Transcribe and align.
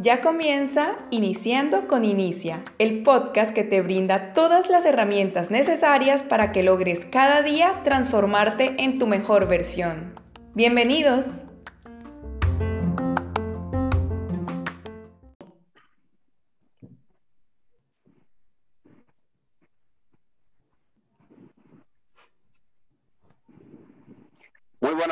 Ya 0.00 0.20
comienza 0.20 0.96
Iniciando 1.10 1.88
con 1.88 2.04
Inicia, 2.04 2.62
el 2.78 3.02
podcast 3.02 3.52
que 3.54 3.64
te 3.64 3.82
brinda 3.82 4.32
todas 4.32 4.70
las 4.70 4.84
herramientas 4.84 5.50
necesarias 5.50 6.22
para 6.22 6.52
que 6.52 6.62
logres 6.62 7.04
cada 7.04 7.42
día 7.42 7.82
transformarte 7.84 8.74
en 8.78 8.98
tu 8.98 9.06
mejor 9.06 9.48
versión. 9.48 10.14
Bienvenidos. 10.54 11.42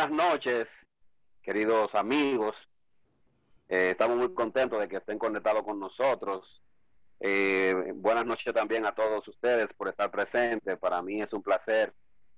Buenas 0.08 0.32
noches, 0.32 0.68
queridos 1.42 1.92
amigos 1.96 2.54
eh, 3.68 3.90
estamos 3.90 4.16
muy 4.16 4.32
contentos 4.34 4.78
de 4.78 4.86
que 4.86 4.98
estén 4.98 5.18
conectados 5.18 5.64
con 5.64 5.80
nosotros. 5.80 6.62
Eh, 7.18 7.74
buenas 7.96 8.24
noches 8.24 8.54
también 8.54 8.86
a 8.86 8.94
todos 8.94 9.26
ustedes 9.26 9.66
por 9.76 9.88
estar 9.88 10.08
presentes. 10.12 10.78
Para 10.78 11.02
mí 11.02 11.20
es 11.20 11.32
un 11.32 11.42
placer 11.42 11.92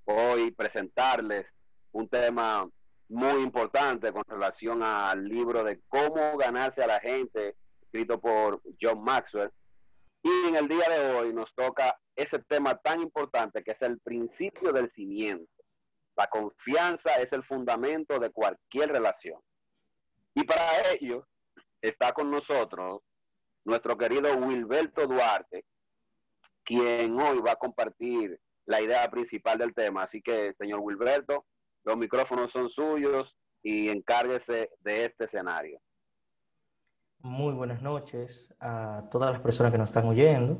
hoy 0.06 0.50
presentarles 0.52 1.46
un 1.92 2.08
tema 2.08 2.66
muy 3.10 3.42
importante 3.42 4.12
con 4.12 4.24
relación 4.26 4.82
al 4.82 5.26
libro 5.26 5.62
de 5.62 5.82
cómo 5.88 6.38
ganarse 6.38 6.82
a 6.82 6.86
la 6.86 7.00
gente, 7.00 7.56
escrito 7.82 8.18
por 8.18 8.62
John 8.80 9.02
Maxwell. 9.04 9.50
Y 10.22 10.48
en 10.48 10.56
el 10.56 10.68
día 10.68 10.88
de 10.88 11.12
hoy 11.12 11.34
nos 11.34 11.54
toca 11.54 11.98
ese 12.16 12.38
tema 12.38 12.76
tan 12.76 13.02
importante 13.02 13.62
que 13.62 13.72
es 13.72 13.82
el 13.82 13.98
principio 13.98 14.72
del 14.72 14.88
cimiento. 14.88 15.57
La 16.18 16.26
confianza 16.26 17.14
es 17.20 17.32
el 17.32 17.44
fundamento 17.44 18.18
de 18.18 18.30
cualquier 18.30 18.90
relación. 18.90 19.40
Y 20.34 20.42
para 20.42 20.62
ello 20.92 21.28
está 21.80 22.12
con 22.12 22.28
nosotros 22.28 23.02
nuestro 23.64 23.96
querido 23.96 24.34
Wilberto 24.36 25.06
Duarte, 25.06 25.64
quien 26.64 27.18
hoy 27.20 27.38
va 27.38 27.52
a 27.52 27.56
compartir 27.56 28.36
la 28.66 28.80
idea 28.80 29.08
principal 29.08 29.58
del 29.58 29.72
tema. 29.72 30.02
Así 30.02 30.20
que, 30.20 30.54
señor 30.54 30.80
Wilberto, 30.80 31.46
los 31.84 31.96
micrófonos 31.96 32.50
son 32.50 32.68
suyos 32.68 33.36
y 33.62 33.88
encárguese 33.88 34.70
de 34.80 35.04
este 35.04 35.26
escenario. 35.26 35.80
Muy 37.20 37.54
buenas 37.54 37.80
noches 37.80 38.52
a 38.58 39.04
todas 39.12 39.30
las 39.30 39.40
personas 39.40 39.70
que 39.70 39.78
nos 39.78 39.90
están 39.90 40.06
oyendo. 40.06 40.58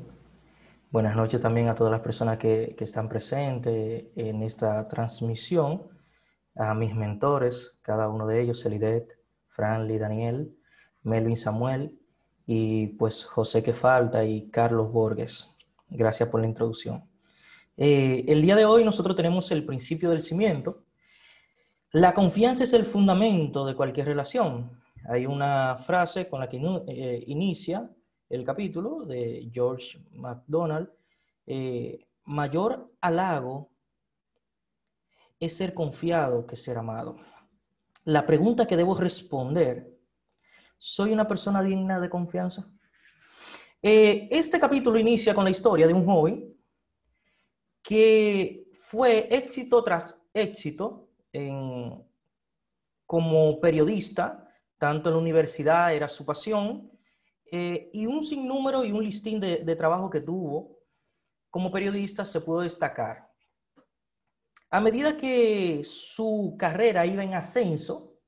Buenas 0.91 1.15
noches 1.15 1.39
también 1.39 1.67
a 1.67 1.75
todas 1.75 1.91
las 1.91 2.01
personas 2.01 2.39
que, 2.39 2.73
que 2.75 2.83
están 2.83 3.09
presentes 3.09 4.05
en 4.15 4.41
esta 4.41 4.87
transmisión, 4.87 5.83
a 6.55 6.73
mis 6.73 6.95
mentores, 6.95 7.77
cada 7.83 8.09
uno 8.09 8.25
de 8.25 8.41
ellos, 8.41 8.65
Elidet, 8.65 9.07
Franly, 9.45 9.99
Daniel, 9.99 10.51
Melvin 11.03 11.37
Samuel 11.37 11.99
y 12.47 12.87
pues 12.87 13.23
José 13.23 13.61
que 13.61 13.75
falta 13.75 14.25
y 14.25 14.49
Carlos 14.49 14.91
Borges. 14.91 15.55
Gracias 15.89 16.27
por 16.27 16.41
la 16.41 16.47
introducción. 16.47 17.03
Eh, 17.77 18.25
el 18.27 18.41
día 18.41 18.55
de 18.55 18.65
hoy 18.65 18.83
nosotros 18.83 19.15
tenemos 19.15 19.51
el 19.51 19.67
principio 19.67 20.09
del 20.09 20.21
cimiento. 20.21 20.85
La 21.91 22.15
confianza 22.15 22.63
es 22.63 22.73
el 22.73 22.87
fundamento 22.87 23.63
de 23.63 23.75
cualquier 23.75 24.07
relación. 24.07 24.71
Hay 25.07 25.27
una 25.27 25.77
frase 25.77 26.27
con 26.27 26.39
la 26.39 26.49
que 26.49 26.57
eh, 26.87 27.23
inicia 27.27 27.87
el 28.29 28.43
capítulo 28.43 29.05
de 29.05 29.49
George 29.51 29.99
MacDonald. 30.11 30.89
Eh, 31.45 32.07
mayor 32.25 32.93
halago 33.01 33.71
es 35.39 35.57
ser 35.57 35.73
confiado 35.73 36.45
que 36.45 36.55
ser 36.55 36.77
amado 36.77 37.17
la 38.09 38.25
pregunta 38.25 38.65
que 38.65 38.77
debo 38.77 38.95
responder, 38.95 39.95
¿soy 40.77 41.11
una 41.11 41.27
persona 41.27 41.61
digna 41.61 41.99
de 41.99 42.09
confianza? 42.09 42.67
Eh, 43.81 44.27
este 44.31 44.59
capítulo 44.59 44.97
inicia 44.97 45.33
con 45.33 45.43
la 45.43 45.51
historia 45.51 45.85
de 45.85 45.93
un 45.93 46.05
joven 46.05 46.55
que 47.81 48.67
fue 48.73 49.27
éxito 49.29 49.83
tras 49.83 50.15
éxito 50.33 51.07
como 53.05 53.59
periodista, 53.59 54.51
tanto 54.79 55.09
en 55.09 55.15
la 55.15 55.21
universidad 55.21 55.93
era 55.93 56.09
su 56.09 56.25
pasión, 56.25 56.91
eh, 57.51 57.89
y 57.93 58.05
un 58.05 58.23
sinnúmero 58.23 58.83
y 58.83 58.91
un 58.91 59.03
listín 59.03 59.39
de, 59.39 59.63
de 59.63 59.75
trabajo 59.75 60.09
que 60.09 60.21
tuvo 60.21 60.79
como 61.49 61.71
periodista 61.71 62.25
se 62.25 62.41
pudo 62.41 62.61
destacar. 62.61 63.29
A 64.69 64.79
medida 64.79 65.17
que 65.17 65.81
su 65.83 66.55
carrera 66.59 67.05
iba 67.05 67.23
en 67.23 67.33
ascenso, 67.33 68.19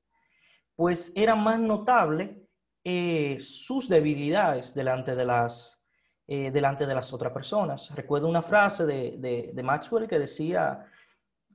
pues 0.74 1.12
era 1.14 1.36
más 1.36 1.60
notable 1.60 2.42
eh, 2.84 3.38
sus 3.38 3.88
debilidades 3.88 4.74
delante 4.74 5.14
de, 5.14 5.24
las, 5.24 5.84
eh, 6.26 6.50
delante 6.50 6.84
de 6.84 6.94
las 6.94 7.12
otras 7.12 7.32
personas. 7.32 7.94
Recuerdo 7.94 8.26
una 8.26 8.42
frase 8.42 8.84
de, 8.86 9.62
Maxwell 9.62 10.08
que 10.08 10.18
decía, 10.18 10.84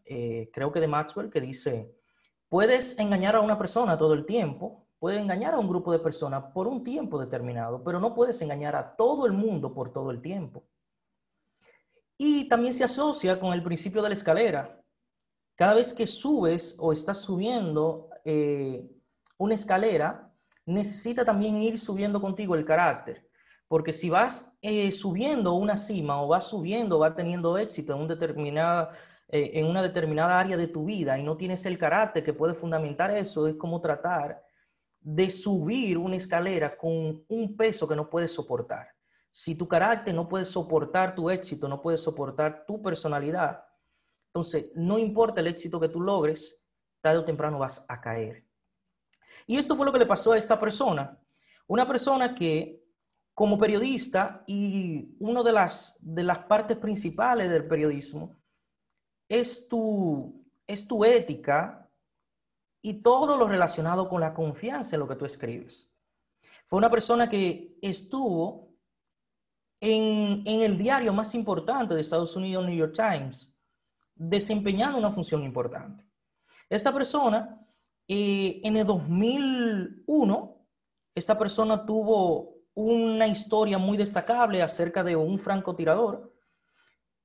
eh, 0.05 0.49
creo 0.53 0.71
que 0.71 0.79
de 0.79 0.87
Maxwell, 0.87 1.29
que 1.29 1.41
dice, 1.41 1.93
puedes 2.47 2.97
engañar 2.97 3.35
a 3.35 3.41
una 3.41 3.57
persona 3.57 3.97
todo 3.97 4.13
el 4.13 4.25
tiempo, 4.25 4.86
puedes 4.99 5.21
engañar 5.21 5.53
a 5.53 5.59
un 5.59 5.67
grupo 5.67 5.91
de 5.91 5.99
personas 5.99 6.51
por 6.53 6.67
un 6.67 6.83
tiempo 6.83 7.19
determinado, 7.19 7.83
pero 7.83 7.99
no 7.99 8.13
puedes 8.13 8.41
engañar 8.41 8.75
a 8.75 8.95
todo 8.95 9.25
el 9.25 9.33
mundo 9.33 9.73
por 9.73 9.91
todo 9.91 10.11
el 10.11 10.21
tiempo. 10.21 10.63
Y 12.17 12.47
también 12.47 12.73
se 12.73 12.83
asocia 12.83 13.39
con 13.39 13.53
el 13.53 13.61
principio 13.61 14.01
de 14.01 14.09
la 14.09 14.15
escalera. 14.15 14.81
Cada 15.55 15.75
vez 15.75 15.93
que 15.93 16.07
subes 16.07 16.75
o 16.79 16.91
estás 16.91 17.19
subiendo 17.19 18.09
eh, 18.25 18.89
una 19.37 19.53
escalera, 19.55 20.31
necesita 20.65 21.23
también 21.23 21.61
ir 21.61 21.79
subiendo 21.79 22.19
contigo 22.19 22.55
el 22.55 22.65
carácter. 22.65 23.27
Porque 23.67 23.93
si 23.93 24.09
vas 24.09 24.57
eh, 24.61 24.91
subiendo 24.91 25.53
una 25.53 25.77
cima 25.77 26.21
o 26.21 26.27
vas 26.27 26.47
subiendo, 26.47 26.99
vas 26.99 27.15
teniendo 27.15 27.57
éxito 27.57 27.93
en, 27.95 28.07
determinada, 28.07 28.91
eh, 29.27 29.51
en 29.55 29.65
una 29.67 29.83
determinada 29.83 30.39
área 30.39 30.57
de 30.57 30.67
tu 30.67 30.85
vida 30.85 31.19
y 31.19 31.23
no 31.23 31.37
tienes 31.37 31.65
el 31.65 31.77
carácter 31.77 32.23
que 32.23 32.33
puede 32.33 32.53
fundamentar 32.53 33.11
eso, 33.11 33.47
es 33.47 33.55
como 33.55 33.81
tratar 33.81 34.46
de 35.09 35.31
subir 35.31 35.97
una 35.97 36.17
escalera 36.17 36.75
con 36.75 37.23
un 37.29 37.55
peso 37.55 37.87
que 37.87 37.95
no 37.95 38.09
puedes 38.09 38.33
soportar. 38.33 38.89
Si 39.31 39.55
tu 39.55 39.65
carácter 39.65 40.13
no 40.13 40.27
puede 40.27 40.43
soportar 40.43 41.15
tu 41.15 41.29
éxito, 41.29 41.69
no 41.69 41.81
puede 41.81 41.97
soportar 41.97 42.65
tu 42.65 42.81
personalidad, 42.81 43.63
entonces 44.27 44.69
no 44.75 44.99
importa 44.99 45.39
el 45.39 45.47
éxito 45.47 45.79
que 45.79 45.87
tú 45.87 46.01
logres, 46.01 46.61
tarde 46.99 47.19
o 47.19 47.23
temprano 47.23 47.57
vas 47.57 47.85
a 47.87 48.01
caer. 48.01 48.43
Y 49.45 49.57
esto 49.57 49.77
fue 49.77 49.85
lo 49.85 49.93
que 49.93 49.99
le 49.99 50.05
pasó 50.05 50.33
a 50.33 50.37
esta 50.37 50.59
persona. 50.59 51.17
Una 51.67 51.87
persona 51.87 52.35
que 52.35 52.83
como 53.33 53.57
periodista 53.57 54.43
y 54.45 55.15
una 55.19 55.41
de 55.41 55.53
las, 55.53 55.97
de 56.01 56.23
las 56.23 56.39
partes 56.39 56.75
principales 56.75 57.49
del 57.49 57.65
periodismo 57.65 58.35
es 59.29 59.69
tu, 59.69 60.45
es 60.67 60.85
tu 60.85 61.05
ética 61.05 61.86
y 62.81 63.01
todo 63.01 63.37
lo 63.37 63.47
relacionado 63.47 64.07
con 64.07 64.21
la 64.21 64.33
confianza 64.33 64.95
en 64.95 65.01
lo 65.01 65.07
que 65.07 65.15
tú 65.15 65.25
escribes. 65.25 65.93
Fue 66.65 66.77
una 66.77 66.89
persona 66.89 67.29
que 67.29 67.77
estuvo 67.81 68.75
en, 69.79 70.43
en 70.45 70.61
el 70.61 70.77
diario 70.77 71.13
más 71.13 71.35
importante 71.35 71.93
de 71.93 72.01
Estados 72.01 72.35
Unidos, 72.35 72.65
New 72.65 72.75
York 72.75 72.93
Times, 72.95 73.55
desempeñando 74.15 74.97
una 74.97 75.11
función 75.11 75.43
importante. 75.43 76.05
Esta 76.69 76.93
persona, 76.93 77.65
eh, 78.07 78.59
en 78.63 78.77
el 78.77 78.85
2001, 78.85 80.65
esta 81.15 81.37
persona 81.37 81.85
tuvo 81.85 82.57
una 82.73 83.27
historia 83.27 83.77
muy 83.77 83.97
destacable 83.97 84.61
acerca 84.61 85.03
de 85.03 85.15
un 85.15 85.39
francotirador 85.39 86.36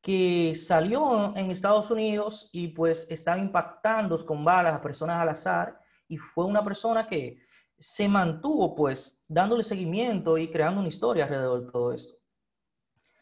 que 0.03 0.55
salió 0.57 1.35
en 1.37 1.53
Estados 1.53 1.89
Unidos 1.91 2.51
y 2.53 2.69
pues 2.69 3.07
estaba 3.09 3.39
impactando 3.39 4.27
con 4.27 4.45
balas 4.45 4.75
a 4.75 4.83
personas 4.83 5.21
al 5.21 5.29
azar 5.29 5.81
y 6.09 6.17
fue 6.17 6.45
una 6.45 6.63
persona 6.65 7.07
que 7.07 7.39
se 7.79 8.09
mantuvo 8.09 8.75
pues 8.75 9.23
dándole 9.29 9.63
seguimiento 9.63 10.37
y 10.39 10.51
creando 10.51 10.81
una 10.81 10.89
historia 10.89 11.25
alrededor 11.25 11.65
de 11.65 11.71
todo 11.71 11.93
esto. 11.93 12.17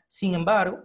Sin 0.09 0.35
embargo, 0.35 0.83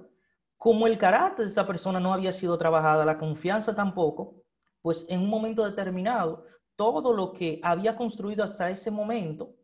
como 0.58 0.86
el 0.86 0.98
carácter 0.98 1.46
de 1.46 1.52
esa 1.52 1.66
persona 1.66 2.00
no 2.00 2.14
había 2.14 2.34
sido 2.34 2.58
trabajada, 2.58 3.06
la 3.06 3.18
confianza 3.18 3.74
tampoco, 3.74 4.44
pues 4.82 5.06
en 5.10 5.22
un 5.22 5.30
momento 5.30 5.64
determinado, 5.64 6.46
todo 6.76 7.14
lo 7.14 7.32
que 7.32 7.62
había 7.64 7.96
construido 7.96 8.44
hasta 8.44 8.70
ese 8.70 8.92
momento, 8.92 9.56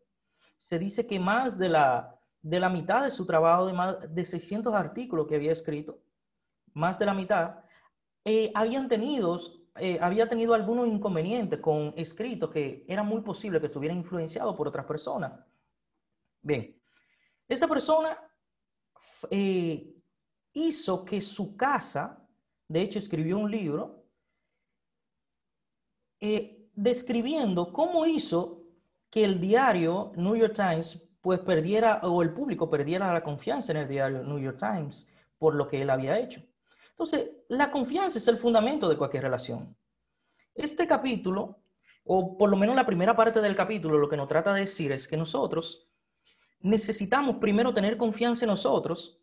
se 0.58 0.80
dice 0.80 1.06
que 1.06 1.20
más 1.20 1.58
de 1.58 1.70
la, 1.70 2.18
de 2.42 2.60
la 2.60 2.70
mitad 2.70 3.04
de 3.04 3.12
su 3.12 3.26
trabajo, 3.26 3.66
de 3.66 3.74
más 3.74 3.98
de 4.14 4.24
600 4.24 4.74
artículos 4.74 5.28
que 5.28 5.36
había 5.36 5.52
escrito, 5.52 6.00
más 6.74 6.98
de 7.00 7.06
la 7.06 7.14
mitad, 7.14 7.64
eh, 8.24 8.52
habían 8.54 8.88
tenido, 8.88 9.40
eh, 9.76 9.98
había 10.02 10.28
tenido 10.28 10.54
algunos 10.54 10.88
inconvenientes 10.88 11.60
con 11.60 11.94
escritos 11.98 12.52
que 12.52 12.86
era 12.88 13.04
muy 13.04 13.22
posible 13.22 13.60
que 13.60 13.68
estuvieran 13.68 13.98
influenciados 13.98 14.56
por 14.56 14.68
otras 14.68 14.86
personas. 14.86 15.34
Bien, 16.42 16.80
esa 17.48 17.68
persona 17.68 18.18
eh, 19.30 19.94
hizo 20.54 21.06
que 21.06 21.22
su 21.22 21.56
casa, 21.56 22.28
de 22.68 22.82
hecho 22.82 23.00
escribió 23.00 23.38
un 23.38 23.50
libro, 23.50 24.06
describiendo 26.76 27.74
cómo 27.74 28.06
hizo 28.06 28.62
que 29.10 29.24
el 29.24 29.40
diario 29.42 30.12
New 30.16 30.36
York 30.36 30.54
Times 30.56 31.12
pues 31.22 31.40
perdiera 31.40 32.00
o 32.04 32.22
el 32.22 32.34
público 32.34 32.70
perdiera 32.70 33.14
la 33.14 33.24
confianza 33.24 33.72
en 33.72 33.80
el 33.80 33.88
diario 33.88 34.24
New 34.24 34.40
York 34.40 34.58
Times 34.60 35.08
por 35.38 35.56
lo 35.56 35.68
que 35.68 35.82
él 35.82 35.90
había 35.90 36.18
hecho. 36.20 36.42
Entonces, 37.02 37.32
la 37.48 37.72
confianza 37.72 38.20
es 38.20 38.28
el 38.28 38.38
fundamento 38.38 38.88
de 38.88 38.96
cualquier 38.96 39.24
relación. 39.24 39.76
Este 40.54 40.86
capítulo, 40.86 41.64
o 42.04 42.38
por 42.38 42.48
lo 42.48 42.56
menos 42.56 42.76
la 42.76 42.86
primera 42.86 43.16
parte 43.16 43.42
del 43.42 43.56
capítulo, 43.56 43.98
lo 43.98 44.08
que 44.08 44.18
nos 44.18 44.28
trata 44.28 44.54
de 44.54 44.60
decir 44.60 44.92
es 44.92 45.08
que 45.08 45.18
nosotros 45.18 45.90
necesitamos 46.60 47.38
primero 47.38 47.74
tener 47.74 47.98
confianza 47.98 48.46
en 48.46 48.50
nosotros 48.50 49.20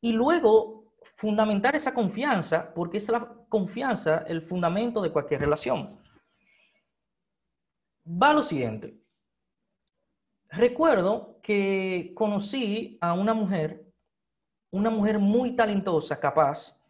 y 0.00 0.12
luego 0.12 0.94
fundamentar 1.16 1.76
esa 1.76 1.92
confianza, 1.92 2.72
porque 2.72 2.96
es 2.96 3.10
la 3.10 3.28
confianza 3.50 4.24
el 4.26 4.40
fundamento 4.40 5.02
de 5.02 5.12
cualquier 5.12 5.42
relación. 5.42 6.00
Va 8.06 8.32
lo 8.32 8.42
siguiente. 8.42 8.98
Recuerdo 10.48 11.40
que 11.42 12.12
conocí 12.14 12.96
a 13.02 13.12
una 13.12 13.34
mujer, 13.34 13.87
una 14.70 14.90
mujer 14.90 15.18
muy 15.18 15.56
talentosa, 15.56 16.18
capaz. 16.18 16.80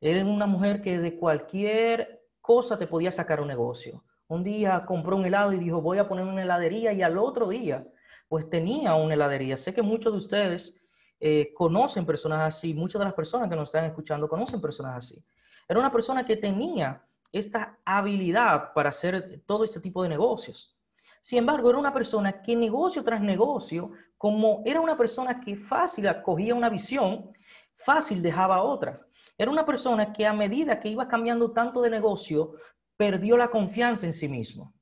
Era 0.00 0.24
una 0.24 0.46
mujer 0.46 0.80
que 0.80 0.98
de 0.98 1.16
cualquier 1.16 2.26
cosa 2.40 2.78
te 2.78 2.86
podía 2.86 3.12
sacar 3.12 3.40
un 3.40 3.48
negocio. 3.48 4.02
Un 4.28 4.44
día 4.44 4.84
compró 4.86 5.16
un 5.16 5.24
helado 5.24 5.52
y 5.52 5.58
dijo, 5.58 5.80
voy 5.80 5.98
a 5.98 6.08
poner 6.08 6.24
una 6.24 6.42
heladería 6.42 6.92
y 6.92 7.02
al 7.02 7.18
otro 7.18 7.48
día, 7.48 7.86
pues 8.28 8.48
tenía 8.48 8.94
una 8.94 9.14
heladería. 9.14 9.56
Sé 9.56 9.74
que 9.74 9.82
muchos 9.82 10.12
de 10.12 10.18
ustedes 10.18 10.80
eh, 11.18 11.52
conocen 11.54 12.06
personas 12.06 12.40
así, 12.40 12.72
muchas 12.72 13.00
de 13.00 13.04
las 13.06 13.14
personas 13.14 13.48
que 13.48 13.56
nos 13.56 13.68
están 13.68 13.84
escuchando 13.84 14.28
conocen 14.28 14.60
personas 14.60 14.94
así. 14.94 15.22
Era 15.68 15.78
una 15.78 15.92
persona 15.92 16.24
que 16.24 16.36
tenía 16.36 17.04
esta 17.32 17.78
habilidad 17.84 18.72
para 18.72 18.88
hacer 18.88 19.42
todo 19.46 19.64
este 19.64 19.80
tipo 19.80 20.02
de 20.02 20.08
negocios. 20.08 20.76
Sin 21.20 21.38
embargo, 21.38 21.68
era 21.68 21.78
una 21.78 21.92
persona 21.92 22.40
que 22.40 22.56
negocio 22.56 23.04
tras 23.04 23.20
negocio, 23.20 23.90
como 24.16 24.62
era 24.64 24.80
una 24.80 24.96
persona 24.96 25.40
que 25.40 25.56
fácil 25.56 26.08
acogía 26.08 26.54
una 26.54 26.70
visión, 26.70 27.32
fácil 27.74 28.22
dejaba 28.22 28.62
otra. 28.62 29.06
Era 29.36 29.50
una 29.50 29.66
persona 29.66 30.12
que 30.12 30.26
a 30.26 30.32
medida 30.32 30.80
que 30.80 30.88
iba 30.88 31.08
cambiando 31.08 31.52
tanto 31.52 31.82
de 31.82 31.90
negocio, 31.90 32.54
perdió 32.96 33.36
la 33.36 33.48
confianza 33.48 34.06
en 34.06 34.12
sí 34.12 34.28
mismo. 34.28 34.74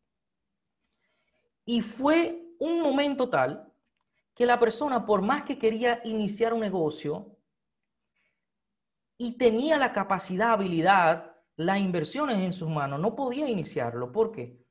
Y 1.65 1.83
fue 1.83 2.43
un 2.59 2.81
momento 2.81 3.29
tal 3.29 3.73
que 4.35 4.47
la 4.47 4.59
persona, 4.59 5.05
por 5.05 5.23
más 5.23 5.43
que 5.43 5.59
quería 5.59 6.01
iniciar 6.05 6.53
un 6.53 6.61
negocio 6.61 7.37
y 9.17 9.37
tenía 9.37 9.77
la 9.77 9.93
capacidad, 9.93 10.53
habilidad, 10.53 11.37
las 11.57 11.79
inversiones 11.79 12.39
en 12.39 12.53
sus 12.53 12.69
manos, 12.69 13.01
no 13.01 13.17
podía 13.17 13.49
iniciarlo. 13.49 14.13
¿Por 14.13 14.31
qué? 14.31 14.68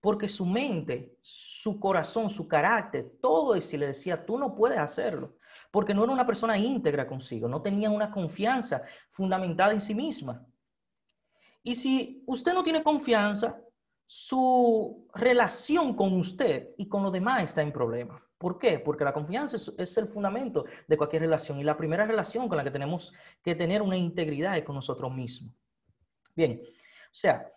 Porque 0.00 0.28
su 0.28 0.46
mente, 0.46 1.16
su 1.22 1.78
corazón, 1.78 2.30
su 2.30 2.48
carácter, 2.48 3.12
todo 3.20 3.54
eso 3.54 3.76
le 3.76 3.88
decía, 3.88 4.24
tú 4.24 4.38
no 4.38 4.54
puedes 4.54 4.78
hacerlo. 4.78 5.36
Porque 5.70 5.94
no 5.94 6.04
era 6.04 6.12
una 6.12 6.26
persona 6.26 6.56
íntegra 6.56 7.06
consigo, 7.06 7.48
no 7.48 7.62
tenía 7.62 7.90
una 7.90 8.10
confianza 8.10 8.82
fundamentada 9.10 9.72
en 9.72 9.80
sí 9.80 9.94
misma. 9.94 10.44
Y 11.62 11.74
si 11.74 12.22
usted 12.26 12.54
no 12.54 12.62
tiene 12.62 12.82
confianza, 12.82 13.60
su 14.06 15.06
relación 15.14 15.94
con 15.94 16.14
usted 16.14 16.70
y 16.76 16.88
con 16.88 17.02
los 17.02 17.12
demás 17.12 17.44
está 17.44 17.62
en 17.62 17.72
problema. 17.72 18.20
¿Por 18.38 18.58
qué? 18.58 18.78
Porque 18.78 19.04
la 19.04 19.12
confianza 19.12 19.56
es, 19.56 19.72
es, 19.76 19.96
el 19.98 20.08
fundamento 20.08 20.64
de 20.88 20.96
cualquier 20.96 21.22
relación 21.22 21.60
y 21.60 21.62
la 21.64 21.76
primera 21.76 22.04
relación 22.04 22.48
con 22.48 22.56
la 22.56 22.64
que 22.64 22.70
tenemos 22.70 23.12
que 23.42 23.54
tener 23.54 23.82
una 23.82 23.96
integridad 23.96 24.56
es 24.56 24.64
con 24.64 24.74
nosotros 24.74 25.14
mismos. 25.14 25.54
Bien, 26.34 26.60
o 26.60 27.12
sea, 27.12 27.52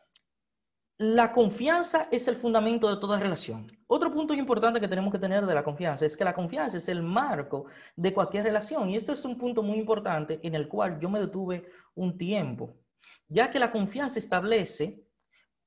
la 0.98 1.31
confianza 1.31 2.07
es 2.12 2.28
el 2.28 2.36
fundamento 2.36 2.90
de 2.90 3.01
toda 3.01 3.19
relación. 3.19 3.72
Otro 3.88 4.12
punto 4.12 4.34
importante 4.34 4.80
que 4.80 4.88
tenemos 4.88 5.12
que 5.12 5.19
tener 5.19 5.45
de 5.45 5.54
la 5.54 5.63
confianza 5.63 6.06
es 6.06 6.16
que 6.16 6.24
la 6.24 6.36
confianza 6.36 6.78
es 6.78 6.88
el 6.88 7.01
marco 7.01 7.66
de 7.95 8.13
cualquier 8.13 8.44
relación. 8.44 8.90
Y 8.90 8.95
esto 8.95 9.12
es 9.12 9.25
un 9.25 9.38
punto 9.38 9.63
muy 9.63 9.80
importante 9.80 10.40
en 10.44 10.54
el 10.54 10.68
cual 10.68 11.00
yo 11.00 11.10
me 11.10 11.19
detuve 11.19 11.66
un 11.95 12.18
tiempo, 12.18 12.75
ya 13.28 13.50
que 13.50 13.60
la 13.60 13.72
confianza 13.72 14.19
establece, 14.19 15.04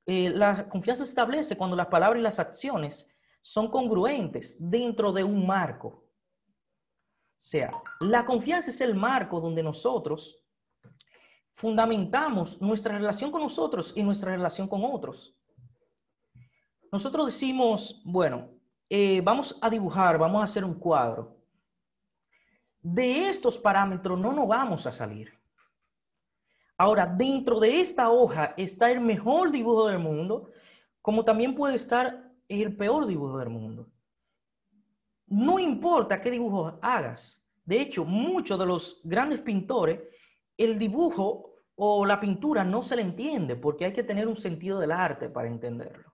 eh, 0.05 0.29
la 0.29 0.69
confianza 0.69 1.03
establece 1.03 1.57
cuando 1.57 1.75
las 1.75 1.87
palabras 1.87 2.19
y 2.19 2.23
las 2.23 2.39
acciones 2.39 3.09
son 3.41 3.69
congruentes 3.69 4.57
dentro 4.59 5.11
de 5.11 5.23
un 5.25 5.45
marco. 5.45 5.87
O 5.87 7.39
sea, 7.39 7.71
la 7.99 8.25
confianza 8.25 8.71
es 8.71 8.81
el 8.81 8.95
marco 8.95 9.41
donde 9.41 9.61
nosotros 9.61 10.46
fundamentamos 11.57 12.61
nuestra 12.61 12.95
relación 12.95 13.31
con 13.31 13.41
nosotros 13.41 13.91
y 13.95 14.03
nuestra 14.03 14.31
relación 14.31 14.67
con 14.67 14.85
otros. 14.85 15.35
Nosotros 16.91 17.25
decimos, 17.25 17.99
bueno, 18.05 18.49
eh, 18.87 19.21
vamos 19.21 19.57
a 19.59 19.67
dibujar, 19.67 20.19
vamos 20.19 20.39
a 20.39 20.43
hacer 20.43 20.63
un 20.63 20.75
cuadro. 20.75 21.35
De 22.79 23.27
estos 23.27 23.57
parámetros 23.57 24.19
no 24.19 24.31
nos 24.33 24.47
vamos 24.47 24.85
a 24.85 24.93
salir. 24.93 25.33
Ahora, 26.77 27.07
dentro 27.07 27.59
de 27.59 27.81
esta 27.81 28.11
hoja 28.11 28.53
está 28.55 28.91
el 28.91 29.01
mejor 29.01 29.51
dibujo 29.51 29.87
del 29.87 29.97
mundo, 29.97 30.51
como 31.01 31.25
también 31.25 31.55
puede 31.55 31.75
estar 31.75 32.31
el 32.47 32.77
peor 32.77 33.07
dibujo 33.07 33.39
del 33.39 33.49
mundo. 33.49 33.89
No 35.25 35.57
importa 35.57 36.21
qué 36.21 36.29
dibujo 36.29 36.77
hagas. 36.83 37.43
De 37.65 37.81
hecho, 37.81 38.05
muchos 38.05 38.59
de 38.59 38.65
los 38.67 39.01
grandes 39.03 39.39
pintores 39.39 40.01
el 40.57 40.79
dibujo 40.79 41.46
o 41.79 42.05
la 42.05 42.19
pintura 42.19 42.63
no 42.63 42.81
se 42.81 42.95
le 42.95 43.03
entiende 43.03 43.55
porque 43.55 43.85
hay 43.85 43.93
que 43.93 44.03
tener 44.03 44.27
un 44.27 44.37
sentido 44.37 44.79
del 44.79 44.91
arte 44.91 45.29
para 45.29 45.47
entenderlo. 45.47 46.13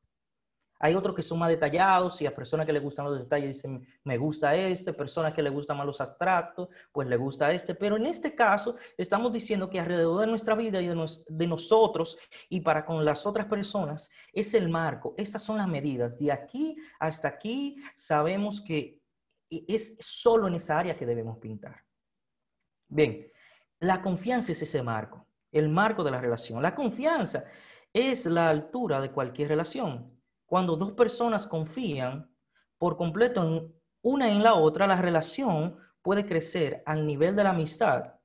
Hay 0.80 0.95
otros 0.95 1.15
que 1.15 1.21
son 1.21 1.39
más 1.39 1.48
detallados 1.48 2.21
y 2.21 2.25
a 2.25 2.36
personas 2.36 2.65
que 2.65 2.74
les 2.74 2.83
gustan 2.83 3.06
los 3.06 3.18
detalles 3.18 3.56
dicen, 3.56 3.88
me 4.04 4.18
gusta 4.18 4.54
este, 4.54 4.92
personas 4.92 5.33
que 5.33 5.42
les 5.42 5.54
gustan 5.54 5.77
más 5.77 5.86
los 5.86 6.01
abstractos, 6.01 6.68
pues 6.92 7.07
le 7.07 7.15
gusta 7.15 7.54
este. 7.54 7.74
Pero 7.74 7.95
en 7.95 8.06
este 8.06 8.36
caso 8.36 8.75
estamos 8.98 9.31
diciendo 9.31 9.69
que 9.69 9.80
alrededor 9.80 10.19
de 10.19 10.27
nuestra 10.27 10.56
vida 10.56 10.81
y 10.81 10.88
de, 10.88 11.07
de 11.30 11.48
nosotros 11.48 12.18
y 12.50 12.59
para 12.59 12.86
con 12.86 13.06
las 13.06 13.25
otras 13.25 13.45
personas 13.45 14.12
es 14.33 14.54
el 14.56 14.68
marco. 14.68 15.16
Estas 15.18 15.42
son 15.42 15.56
las 15.56 15.69
medidas. 15.69 16.19
De 16.19 16.33
aquí 16.33 16.75
hasta 17.00 17.30
aquí 17.30 17.77
sabemos 17.95 18.59
que 18.59 19.00
es 19.50 19.95
solo 20.01 20.50
en 20.50 20.56
esa 20.56 20.80
área 20.80 20.98
que 20.98 21.06
debemos 21.06 21.38
pintar. 21.38 21.81
Bien, 22.89 23.31
la 23.80 24.01
confianza 24.01 24.51
es 24.51 24.62
ese 24.62 24.83
marco, 24.83 25.25
el 25.53 25.69
marco 25.69 26.03
de 26.03 26.11
la 26.11 26.19
relación. 26.19 26.61
La 26.61 26.75
confianza 26.75 27.45
es 27.94 28.25
la 28.25 28.50
altura 28.50 29.00
de 29.00 29.11
cualquier 29.11 29.50
relación. 29.50 30.19
Cuando 30.45 30.75
dos 30.75 30.92
personas 30.94 31.47
confían 31.47 32.30
por 32.78 32.97
completo 32.97 33.44
en 33.44 33.73
una 34.01 34.30
en 34.30 34.44
la 34.44 34.56
otra, 34.56 34.87
la 34.87 35.01
relación 35.01 35.78
puede 36.01 36.25
crecer 36.25 36.83
al 36.85 37.06
nivel 37.06 37.35
de 37.35 37.44
la 37.44 37.51
amistad 37.51 38.16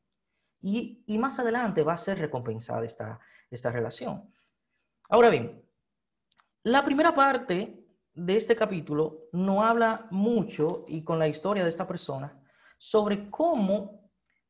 y, 0.60 1.04
más 1.18 1.38
adelante 1.38 1.82
va 1.82 1.92
a 1.92 1.98
ser 1.98 2.18
recompensada 2.18 2.84
esta, 2.84 3.20
esta 3.50 3.70
relación. 3.70 4.32
Ahora 5.08 5.30
bien, 5.30 5.62
la 6.64 6.84
primera 6.84 7.14
parte 7.14 7.86
de 8.14 8.36
este 8.36 8.56
capítulo 8.56 9.28
no 9.32 9.62
habla 9.62 10.08
mucho 10.10 10.84
y 10.88 11.04
con 11.04 11.18
la 11.18 11.28
historia 11.28 11.62
de 11.62 11.68
esta 11.68 11.86
persona 11.86 12.42
sobre 12.76 13.30
cómo 13.30 14.07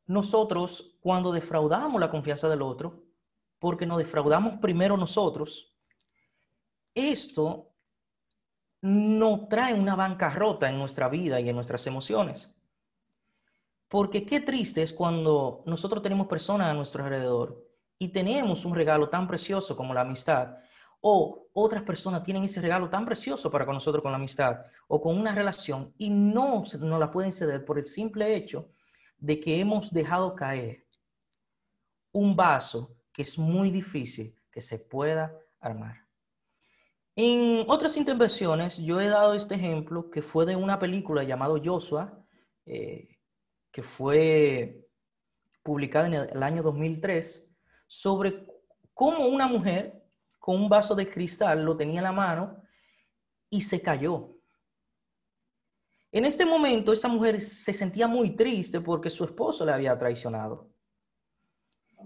nosotros 0.09 0.97
cuando 1.01 1.31
defraudamos 1.31 2.01
la 2.01 2.11
confianza 2.11 2.49
del 2.49 2.63
otro, 2.63 3.05
porque 3.59 3.87
nos 3.87 3.99
defraudamos 3.99 4.57
primero 4.57 4.97
nosotros, 4.97 5.77
esto 6.95 7.71
no 8.81 9.47
trae 9.49 9.75
una 9.75 9.95
bancarrota 9.95 10.69
en 10.69 10.79
nuestra 10.79 11.09
vida 11.09 11.41
y 11.41 11.49
en 11.49 11.55
nuestras 11.55 11.87
emociones. 11.87 12.57
Porque 13.89 14.25
qué 14.25 14.41
triste 14.41 14.83
es 14.83 14.93
cuando 14.93 15.63
nosotros 15.67 16.03
tenemos 16.03 16.27
personas 16.27 16.69
a 16.69 16.75
nuestro 16.75 17.05
alrededor 17.05 17.67
y 17.99 18.09
tenemos 18.09 18.65
un 18.65 18.75
regalo 18.75 19.11
tan 19.11 19.29
precioso 19.29 19.77
como 19.77 19.93
la 19.93 20.03
amistad, 20.03 20.57
o 21.01 21.49
otras 21.53 21.83
personas 21.83 22.23
tienen 22.23 22.45
ese 22.45 22.61
regalo 22.61 22.89
tan 22.89 23.05
precioso 23.05 23.51
para 23.51 23.67
con 23.67 23.75
nosotros 23.75 24.03
con 24.03 24.13
la 24.13 24.19
amistad 24.19 24.57
o 24.89 25.01
con 25.01 25.19
una 25.19 25.35
relación 25.35 25.93
y 25.99 26.11
no 26.11 26.65
nos 26.81 27.01
la 27.01 27.11
pueden 27.11 27.33
ceder 27.33 27.65
por 27.65 27.79
el 27.79 27.87
simple 27.87 28.35
hecho 28.35 28.71
de 29.19 29.41
que 29.41 29.61
hemos 29.61 29.93
dejado 29.93 30.35
caer 30.35 30.87
un 32.13 32.35
vaso 32.35 32.97
que 33.13 33.23
es 33.23 33.39
muy 33.39 33.71
difícil 33.71 34.35
que 34.51 34.63
se 34.63 34.79
pueda 34.79 35.37
armar. 35.61 36.09
En 37.17 37.65
otras 37.69 37.97
intervenciones 37.97 38.79
yo 38.79 39.01
he 39.01 39.09
dado 39.09 39.35
este 39.35 39.57
ejemplo 39.57 40.09
que 40.09 40.23
fue 40.23 40.47
de 40.47 40.55
una 40.55 40.79
película 40.79 41.25
llamada 41.25 41.61
Joshua, 41.63 42.25
eh, 42.65 43.19
que 43.73 43.83
fue 43.83 44.89
publicada 45.65 46.07
en 46.07 46.15
el 46.15 46.43
año 46.43 46.63
2003, 46.63 47.53
sobre 47.89 48.47
cómo 48.95 49.27
una 49.27 49.49
mujer 49.49 50.03
con 50.39 50.57
un 50.57 50.69
vaso 50.69 50.95
de 50.95 51.11
cristal 51.11 51.65
lo 51.65 51.77
tenía 51.77 51.99
en 51.99 52.05
la 52.05 52.13
mano 52.13 52.63
y 53.51 53.61
se 53.63 53.83
cayó. 53.83 54.38
En 56.11 56.25
este 56.25 56.47
momento, 56.47 56.93
esa 56.93 57.09
mujer 57.09 57.41
se 57.41 57.73
sentía 57.73 58.07
muy 58.07 58.35
triste 58.35 58.81
porque 58.81 59.11
su 59.11 59.25
esposo 59.25 59.65
le 59.67 59.73
había 59.73 59.99
traicionado. 59.99 60.71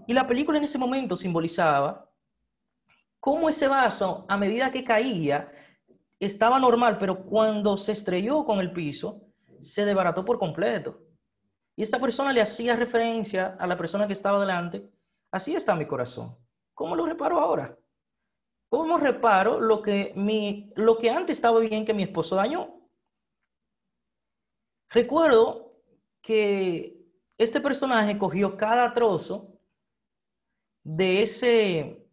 Y 0.07 0.13
la 0.13 0.27
película 0.27 0.57
en 0.57 0.65
ese 0.65 0.77
momento 0.77 1.15
simbolizaba 1.15 2.09
cómo 3.19 3.47
ese 3.47 3.67
vaso, 3.67 4.25
a 4.27 4.37
medida 4.37 4.71
que 4.71 4.83
caía, 4.83 5.51
estaba 6.19 6.59
normal, 6.59 6.97
pero 6.97 7.23
cuando 7.23 7.77
se 7.77 7.93
estrelló 7.93 8.43
con 8.43 8.59
el 8.59 8.73
piso, 8.73 9.21
se 9.61 9.85
desbarató 9.85 10.25
por 10.25 10.37
completo. 10.37 10.99
Y 11.75 11.83
esta 11.83 11.99
persona 11.99 12.33
le 12.33 12.41
hacía 12.41 12.75
referencia 12.75 13.55
a 13.59 13.65
la 13.65 13.77
persona 13.77 14.07
que 14.07 14.13
estaba 14.13 14.39
delante, 14.39 14.89
así 15.31 15.55
está 15.55 15.75
mi 15.75 15.87
corazón. 15.87 16.35
¿Cómo 16.73 16.95
lo 16.95 17.05
reparo 17.05 17.39
ahora? 17.39 17.77
¿Cómo 18.69 18.97
reparo 18.97 19.61
lo 19.61 19.81
que, 19.81 20.11
mi, 20.15 20.71
lo 20.75 20.97
que 20.97 21.09
antes 21.09 21.37
estaba 21.37 21.59
bien 21.59 21.85
que 21.85 21.93
mi 21.93 22.03
esposo 22.03 22.35
dañó? 22.35 22.82
Recuerdo 24.93 25.73
que 26.21 27.03
este 27.35 27.59
personaje 27.59 28.15
cogió 28.15 28.55
cada 28.55 28.93
trozo 28.93 29.59
de, 30.83 31.23
ese, 31.23 32.07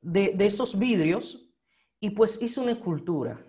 de, 0.00 0.32
de 0.34 0.46
esos 0.46 0.78
vidrios 0.78 1.46
y 2.00 2.10
pues 2.10 2.40
hizo 2.40 2.62
una 2.62 2.72
escultura, 2.72 3.44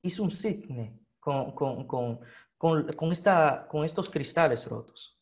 hizo 0.00 0.22
un 0.22 0.30
signe 0.30 0.98
con, 1.20 1.52
con, 1.52 1.86
con, 1.86 2.20
con, 2.56 3.12
esta, 3.12 3.68
con 3.68 3.84
estos 3.84 4.08
cristales 4.08 4.66
rotos. 4.66 5.20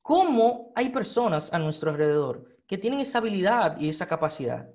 ¿Cómo 0.00 0.72
hay 0.76 0.90
personas 0.90 1.52
a 1.52 1.58
nuestro 1.58 1.90
alrededor 1.90 2.56
que 2.68 2.78
tienen 2.78 3.00
esa 3.00 3.18
habilidad 3.18 3.80
y 3.80 3.88
esa 3.88 4.06
capacidad 4.06 4.70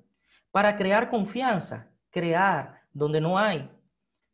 para 0.51 0.75
crear 0.75 1.09
confianza, 1.09 1.89
crear 2.09 2.81
donde 2.91 3.21
no 3.21 3.39
hay? 3.39 3.76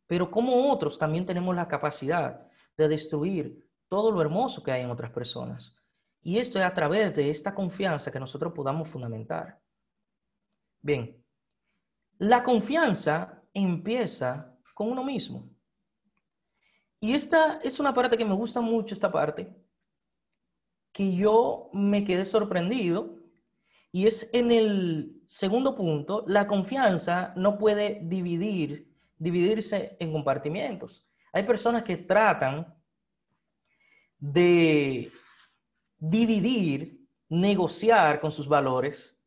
Pero 0.06 0.30
como 0.30 0.70
otros 0.70 0.98
también 0.98 1.26
tenemos 1.26 1.54
la 1.54 1.68
capacidad 1.68 2.46
de 2.76 2.88
destruir 2.88 3.68
todo 3.88 4.10
lo 4.10 4.20
hermoso 4.20 4.62
que 4.62 4.72
hay 4.72 4.82
en 4.82 4.90
otras 4.90 5.10
personas. 5.10 5.76
Y 6.22 6.38
esto 6.38 6.58
es 6.58 6.64
a 6.64 6.74
través 6.74 7.14
de 7.14 7.30
esta 7.30 7.54
confianza 7.54 8.10
que 8.10 8.20
nosotros 8.20 8.52
podamos 8.54 8.88
fundamentar. 8.88 9.60
Bien, 10.80 11.22
la 12.18 12.42
confianza 12.42 13.42
empieza 13.52 14.56
con 14.74 14.90
uno 14.90 15.04
mismo. 15.04 15.50
Y 17.00 17.12
esta 17.12 17.58
es 17.62 17.78
una 17.80 17.92
parte 17.92 18.16
que 18.16 18.24
me 18.24 18.34
gusta 18.34 18.60
mucho, 18.60 18.94
esta 18.94 19.12
parte, 19.12 19.54
que 20.92 21.14
yo 21.14 21.68
me 21.72 22.04
quedé 22.04 22.24
sorprendido, 22.24 23.18
y 23.92 24.06
es 24.06 24.30
en 24.32 24.50
el 24.50 25.22
segundo 25.26 25.74
punto, 25.74 26.24
la 26.26 26.46
confianza 26.46 27.32
no 27.36 27.58
puede 27.58 28.00
dividir, 28.04 28.93
dividirse 29.24 29.96
en 29.98 30.12
compartimientos. 30.12 31.10
Hay 31.32 31.44
personas 31.44 31.82
que 31.82 31.96
tratan 31.96 32.72
de 34.18 35.10
dividir, 35.98 37.00
negociar 37.28 38.20
con 38.20 38.30
sus 38.30 38.46
valores. 38.46 39.18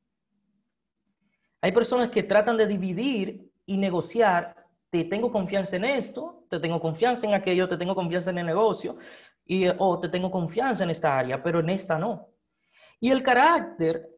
Hay 1.61 1.71
personas 1.71 2.09
que 2.09 2.23
tratan 2.23 2.57
de 2.57 2.67
dividir 2.67 3.51
y 3.65 3.77
negociar 3.77 4.55
te 4.89 5.03
tengo 5.03 5.31
confianza 5.31 5.75
en 5.75 5.85
esto, 5.85 6.45
te 6.49 6.59
tengo 6.59 6.79
confianza 6.79 7.27
en 7.27 7.33
aquello, 7.33 7.67
te 7.67 7.75
tengo 7.77 7.93
confianza 7.93 8.29
en 8.29 8.37
el 8.37 8.45
negocio, 8.45 8.97
y, 9.45 9.67
o 9.77 9.99
te 9.99 10.09
tengo 10.09 10.31
confianza 10.31 10.83
en 10.83 10.91
esta 10.91 11.17
área, 11.17 11.43
pero 11.43 11.59
en 11.59 11.69
esta 11.71 11.97
no. 11.97 12.29
Y 12.99 13.09
el 13.09 13.21
carácter 13.21 14.09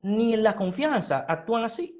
ni 0.00 0.34
en 0.34 0.42
la 0.42 0.56
confianza 0.56 1.24
actúan 1.28 1.64
así. 1.64 1.95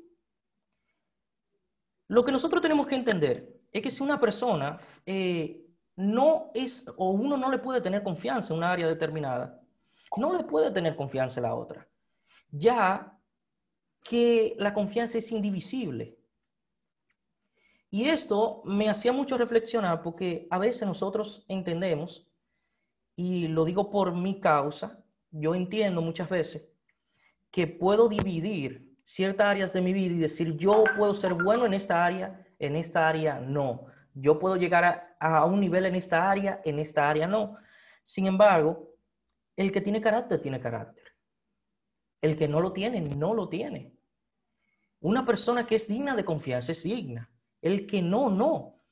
Lo 2.09 2.25
que 2.25 2.33
nosotros 2.33 2.63
tenemos 2.63 2.87
que 2.87 2.95
entender 2.95 3.61
es 3.73 3.83
que 3.83 3.91
si 3.91 4.03
una 4.03 4.21
persona 4.21 4.79
eh, 5.05 5.67
no 5.97 6.51
es, 6.55 6.87
o 6.97 7.11
uno 7.11 7.37
no 7.37 7.51
le 7.51 7.59
puede 7.59 7.81
tener 7.81 8.03
confianza 8.03 8.53
en 8.53 8.59
una 8.59 8.73
área 8.73 8.87
determinada, 8.87 9.61
no 10.17 10.37
le 10.37 10.45
puede 10.45 10.71
tener 10.71 10.97
confianza 10.97 11.41
en 11.41 11.45
la 11.45 11.55
otra, 11.55 11.89
ya 12.51 13.19
que 14.03 14.55
la 14.59 14.73
confianza 14.73 15.19
es 15.19 15.33
indivisible. 15.33 16.17
Y 17.91 18.09
esto 18.09 18.63
me 18.65 18.89
hacía 18.89 19.13
mucho 19.13 19.37
reflexionar 19.37 20.03
porque 20.03 20.47
a 20.51 20.59
veces 20.59 20.87
nosotros 20.87 21.45
entendemos, 21.49 22.29
y 23.17 23.49
lo 23.49 23.65
digo 23.65 23.91
por 23.91 24.15
mi 24.15 24.39
causa, 24.39 25.03
yo 25.31 25.55
entiendo 25.55 26.03
muchas 26.03 26.29
veces 26.29 26.69
que 27.51 27.67
puedo 27.67 28.09
dividir 28.09 28.86
ciertas 29.07 29.47
áreas 29.47 29.73
de 29.73 29.81
mi 29.81 29.93
vida 29.93 30.15
y 30.15 30.19
decir, 30.19 30.57
yo 30.57 30.83
puedo 30.97 31.15
ser 31.15 31.35
bueno 31.35 31.65
en 31.65 31.75
esta 31.75 32.05
área, 32.05 32.45
en 32.59 32.75
esta 32.75 33.09
área 33.09 33.39
no. 33.39 33.87
Yo 34.15 34.39
puedo 34.39 34.57
llegar 34.57 34.85
a, 34.85 35.17
a 35.21 35.45
un 35.45 35.61
nivel 35.61 35.87
en 35.87 35.95
esta 35.95 36.29
área, 36.29 36.61
en 36.65 36.81
esta 36.81 37.09
área 37.09 37.29
no. 37.29 37.57
Sin 38.03 38.27
embargo, 38.27 38.97
el 39.55 39.71
que 39.71 39.81
tiene 39.81 40.01
carácter, 40.01 40.41
tiene 40.43 40.61
carácter. 40.61 41.05
El 42.21 42.37
que 42.37 42.49
no 42.49 42.61
lo 42.61 42.73
tiene, 42.73 43.01
no 43.01 43.33
lo 43.33 43.49
tiene. 43.49 43.95
Una 45.01 45.25
persona 45.25 45.67
que 45.67 45.77
es 45.77 45.87
digna 45.87 46.17
de 46.17 46.25
confianza 46.25 46.73
es 46.73 46.83
digna. 46.83 47.31
El 47.63 47.87
que 47.87 48.03
no, 48.03 48.29
no. 48.29 48.83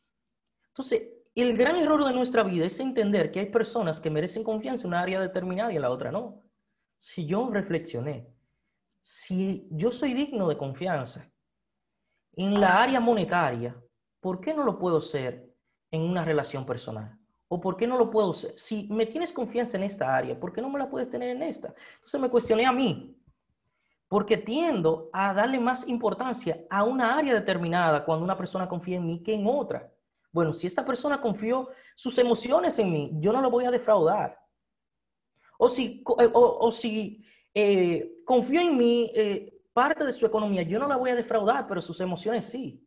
Entonces, 0.69 1.09
el 1.35 1.57
gran 1.57 1.77
error 1.77 2.05
de 2.05 2.13
nuestra 2.13 2.45
vida 2.45 2.67
es 2.67 2.79
entender 2.79 3.33
que 3.33 3.41
hay 3.41 3.47
personas 3.47 3.99
que 3.99 4.11
merecen 4.11 4.45
confianza 4.45 4.85
en 4.85 4.89
una 4.89 5.01
área 5.01 5.21
determinada 5.21 5.73
y 5.73 5.77
en 5.77 5.83
la 5.83 5.91
otra 5.91 6.13
no. 6.13 6.45
Si 6.99 7.27
yo 7.27 7.51
reflexioné, 7.51 8.34
si 9.07 9.69
yo 9.71 9.93
soy 9.93 10.15
digno 10.15 10.49
de 10.49 10.57
confianza 10.57 11.31
en 12.37 12.59
la 12.59 12.83
área 12.83 13.01
monetaria, 13.01 13.77
¿por 14.19 14.41
qué 14.41 14.55
no 14.55 14.65
lo 14.65 14.79
puedo 14.79 14.99
ser 15.03 15.55
en 15.91 16.01
una 16.01 16.25
relación 16.25 16.65
personal? 16.65 17.15
¿O 17.49 17.61
por 17.61 17.77
qué 17.77 17.87
no 17.87 17.99
lo 17.99 18.11
puedo 18.11 18.33
ser? 18.33 18.59
Si 18.59 18.89
me 18.91 19.05
tienes 19.05 19.31
confianza 19.31 19.77
en 19.77 19.83
esta 19.83 20.17
área, 20.17 20.41
¿por 20.41 20.55
qué 20.55 20.63
no 20.63 20.71
me 20.71 20.79
la 20.79 20.89
puedes 20.89 21.11
tener 21.11 21.37
en 21.37 21.43
esta? 21.43 21.75
Entonces 21.97 22.19
me 22.19 22.31
cuestioné 22.31 22.65
a 22.65 22.73
mí, 22.73 23.15
porque 24.09 24.39
tiendo 24.39 25.11
a 25.13 25.35
darle 25.35 25.61
más 25.61 25.87
importancia 25.87 26.65
a 26.71 26.83
una 26.85 27.15
área 27.15 27.35
determinada 27.35 28.07
cuando 28.07 28.25
una 28.25 28.39
persona 28.39 28.67
confía 28.67 28.97
en 28.97 29.07
mí 29.07 29.23
que 29.23 29.35
en 29.35 29.47
otra. 29.47 29.93
Bueno, 30.33 30.55
si 30.55 30.67
esta 30.67 30.83
persona 30.83 31.21
confió 31.21 31.69
sus 31.95 32.17
emociones 32.17 32.79
en 32.79 32.91
mí, 32.91 33.11
yo 33.17 33.35
no 33.35 33.43
lo 33.43 33.51
voy 33.51 33.67
a 33.67 33.71
defraudar. 33.71 34.41
O 35.59 35.69
si, 35.69 36.03
eh, 36.19 36.31
o, 36.33 36.73
si 36.73 37.23
eh, 37.55 38.23
confío 38.25 38.61
en 38.61 38.77
mí 38.77 39.11
eh, 39.15 39.63
parte 39.73 40.05
de 40.05 40.13
su 40.13 40.27
economía, 40.27 40.63
yo 40.63 40.79
no 40.79 40.89
la 40.89 40.97
voy 40.97 41.11
a 41.11 41.15
defraudar, 41.15 41.67
pero 41.67 41.81
sus 41.81 42.01
emociones 42.01 42.45
sí. 42.47 42.87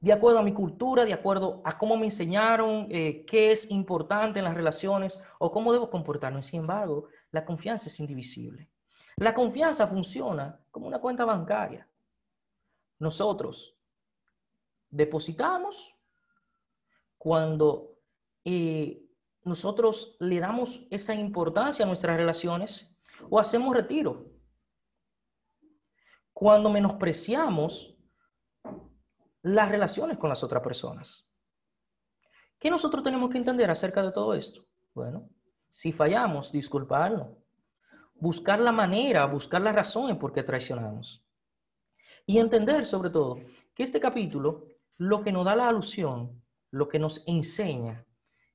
De 0.00 0.12
acuerdo 0.12 0.38
a 0.38 0.42
mi 0.42 0.52
cultura, 0.52 1.04
de 1.04 1.12
acuerdo 1.12 1.62
a 1.64 1.78
cómo 1.78 1.96
me 1.96 2.04
enseñaron 2.04 2.88
qué 2.88 3.52
es 3.52 3.70
importante 3.70 4.38
en 4.38 4.44
las 4.44 4.54
relaciones 4.54 5.18
o 5.38 5.50
cómo 5.50 5.72
debo 5.72 5.88
comportarme. 5.88 6.42
Sin 6.42 6.60
embargo, 6.60 7.08
la 7.30 7.46
confianza 7.46 7.88
es 7.88 7.98
indivisible. 8.00 8.68
La 9.16 9.32
confianza 9.32 9.86
funciona 9.86 10.60
como 10.70 10.88
una 10.88 11.00
cuenta 11.00 11.24
bancaria. 11.24 11.88
Nosotros 12.98 13.76
depositamos 14.90 15.94
cuando 17.18 17.98
eh, 18.44 19.02
nosotros 19.42 20.16
le 20.20 20.40
damos 20.40 20.86
esa 20.90 21.14
importancia 21.14 21.84
a 21.84 21.88
nuestras 21.88 22.16
relaciones 22.16 22.93
o 23.28 23.38
hacemos 23.38 23.74
retiro. 23.74 24.26
Cuando 26.32 26.68
menospreciamos 26.70 27.96
las 29.42 29.68
relaciones 29.68 30.18
con 30.18 30.30
las 30.30 30.42
otras 30.42 30.62
personas. 30.62 31.28
¿Qué 32.58 32.70
nosotros 32.70 33.04
tenemos 33.04 33.30
que 33.30 33.38
entender 33.38 33.70
acerca 33.70 34.02
de 34.02 34.12
todo 34.12 34.34
esto? 34.34 34.66
Bueno, 34.94 35.28
si 35.68 35.92
fallamos, 35.92 36.50
disculparnos 36.50 37.44
buscar 38.14 38.60
la 38.60 38.72
manera, 38.72 39.26
buscar 39.26 39.60
las 39.60 39.74
razones 39.74 40.16
por 40.16 40.32
qué 40.32 40.42
traicionamos. 40.42 41.24
Y 42.26 42.38
entender 42.38 42.86
sobre 42.86 43.10
todo 43.10 43.40
que 43.74 43.82
este 43.82 44.00
capítulo 44.00 44.66
lo 44.96 45.22
que 45.22 45.32
nos 45.32 45.44
da 45.44 45.56
la 45.56 45.68
alusión, 45.68 46.42
lo 46.70 46.88
que 46.88 46.98
nos 46.98 47.22
enseña, 47.26 48.06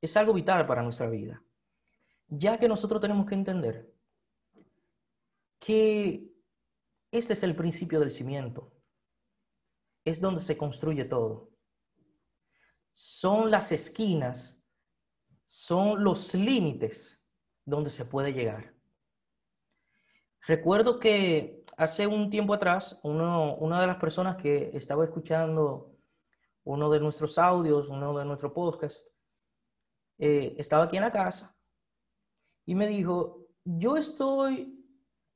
es 0.02 0.16
algo 0.18 0.34
vital 0.34 0.66
para 0.66 0.82
nuestra 0.82 1.10
vida. 1.10 1.44
Ya 2.28 2.58
que 2.58 2.68
nosotros 2.68 3.02
tenemos 3.02 3.26
que 3.28 3.36
entender 3.36 3.94
que 5.70 6.28
este 7.12 7.34
es 7.34 7.44
el 7.44 7.56
principio 7.56 8.00
del 8.00 8.10
cimiento. 8.10 8.74
Es 10.04 10.20
donde 10.20 10.42
se 10.42 10.58
construye 10.58 11.06
todo. 11.06 11.52
Son 12.96 13.52
las 13.52 13.72
esquinas, 13.72 14.66
son 15.46 16.04
los 16.04 16.34
límites 16.34 17.24
donde 17.64 17.92
se 17.92 18.06
puede 18.06 18.34
llegar. 18.34 18.74
Recuerdo 20.48 21.00
que 21.00 21.64
hace 21.78 22.08
un 22.08 22.32
tiempo 22.32 22.56
atrás, 22.56 23.00
una 23.04 23.80
de 23.80 23.86
las 23.86 23.98
personas 23.98 24.38
que 24.38 24.72
estaba 24.74 25.04
escuchando 25.04 25.96
uno 26.64 26.90
de 26.90 27.00
nuestros 27.00 27.38
audios, 27.38 27.90
uno 27.90 28.18
de 28.18 28.26
nuestros 28.26 28.54
podcasts, 28.54 29.16
eh, 30.18 30.56
estaba 30.58 30.86
aquí 30.86 30.98
en 30.98 31.04
la 31.04 31.12
casa 31.12 31.56
y 32.66 32.74
me 32.74 32.88
dijo, 32.88 33.46
yo 33.64 33.98
estoy 33.98 34.79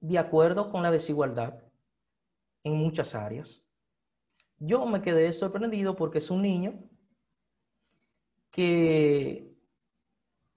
de 0.03 0.19
acuerdo 0.19 0.69
con 0.69 0.83
la 0.83 0.91
desigualdad 0.91 1.63
en 2.65 2.75
muchas 2.75 3.15
áreas. 3.15 3.63
Yo 4.59 4.85
me 4.85 5.01
quedé 5.01 5.31
sorprendido 5.31 5.95
porque 5.95 6.17
es 6.17 6.29
un 6.29 6.41
niño 6.41 6.77
que, 8.51 9.55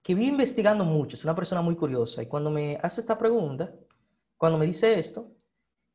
que 0.03 0.15
vi 0.17 0.27
investigando 0.27 0.85
mucho, 0.85 1.15
es 1.15 1.23
una 1.23 1.37
persona 1.37 1.63
muy 1.63 1.77
curiosa 1.77 2.25
y 2.25 2.27
cuando 2.27 2.51
me 2.51 2.77
hace 2.83 3.01
esta 3.01 3.17
pregunta, 3.17 3.73
cuando 4.37 4.59
me 4.59 4.67
dice 4.67 4.99
esto, 4.99 5.33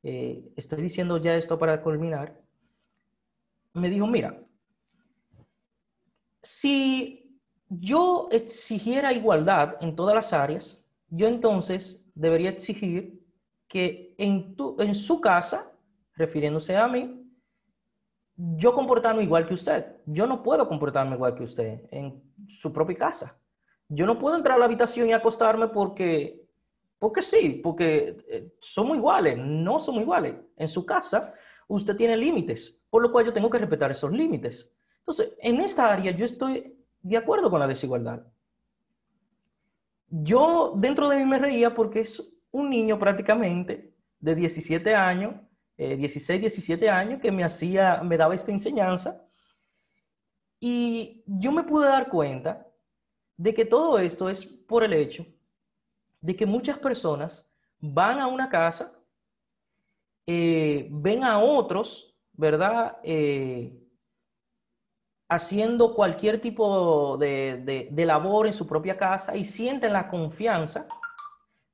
eh, 0.01 0.53
estoy 0.55 0.81
diciendo 0.81 1.17
ya 1.17 1.35
esto 1.35 1.59
para 1.59 1.81
culminar, 1.81 2.41
me 3.73 3.89
dijo, 3.89 4.07
mira, 4.07 4.41
si 6.41 7.37
yo 7.67 8.29
exigiera 8.31 9.11
igualdad 9.11 9.75
en 9.81 9.93
todas 9.93 10.15
las 10.15 10.31
áreas, 10.31 10.89
yo 11.09 11.27
entonces 11.27 12.09
debería 12.15 12.49
exigir 12.49 13.20
que 13.71 14.13
en, 14.17 14.53
tu, 14.57 14.75
en 14.81 14.93
su 14.93 15.21
casa, 15.21 15.71
refiriéndose 16.15 16.75
a 16.75 16.89
mí, 16.89 17.25
yo 18.35 18.73
comportarme 18.73 19.23
igual 19.23 19.47
que 19.47 19.53
usted. 19.53 19.95
Yo 20.05 20.27
no 20.27 20.43
puedo 20.43 20.67
comportarme 20.67 21.15
igual 21.15 21.35
que 21.35 21.43
usted 21.43 21.87
en 21.89 22.21
su 22.49 22.73
propia 22.73 22.97
casa. 22.97 23.39
Yo 23.87 24.05
no 24.05 24.19
puedo 24.19 24.35
entrar 24.35 24.57
a 24.57 24.59
la 24.59 24.65
habitación 24.65 25.07
y 25.07 25.13
acostarme 25.13 25.69
porque, 25.69 26.45
porque 26.99 27.21
sí, 27.21 27.61
porque 27.63 28.17
eh, 28.27 28.53
somos 28.59 28.97
iguales. 28.97 29.37
No 29.37 29.79
somos 29.79 30.01
iguales. 30.01 30.35
En 30.57 30.67
su 30.67 30.85
casa, 30.85 31.33
usted 31.69 31.95
tiene 31.95 32.17
límites, 32.17 32.83
por 32.89 33.01
lo 33.01 33.09
cual 33.09 33.25
yo 33.25 33.31
tengo 33.31 33.49
que 33.49 33.59
respetar 33.59 33.89
esos 33.89 34.11
límites. 34.11 34.69
Entonces, 34.99 35.33
en 35.39 35.61
esta 35.61 35.93
área 35.93 36.11
yo 36.11 36.25
estoy 36.25 36.77
de 37.01 37.17
acuerdo 37.17 37.49
con 37.49 37.61
la 37.61 37.67
desigualdad. 37.67 38.21
Yo 40.09 40.73
dentro 40.75 41.07
de 41.07 41.15
mí 41.15 41.25
me 41.25 41.39
reía 41.39 41.73
porque 41.73 42.01
es 42.01 42.40
un 42.51 42.69
niño 42.69 42.99
prácticamente 42.99 43.93
de 44.19 44.35
17 44.35 44.93
años 44.95 45.35
16, 45.77 46.29
eh, 46.29 46.39
17 46.39 46.89
años 46.89 47.19
que 47.21 47.31
me 47.31 47.43
hacía, 47.43 48.01
me 48.03 48.17
daba 48.17 48.35
esta 48.35 48.51
enseñanza. 48.51 49.25
Y 50.59 51.23
yo 51.25 51.51
me 51.51 51.63
pude 51.63 51.87
dar 51.87 52.09
cuenta 52.09 52.67
de 53.35 53.53
que 53.53 53.65
todo 53.65 53.97
esto 53.97 54.29
es 54.29 54.45
por 54.45 54.83
el 54.83 54.93
hecho 54.93 55.25
de 56.19 56.35
que 56.35 56.45
muchas 56.45 56.77
personas 56.77 57.51
van 57.79 58.19
a 58.19 58.27
una 58.27 58.47
casa, 58.47 58.93
eh, 60.27 60.87
ven 60.91 61.23
a 61.23 61.39
otros, 61.39 62.15
¿verdad? 62.33 62.99
Eh, 63.03 63.75
haciendo 65.27 65.95
cualquier 65.95 66.39
tipo 66.39 67.17
de, 67.17 67.89
de, 67.89 68.05
labor 68.05 68.45
en 68.45 68.53
su 68.53 68.67
propia 68.67 68.97
casa 68.97 69.35
y 69.35 69.45
sienten 69.45 69.93
la 69.93 70.09
confianza, 70.09 70.87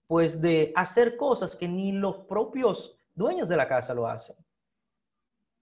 pues, 0.08 0.42
de 0.42 0.74
hacer 0.76 1.18
cosas 1.18 1.56
que 1.56 1.68
ni 1.68 1.92
los 1.92 2.20
propios 2.20 2.98
dueños 3.14 3.50
de 3.50 3.58
la 3.58 3.68
casa 3.68 3.94
lo 3.94 4.08
hacen. 4.08 4.36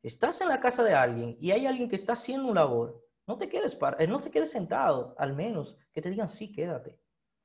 Estás 0.03 0.39
en 0.41 0.49
la 0.49 0.59
casa 0.59 0.83
de 0.83 0.93
alguien 0.93 1.35
y 1.41 1.51
hay 1.51 1.65
alguien 1.65 1.89
que 1.89 1.95
está 1.95 2.13
haciendo 2.13 2.47
un 2.47 2.55
labor, 2.55 3.03
no 3.27 3.37
te 3.37 3.49
quedes, 3.49 3.77
eh, 3.97 4.07
no 4.07 4.21
te 4.21 4.29
quedes 4.29 4.51
sentado, 4.51 5.15
al 5.17 5.33
menos 5.33 5.79
que 5.91 6.01
te 6.01 6.09
digan, 6.09 6.29
sí, 6.29 6.51
quédate. 6.51 6.99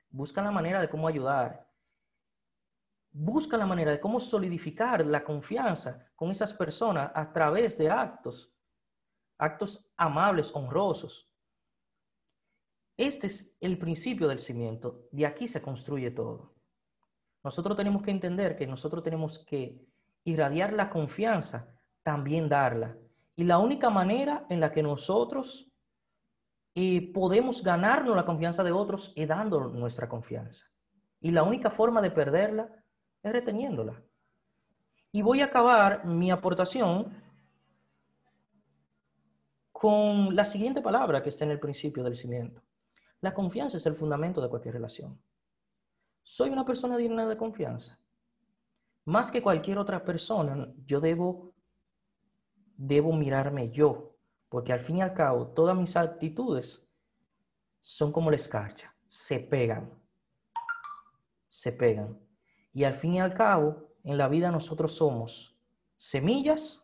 Busca 0.09 0.41
la 0.43 0.51
manera 0.51 0.79
de 0.79 0.89
cómo 0.89 1.07
ayudar. 1.07 1.67
Busca 3.11 3.57
la 3.57 3.65
manera 3.65 3.91
de 3.91 3.99
cómo 3.99 4.19
solidificar 4.19 5.05
la 5.05 5.23
confianza 5.23 6.07
con 6.15 6.29
esas 6.29 6.53
personas 6.53 7.11
a 7.15 7.33
través 7.33 7.77
de 7.77 7.89
actos, 7.89 8.53
actos 9.39 9.91
amables, 9.97 10.53
honrosos. 10.53 11.29
Este 12.95 13.27
es 13.27 13.57
el 13.59 13.79
principio 13.79 14.27
del 14.27 14.39
cimiento. 14.39 15.07
De 15.11 15.25
aquí 15.25 15.47
se 15.47 15.61
construye 15.61 16.11
todo. 16.11 16.53
Nosotros 17.43 17.75
tenemos 17.75 18.01
que 18.01 18.11
entender 18.11 18.55
que 18.55 18.67
nosotros 18.67 19.03
tenemos 19.03 19.39
que 19.39 19.83
irradiar 20.23 20.73
la 20.73 20.89
confianza, 20.89 21.73
también 22.03 22.49
darla. 22.49 22.97
Y 23.35 23.43
la 23.43 23.57
única 23.57 23.89
manera 23.89 24.45
en 24.49 24.59
la 24.59 24.71
que 24.71 24.83
nosotros 24.83 25.71
eh, 26.75 27.11
podemos 27.13 27.63
ganarnos 27.63 28.15
la 28.15 28.25
confianza 28.25 28.63
de 28.63 28.71
otros 28.71 29.11
es 29.15 29.27
dando 29.27 29.69
nuestra 29.69 30.07
confianza. 30.07 30.65
Y 31.19 31.31
la 31.31 31.43
única 31.43 31.69
forma 31.69 32.01
de 32.01 32.11
perderla 32.11 32.69
es 33.23 33.31
reteniéndola. 33.31 34.01
Y 35.11 35.21
voy 35.21 35.41
a 35.41 35.45
acabar 35.45 36.05
mi 36.05 36.31
aportación 36.31 37.21
con 39.71 40.35
la 40.35 40.45
siguiente 40.45 40.81
palabra 40.81 41.21
que 41.21 41.29
está 41.29 41.43
en 41.43 41.51
el 41.51 41.59
principio 41.59 42.03
del 42.03 42.15
cimiento. 42.15 42.61
La 43.19 43.33
confianza 43.33 43.77
es 43.77 43.85
el 43.85 43.95
fundamento 43.95 44.41
de 44.41 44.49
cualquier 44.49 44.75
relación. 44.75 45.21
Soy 46.23 46.49
una 46.49 46.65
persona 46.65 46.97
digna 46.97 47.27
de 47.27 47.37
confianza 47.37 48.01
más 49.05 49.31
que 49.31 49.41
cualquier 49.41 49.77
otra 49.77 50.03
persona, 50.03 50.71
yo 50.85 50.99
debo, 50.99 51.53
debo 52.77 53.13
mirarme 53.13 53.71
yo, 53.71 54.15
porque 54.49 54.73
al 54.73 54.81
fin 54.81 54.97
y 54.97 55.01
al 55.01 55.13
cabo 55.13 55.47
todas 55.47 55.75
mis 55.75 55.95
actitudes 55.97 56.87
son 57.79 58.11
como 58.11 58.29
la 58.29 58.35
escarcha, 58.35 58.93
se 59.07 59.39
pegan, 59.39 59.91
se 61.49 61.71
pegan. 61.71 62.19
Y 62.73 62.83
al 62.83 62.93
fin 62.93 63.15
y 63.15 63.19
al 63.19 63.33
cabo, 63.33 63.89
en 64.03 64.17
la 64.17 64.27
vida 64.27 64.51
nosotros 64.51 64.95
somos 64.95 65.57
semillas 65.97 66.83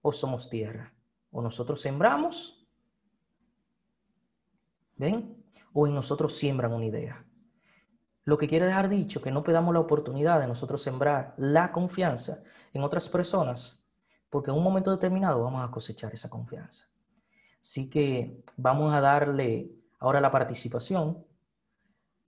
o 0.00 0.12
somos 0.12 0.48
tierra. 0.48 0.94
O 1.30 1.42
nosotros 1.42 1.80
sembramos, 1.82 2.66
¿ven? 4.96 5.44
O 5.72 5.86
en 5.86 5.94
nosotros 5.94 6.36
siembran 6.36 6.72
una 6.72 6.86
idea. 6.86 7.24
Lo 8.24 8.36
que 8.36 8.48
quiere 8.48 8.66
dejar 8.66 8.88
dicho 8.88 9.22
que 9.22 9.30
no 9.30 9.42
pedamos 9.42 9.72
la 9.72 9.80
oportunidad 9.80 10.40
de 10.40 10.46
nosotros 10.46 10.82
sembrar 10.82 11.34
la 11.38 11.72
confianza 11.72 12.42
en 12.72 12.82
otras 12.82 13.08
personas, 13.08 13.86
porque 14.28 14.50
en 14.50 14.56
un 14.56 14.62
momento 14.62 14.90
determinado 14.90 15.42
vamos 15.42 15.66
a 15.66 15.70
cosechar 15.70 16.12
esa 16.12 16.28
confianza. 16.28 16.86
Así 17.62 17.88
que 17.88 18.42
vamos 18.56 18.92
a 18.92 19.00
darle 19.00 19.72
ahora 19.98 20.20
la 20.20 20.30
participación 20.30 21.24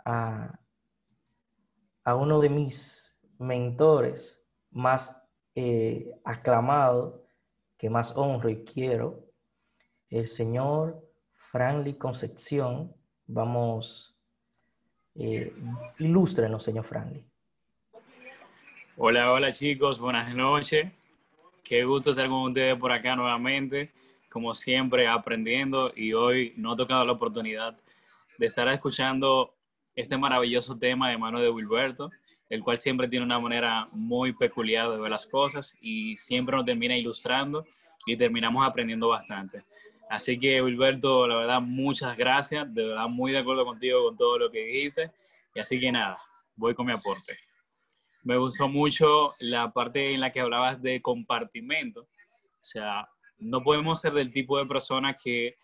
a, 0.04 0.58
a 2.04 2.14
uno 2.14 2.40
de 2.40 2.48
mis 2.48 3.20
mentores 3.38 4.44
más 4.70 5.22
eh, 5.54 6.10
aclamado, 6.24 7.24
que 7.76 7.90
más 7.90 8.16
honro 8.16 8.48
y 8.48 8.64
quiero, 8.64 9.26
el 10.08 10.26
señor 10.26 11.02
Franly 11.32 11.94
Concepción. 11.94 12.94
Vamos 13.32 14.12
eh, 15.14 15.54
ilústrenos, 16.00 16.64
señor 16.64 16.84
Franklin. 16.84 17.24
Hola, 18.96 19.32
hola 19.32 19.52
chicos, 19.52 20.00
buenas 20.00 20.34
noches. 20.34 20.90
Qué 21.62 21.84
gusto 21.84 22.10
estar 22.10 22.28
con 22.28 22.48
ustedes 22.48 22.76
por 22.76 22.90
acá 22.90 23.14
nuevamente, 23.14 23.92
como 24.28 24.52
siempre 24.52 25.06
aprendiendo 25.06 25.92
y 25.94 26.12
hoy 26.12 26.54
no 26.56 26.72
ha 26.72 26.76
tocado 26.76 27.04
la 27.04 27.12
oportunidad 27.12 27.78
de 28.36 28.46
estar 28.46 28.66
escuchando 28.66 29.54
este 29.94 30.16
maravilloso 30.16 30.76
tema 30.76 31.08
de 31.08 31.16
mano 31.16 31.40
de 31.40 31.50
Wilberto, 31.50 32.10
el 32.48 32.64
cual 32.64 32.80
siempre 32.80 33.06
tiene 33.06 33.24
una 33.24 33.38
manera 33.38 33.88
muy 33.92 34.32
peculiar 34.32 34.90
de 34.90 34.98
ver 34.98 35.10
las 35.12 35.26
cosas 35.26 35.76
y 35.80 36.16
siempre 36.16 36.56
nos 36.56 36.64
termina 36.64 36.96
ilustrando 36.96 37.64
y 38.06 38.16
terminamos 38.16 38.66
aprendiendo 38.66 39.06
bastante. 39.06 39.62
Así 40.10 40.40
que, 40.40 40.60
Wilberto, 40.60 41.28
la 41.28 41.36
verdad, 41.36 41.60
muchas 41.60 42.16
gracias. 42.16 42.74
De 42.74 42.84
verdad, 42.84 43.06
muy 43.08 43.30
de 43.30 43.38
acuerdo 43.38 43.64
contigo 43.64 44.02
con 44.06 44.16
todo 44.16 44.38
lo 44.38 44.50
que 44.50 44.64
dijiste. 44.64 45.12
Y 45.54 45.60
así 45.60 45.78
que 45.78 45.92
nada, 45.92 46.18
voy 46.56 46.74
con 46.74 46.86
mi 46.86 46.92
aporte. 46.92 47.38
Me 48.24 48.36
gustó 48.36 48.68
mucho 48.68 49.34
la 49.38 49.72
parte 49.72 50.12
en 50.12 50.18
la 50.18 50.32
que 50.32 50.40
hablabas 50.40 50.82
de 50.82 51.00
compartimento. 51.00 52.00
O 52.00 52.08
sea, 52.60 53.08
no 53.38 53.62
podemos 53.62 54.00
ser 54.00 54.12
del 54.12 54.32
tipo 54.32 54.58
de 54.58 54.66
personas 54.66 55.14
que 55.22 55.54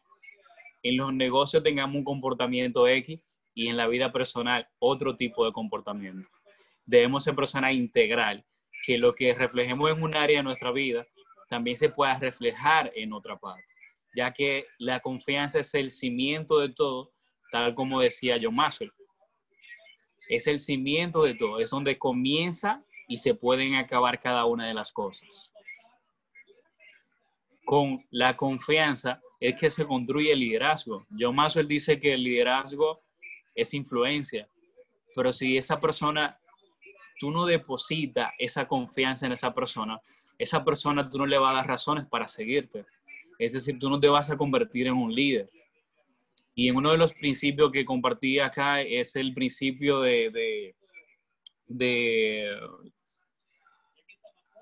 en 0.84 0.96
los 0.96 1.12
negocios 1.12 1.64
tengamos 1.64 1.96
un 1.96 2.04
comportamiento 2.04 2.86
X 2.86 3.20
y 3.52 3.66
en 3.66 3.76
la 3.76 3.88
vida 3.88 4.12
personal 4.12 4.68
otro 4.78 5.16
tipo 5.16 5.44
de 5.44 5.50
comportamiento. 5.50 6.28
Debemos 6.84 7.24
ser 7.24 7.34
personas 7.34 7.72
integral, 7.72 8.44
que 8.84 8.96
lo 8.96 9.12
que 9.12 9.34
reflejemos 9.34 9.90
en 9.90 10.00
un 10.04 10.14
área 10.14 10.36
de 10.38 10.44
nuestra 10.44 10.70
vida 10.70 11.04
también 11.48 11.76
se 11.76 11.88
pueda 11.88 12.16
reflejar 12.20 12.92
en 12.94 13.12
otra 13.12 13.36
parte 13.36 13.75
ya 14.16 14.32
que 14.32 14.66
la 14.78 15.00
confianza 15.00 15.60
es 15.60 15.74
el 15.74 15.90
cimiento 15.90 16.58
de 16.58 16.70
todo, 16.70 17.12
tal 17.52 17.74
como 17.74 18.00
decía 18.00 18.38
John 18.40 18.54
Maxwell. 18.54 18.92
Es 20.28 20.46
el 20.46 20.58
cimiento 20.58 21.22
de 21.22 21.34
todo, 21.34 21.60
es 21.60 21.70
donde 21.70 21.98
comienza 21.98 22.82
y 23.06 23.18
se 23.18 23.34
pueden 23.34 23.74
acabar 23.74 24.20
cada 24.20 24.44
una 24.46 24.66
de 24.66 24.74
las 24.74 24.92
cosas. 24.92 25.52
Con 27.64 28.04
la 28.10 28.36
confianza 28.36 29.20
es 29.38 29.60
que 29.60 29.70
se 29.70 29.84
construye 29.84 30.32
el 30.32 30.40
liderazgo. 30.40 31.06
John 31.18 31.36
Maxwell 31.36 31.68
dice 31.68 32.00
que 32.00 32.14
el 32.14 32.24
liderazgo 32.24 33.02
es 33.54 33.74
influencia, 33.74 34.48
pero 35.14 35.32
si 35.32 35.56
esa 35.56 35.78
persona, 35.78 36.38
tú 37.18 37.30
no 37.30 37.44
depositas 37.44 38.32
esa 38.38 38.66
confianza 38.66 39.26
en 39.26 39.32
esa 39.32 39.52
persona, 39.52 40.00
esa 40.38 40.64
persona 40.64 41.08
tú 41.08 41.18
no 41.18 41.26
le 41.26 41.38
vas 41.38 41.52
a 41.52 41.56
dar 41.56 41.66
razones 41.66 42.06
para 42.06 42.28
seguirte. 42.28 42.84
Es 43.38 43.52
decir, 43.52 43.78
tú 43.78 43.90
no 43.90 44.00
te 44.00 44.08
vas 44.08 44.30
a 44.30 44.36
convertir 44.36 44.86
en 44.86 44.94
un 44.94 45.14
líder. 45.14 45.46
Y 46.54 46.68
en 46.68 46.76
uno 46.76 46.90
de 46.90 46.96
los 46.96 47.12
principios 47.12 47.70
que 47.70 47.84
compartí 47.84 48.38
acá 48.38 48.80
es 48.80 49.14
el 49.16 49.34
principio 49.34 50.00
de, 50.00 50.74
de, 51.66 52.58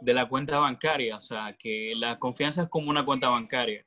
la 0.00 0.28
cuenta 0.28 0.58
bancaria, 0.58 1.16
o 1.16 1.20
sea, 1.20 1.56
que 1.56 1.92
la 1.94 2.18
confianza 2.18 2.64
es 2.64 2.68
como 2.68 2.90
una 2.90 3.04
cuenta 3.04 3.28
bancaria. 3.28 3.86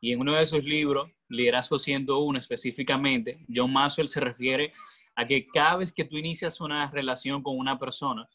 Y 0.00 0.12
en 0.12 0.20
uno 0.20 0.34
de 0.34 0.46
sus 0.46 0.64
libros, 0.64 1.10
Liderazgo 1.28 1.78
101 1.78 2.38
específicamente, 2.38 3.38
John 3.54 3.72
Maxwell 3.72 4.08
se 4.08 4.20
refiere 4.20 4.72
a 5.14 5.26
que 5.26 5.46
cada 5.46 5.76
vez 5.76 5.92
que 5.92 6.04
tú 6.04 6.16
inicias 6.16 6.60
una 6.60 6.90
relación 6.90 7.42
con 7.42 7.56
una 7.56 7.78
persona, 7.78 8.28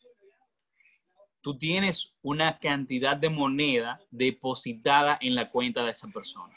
tú 1.43 1.58
tienes 1.58 2.13
una 2.21 2.58
cantidad 2.58 3.17
de 3.17 3.29
moneda 3.29 4.01
depositada 4.10 5.17
en 5.21 5.36
la 5.36 5.45
cuenta 5.45 5.84
de 5.84 5.91
esa 5.91 6.08
persona. 6.08 6.56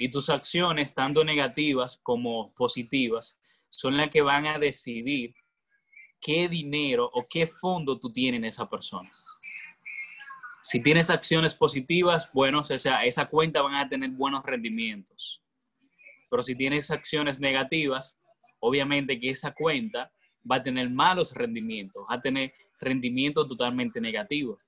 Y 0.00 0.10
tus 0.10 0.28
acciones, 0.28 0.94
tanto 0.94 1.24
negativas 1.24 1.98
como 2.02 2.52
positivas, 2.54 3.40
son 3.68 3.96
las 3.96 4.10
que 4.10 4.20
van 4.20 4.46
a 4.46 4.58
decidir 4.58 5.34
qué 6.20 6.48
dinero 6.48 7.08
o 7.14 7.24
qué 7.30 7.46
fondo 7.46 7.98
tú 7.98 8.12
tienes 8.12 8.38
en 8.38 8.44
esa 8.46 8.68
persona. 8.68 9.10
Si 10.62 10.82
tienes 10.82 11.08
acciones 11.08 11.54
positivas, 11.54 12.30
bueno, 12.34 12.60
o 12.60 12.64
sea, 12.64 13.04
esa 13.04 13.26
cuenta 13.26 13.62
van 13.62 13.76
a 13.76 13.88
tener 13.88 14.10
buenos 14.10 14.44
rendimientos. 14.44 15.40
Pero 16.28 16.42
si 16.42 16.56
tienes 16.56 16.90
acciones 16.90 17.38
negativas, 17.38 18.18
obviamente 18.58 19.20
que 19.20 19.30
esa 19.30 19.52
cuenta 19.52 20.12
va 20.50 20.56
a 20.56 20.62
tener 20.62 20.90
malos 20.90 21.32
rendimientos, 21.32 22.04
va 22.10 22.16
a 22.16 22.20
tener 22.20 22.52
rendimiento 22.80 23.46
totalmente 23.46 24.00
negativo. 24.00 24.58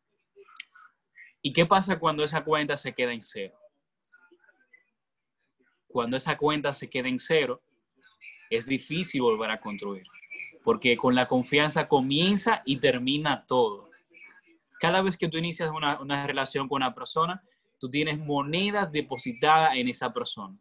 ¿Y 1.43 1.53
qué 1.53 1.65
pasa 1.65 1.99
cuando 1.99 2.23
esa 2.23 2.45
cuenta 2.45 2.77
se 2.77 2.93
queda 2.93 3.13
en 3.13 3.23
cero? 3.23 3.55
Cuando 5.89 6.17
esa 6.17 6.37
cuenta 6.37 6.73
se 6.73 6.89
queda 6.89 7.09
en 7.09 7.19
cero, 7.19 7.63
es 8.51 8.67
difícil 8.67 9.23
volver 9.23 9.51
a 9.51 9.61
construir, 9.61 10.07
porque 10.63 10.97
con 10.97 11.15
la 11.15 11.27
confianza 11.29 11.89
comienza 11.89 12.63
y 12.65 12.79
termina 12.79 13.45
todo. 13.47 13.91
Cada 14.81 15.03
vez 15.03 15.17
que 15.17 15.29
tú 15.29 15.39
inicias 15.39 15.71
una, 15.71 16.27
relación 16.27 16.69
con 16.69 16.77
una 16.77 16.95
persona, 16.95 17.43
tú 17.79 17.91
tienes 17.91 18.19
monedas 18.19 18.91
depositadas 18.91 19.77
en 19.77 19.89
esa 19.89 20.13
persona. 20.13 20.57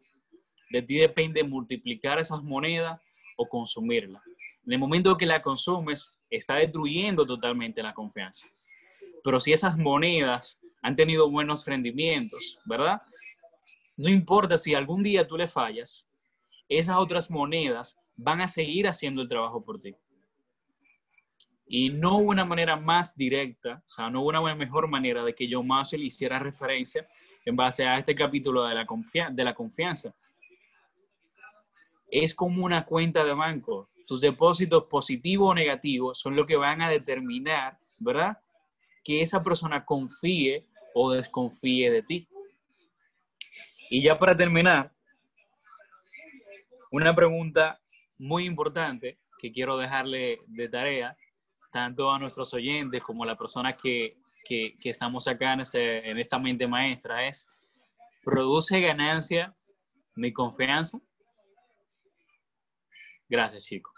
De 0.70 0.82
ti 0.82 0.96
depende 0.96 1.42
multiplicar 1.42 2.18
esas 2.18 2.42
monedas 2.42 3.00
o 3.36 3.48
consumirlas. 3.48 4.22
En 4.66 4.72
el 4.72 4.78
momento 4.78 5.16
que 5.16 5.26
la 5.26 5.42
consumes, 5.42 6.12
está 6.30 6.56
destruyendo 6.56 7.26
totalmente 7.26 7.82
la 7.82 7.92
confianza. 7.92 8.48
Pero 9.22 9.40
si 9.40 9.52
esas 9.52 9.76
monedas 9.76 10.58
han 10.82 10.96
tenido 10.96 11.30
buenos 11.30 11.66
rendimientos, 11.66 12.58
¿verdad? 12.64 13.02
No 13.96 14.08
importa 14.08 14.56
si 14.56 14.74
algún 14.74 15.02
día 15.02 15.26
tú 15.26 15.36
le 15.36 15.48
fallas, 15.48 16.08
esas 16.68 16.96
otras 16.96 17.30
monedas 17.30 17.98
van 18.16 18.40
a 18.40 18.48
seguir 18.48 18.86
haciendo 18.86 19.22
el 19.22 19.28
trabajo 19.28 19.62
por 19.62 19.80
ti. 19.80 19.94
Y 21.66 21.90
no 21.90 22.16
hubo 22.16 22.30
una 22.30 22.44
manera 22.44 22.76
más 22.76 23.16
directa, 23.16 23.82
o 23.84 23.88
sea, 23.88 24.10
no 24.10 24.22
hubo 24.22 24.30
una 24.30 24.54
mejor 24.54 24.88
manera 24.88 25.22
de 25.22 25.34
que 25.34 25.48
más 25.62 25.92
le 25.92 26.04
hiciera 26.04 26.38
referencia 26.38 27.06
en 27.44 27.54
base 27.54 27.86
a 27.86 27.98
este 27.98 28.14
capítulo 28.14 28.64
de 28.64 29.44
la 29.44 29.54
confianza. 29.54 30.14
Es 32.10 32.34
como 32.34 32.64
una 32.64 32.84
cuenta 32.84 33.22
de 33.22 33.34
banco 33.34 33.89
tus 34.10 34.20
depósitos 34.20 34.90
positivos 34.90 35.50
o 35.50 35.54
negativos 35.54 36.18
son 36.18 36.34
lo 36.34 36.44
que 36.44 36.56
van 36.56 36.82
a 36.82 36.90
determinar, 36.90 37.78
¿verdad? 38.00 38.38
Que 39.04 39.22
esa 39.22 39.40
persona 39.40 39.84
confíe 39.84 40.66
o 40.94 41.12
desconfíe 41.12 41.92
de 41.92 42.02
ti. 42.02 42.28
Y 43.88 44.02
ya 44.02 44.18
para 44.18 44.36
terminar, 44.36 44.92
una 46.90 47.14
pregunta 47.14 47.80
muy 48.18 48.46
importante 48.46 49.20
que 49.38 49.52
quiero 49.52 49.76
dejarle 49.76 50.40
de 50.48 50.68
tarea, 50.68 51.16
tanto 51.70 52.10
a 52.10 52.18
nuestros 52.18 52.52
oyentes 52.52 53.04
como 53.04 53.22
a 53.22 53.28
las 53.28 53.38
personas 53.38 53.76
que, 53.80 54.16
que, 54.44 54.74
estamos 54.82 55.28
acá 55.28 55.52
en, 55.52 55.60
en 55.72 56.18
esta 56.18 56.36
mente 56.36 56.66
maestra, 56.66 57.28
es, 57.28 57.46
¿produce 58.24 58.80
ganancia 58.80 59.54
mi 60.16 60.32
confianza? 60.32 60.98
Gracias, 63.28 63.66
chicos. 63.66 63.89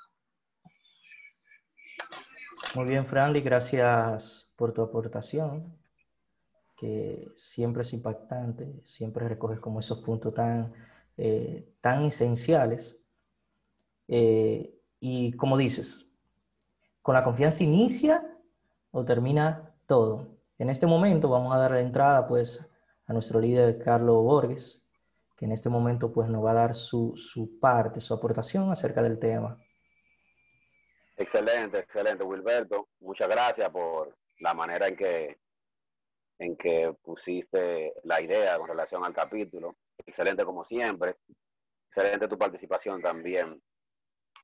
Muy 2.74 2.86
bien, 2.86 3.04
Franly, 3.06 3.42
gracias 3.42 4.50
por 4.56 4.72
tu 4.72 4.80
aportación, 4.80 5.76
que 6.78 7.30
siempre 7.36 7.82
es 7.82 7.92
impactante, 7.92 8.80
siempre 8.86 9.28
recoges 9.28 9.60
como 9.60 9.80
esos 9.80 10.00
puntos 10.00 10.32
tan, 10.32 10.72
eh, 11.18 11.70
tan 11.82 12.04
esenciales. 12.06 12.98
Eh, 14.08 14.74
y 15.00 15.32
como 15.34 15.58
dices, 15.58 16.16
con 17.02 17.14
la 17.14 17.24
confianza 17.24 17.62
inicia 17.62 18.26
o 18.90 19.04
termina 19.04 19.74
todo. 19.86 20.28
En 20.56 20.70
este 20.70 20.86
momento 20.86 21.28
vamos 21.28 21.54
a 21.54 21.58
dar 21.58 21.72
la 21.72 21.80
entrada 21.80 22.26
pues 22.26 22.66
a 23.06 23.12
nuestro 23.12 23.38
líder 23.38 23.82
Carlos 23.84 24.22
Borges, 24.24 24.82
que 25.36 25.44
en 25.44 25.52
este 25.52 25.68
momento 25.68 26.10
pues 26.10 26.30
nos 26.30 26.42
va 26.42 26.52
a 26.52 26.54
dar 26.54 26.74
su, 26.74 27.14
su 27.16 27.58
parte, 27.60 28.00
su 28.00 28.14
aportación 28.14 28.72
acerca 28.72 29.02
del 29.02 29.18
tema. 29.18 29.58
Excelente, 31.22 31.78
excelente, 31.78 32.24
Wilberto. 32.24 32.88
Muchas 32.98 33.28
gracias 33.28 33.70
por 33.70 34.18
la 34.40 34.54
manera 34.54 34.88
en 34.88 34.96
que, 34.96 35.38
en 36.40 36.56
que 36.56 36.92
pusiste 37.00 37.94
la 38.02 38.20
idea 38.20 38.58
con 38.58 38.66
relación 38.66 39.04
al 39.04 39.14
capítulo. 39.14 39.76
Excelente 40.04 40.44
como 40.44 40.64
siempre. 40.64 41.18
Excelente 41.86 42.26
tu 42.26 42.36
participación 42.36 43.00
también, 43.00 43.62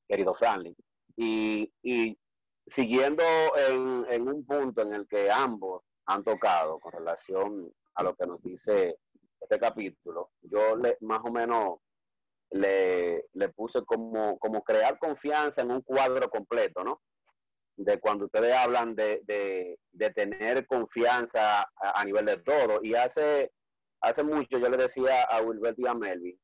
querido 0.07 0.33
Stanley. 0.35 0.73
Y, 1.17 1.69
y 1.83 2.17
siguiendo 2.65 3.25
en, 3.57 4.05
en, 4.09 4.29
un 4.29 4.45
punto 4.45 4.81
en 4.81 4.93
el 4.93 5.05
que 5.05 5.29
ambos 5.29 5.83
han 6.05 6.23
tocado 6.23 6.79
con 6.79 6.93
relación 6.93 7.69
a 7.95 8.03
lo 8.03 8.15
que 8.15 8.25
nos 8.25 8.41
dice 8.41 8.99
este 9.37 9.59
capítulo, 9.59 10.31
yo 10.43 10.77
le, 10.77 10.95
más 11.01 11.19
o 11.25 11.29
menos 11.29 11.79
le, 12.51 13.25
le 13.33 13.49
puse 13.49 13.83
como, 13.85 14.37
como 14.39 14.63
crear 14.63 14.97
confianza 14.97 15.61
en 15.61 15.71
un 15.71 15.81
cuadro 15.81 16.29
completo, 16.29 16.83
¿no? 16.83 17.01
De 17.77 17.99
cuando 17.99 18.25
ustedes 18.25 18.55
hablan 18.55 18.95
de, 18.95 19.21
de, 19.23 20.09
tener 20.11 20.67
confianza 20.67 21.69
a, 21.75 22.03
nivel 22.03 22.25
de 22.25 22.37
todo. 22.37 22.79
Y 22.81 22.95
hace, 22.95 23.51
hace 24.01 24.23
mucho 24.23 24.57
yo 24.57 24.69
le 24.69 24.77
decía 24.77 25.23
a 25.23 25.41
Wilbert 25.41 25.79
y 25.79 25.87
a 25.87 25.93
Melvin 25.93 26.37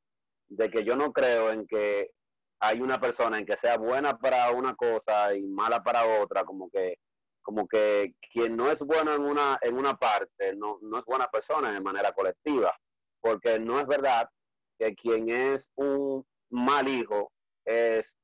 de 0.47 0.69
que 0.69 0.83
yo 0.83 0.95
no 0.95 1.11
creo 1.11 1.51
en 1.51 1.65
que 1.67 2.11
hay 2.59 2.79
una 2.79 2.99
persona 2.99 3.37
en 3.37 3.45
que 3.45 3.57
sea 3.57 3.77
buena 3.77 4.17
para 4.17 4.51
una 4.51 4.75
cosa 4.75 5.35
y 5.35 5.41
mala 5.43 5.83
para 5.83 6.21
otra, 6.21 6.43
como 6.43 6.69
que 6.69 6.97
como 7.41 7.67
que 7.67 8.15
quien 8.31 8.55
no 8.55 8.71
es 8.71 8.79
bueno 8.79 9.13
en 9.13 9.21
una 9.21 9.59
en 9.61 9.77
una 9.77 9.95
parte 9.95 10.55
no, 10.55 10.79
no 10.81 10.97
es 10.97 11.05
buena 11.05 11.27
persona 11.27 11.71
de 11.71 11.81
manera 11.81 12.11
colectiva, 12.11 12.75
porque 13.21 13.59
no 13.59 13.79
es 13.79 13.85
verdad 13.85 14.29
que 14.77 14.95
quien 14.95 15.29
es 15.29 15.71
un 15.75 16.25
mal 16.49 16.87
hijo 16.87 17.31
es 17.65 18.17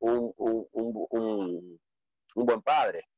un, 0.00 0.32
un, 0.36 1.80
buen 2.34 2.62
padre 2.62 3.08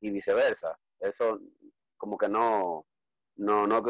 y 0.00 0.10
viceversa. 0.10 0.78
Eso 0.98 1.40
como 1.96 2.18
que 2.18 2.28
no, 2.28 2.86
no, 3.36 3.66
no, 3.66 3.82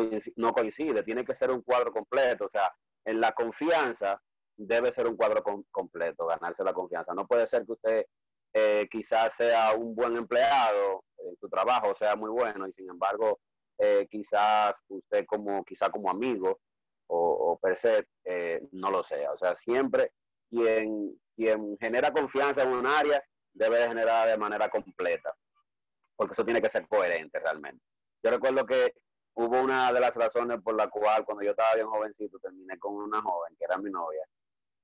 coincide, 0.52 1.02
tiene 1.02 1.24
que 1.24 1.34
ser 1.34 1.50
un 1.50 1.62
cuadro 1.62 1.92
completo. 1.92 2.46
O 2.46 2.50
sea, 2.50 2.72
en 3.04 3.20
la 3.20 3.32
confianza 3.32 4.20
debe 4.56 4.92
ser 4.92 5.06
un 5.06 5.16
cuadro 5.16 5.42
completo, 5.70 6.26
ganarse 6.26 6.62
la 6.62 6.74
confianza. 6.74 7.14
No 7.14 7.26
puede 7.26 7.46
ser 7.46 7.64
que 7.64 7.72
usted 7.72 8.04
eh, 8.52 8.88
quizás 8.90 9.34
sea 9.34 9.74
un 9.74 9.94
buen 9.94 10.16
empleado, 10.16 11.04
en 11.18 11.36
su 11.36 11.48
trabajo 11.48 11.94
sea 11.96 12.16
muy 12.16 12.30
bueno 12.30 12.66
y 12.66 12.72
sin 12.72 12.88
embargo 12.90 13.40
eh, 13.78 14.08
quizás 14.10 14.76
usted 14.88 15.24
como 15.26 15.64
quizá 15.64 15.90
como 15.90 16.10
amigo 16.10 16.60
o, 17.12 17.58
per 17.60 17.76
se 17.76 18.06
eh, 18.24 18.60
no 18.72 18.90
lo 18.90 19.02
sea. 19.04 19.32
O 19.32 19.36
sea, 19.36 19.54
siempre 19.56 20.12
quien, 20.48 21.18
quien 21.34 21.76
genera 21.78 22.12
confianza 22.12 22.62
en 22.62 22.70
un 22.70 22.86
área 22.86 23.22
debe 23.52 23.88
generar 23.88 24.28
de 24.28 24.38
manera 24.38 24.68
completa, 24.68 25.34
porque 26.16 26.34
eso 26.34 26.44
tiene 26.44 26.62
que 26.62 26.70
ser 26.70 26.86
coherente 26.86 27.38
realmente. 27.38 27.84
Yo 28.22 28.30
recuerdo 28.30 28.64
que 28.64 28.94
hubo 29.34 29.60
una 29.60 29.92
de 29.92 30.00
las 30.00 30.14
razones 30.14 30.60
por 30.62 30.74
la 30.74 30.88
cual 30.88 31.24
cuando 31.24 31.42
yo 31.42 31.50
estaba 31.50 31.74
bien 31.74 31.86
jovencito 31.86 32.38
terminé 32.38 32.78
con 32.78 32.94
una 32.94 33.22
joven 33.22 33.56
que 33.56 33.64
era 33.64 33.78
mi 33.78 33.90
novia 33.90 34.24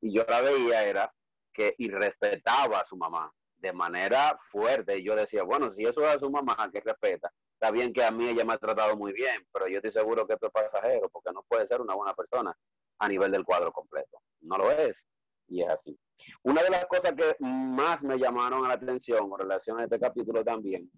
y 0.00 0.14
yo 0.14 0.24
la 0.28 0.40
veía 0.40 0.84
era 0.84 1.12
que 1.52 1.74
irrespetaba 1.78 2.80
a 2.80 2.86
su 2.86 2.96
mamá 2.96 3.30
de 3.56 3.72
manera 3.72 4.38
fuerte 4.50 4.98
y 4.98 5.04
yo 5.04 5.16
decía, 5.16 5.42
bueno, 5.42 5.70
si 5.70 5.84
eso 5.84 6.00
es 6.02 6.16
a 6.16 6.18
su 6.18 6.30
mamá 6.30 6.56
que 6.72 6.80
respeta, 6.80 7.32
Está 7.58 7.70
bien 7.70 7.92
que 7.92 8.04
a 8.04 8.10
mí 8.10 8.28
ella 8.28 8.44
me 8.44 8.52
ha 8.52 8.58
tratado 8.58 8.96
muy 8.96 9.14
bien, 9.14 9.46
pero 9.50 9.66
yo 9.66 9.76
estoy 9.76 9.90
seguro 9.90 10.26
que 10.26 10.34
esto 10.34 10.46
es 10.46 10.52
pasajero, 10.52 11.08
porque 11.08 11.32
no 11.32 11.42
puede 11.48 11.66
ser 11.66 11.80
una 11.80 11.94
buena 11.94 12.14
persona 12.14 12.54
a 12.98 13.08
nivel 13.08 13.32
del 13.32 13.44
cuadro 13.44 13.72
completo. 13.72 14.20
No 14.40 14.58
lo 14.58 14.70
es. 14.70 15.06
Y 15.48 15.62
es 15.62 15.68
así. 15.68 15.98
Una 16.42 16.62
de 16.62 16.70
las 16.70 16.84
cosas 16.86 17.14
que 17.14 17.34
más 17.40 18.02
me 18.02 18.18
llamaron 18.18 18.64
a 18.64 18.68
la 18.68 18.74
atención 18.74 19.30
con 19.30 19.40
relación 19.40 19.80
a 19.80 19.84
este 19.84 19.98
capítulo 19.98 20.44
también 20.44 20.90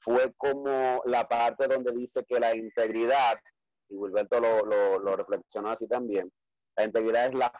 fue 0.00 0.32
como 0.36 1.02
la 1.06 1.26
parte 1.26 1.66
donde 1.66 1.90
dice 1.92 2.24
que 2.24 2.38
la 2.38 2.54
integridad, 2.54 3.40
y 3.88 3.96
Wilberto 3.96 4.38
lo, 4.38 4.64
lo, 4.64 4.98
lo 5.00 5.16
reflexionó 5.16 5.70
así 5.70 5.88
también, 5.88 6.32
la 6.76 6.84
integridad 6.84 7.26
es 7.26 7.34
la, 7.34 7.52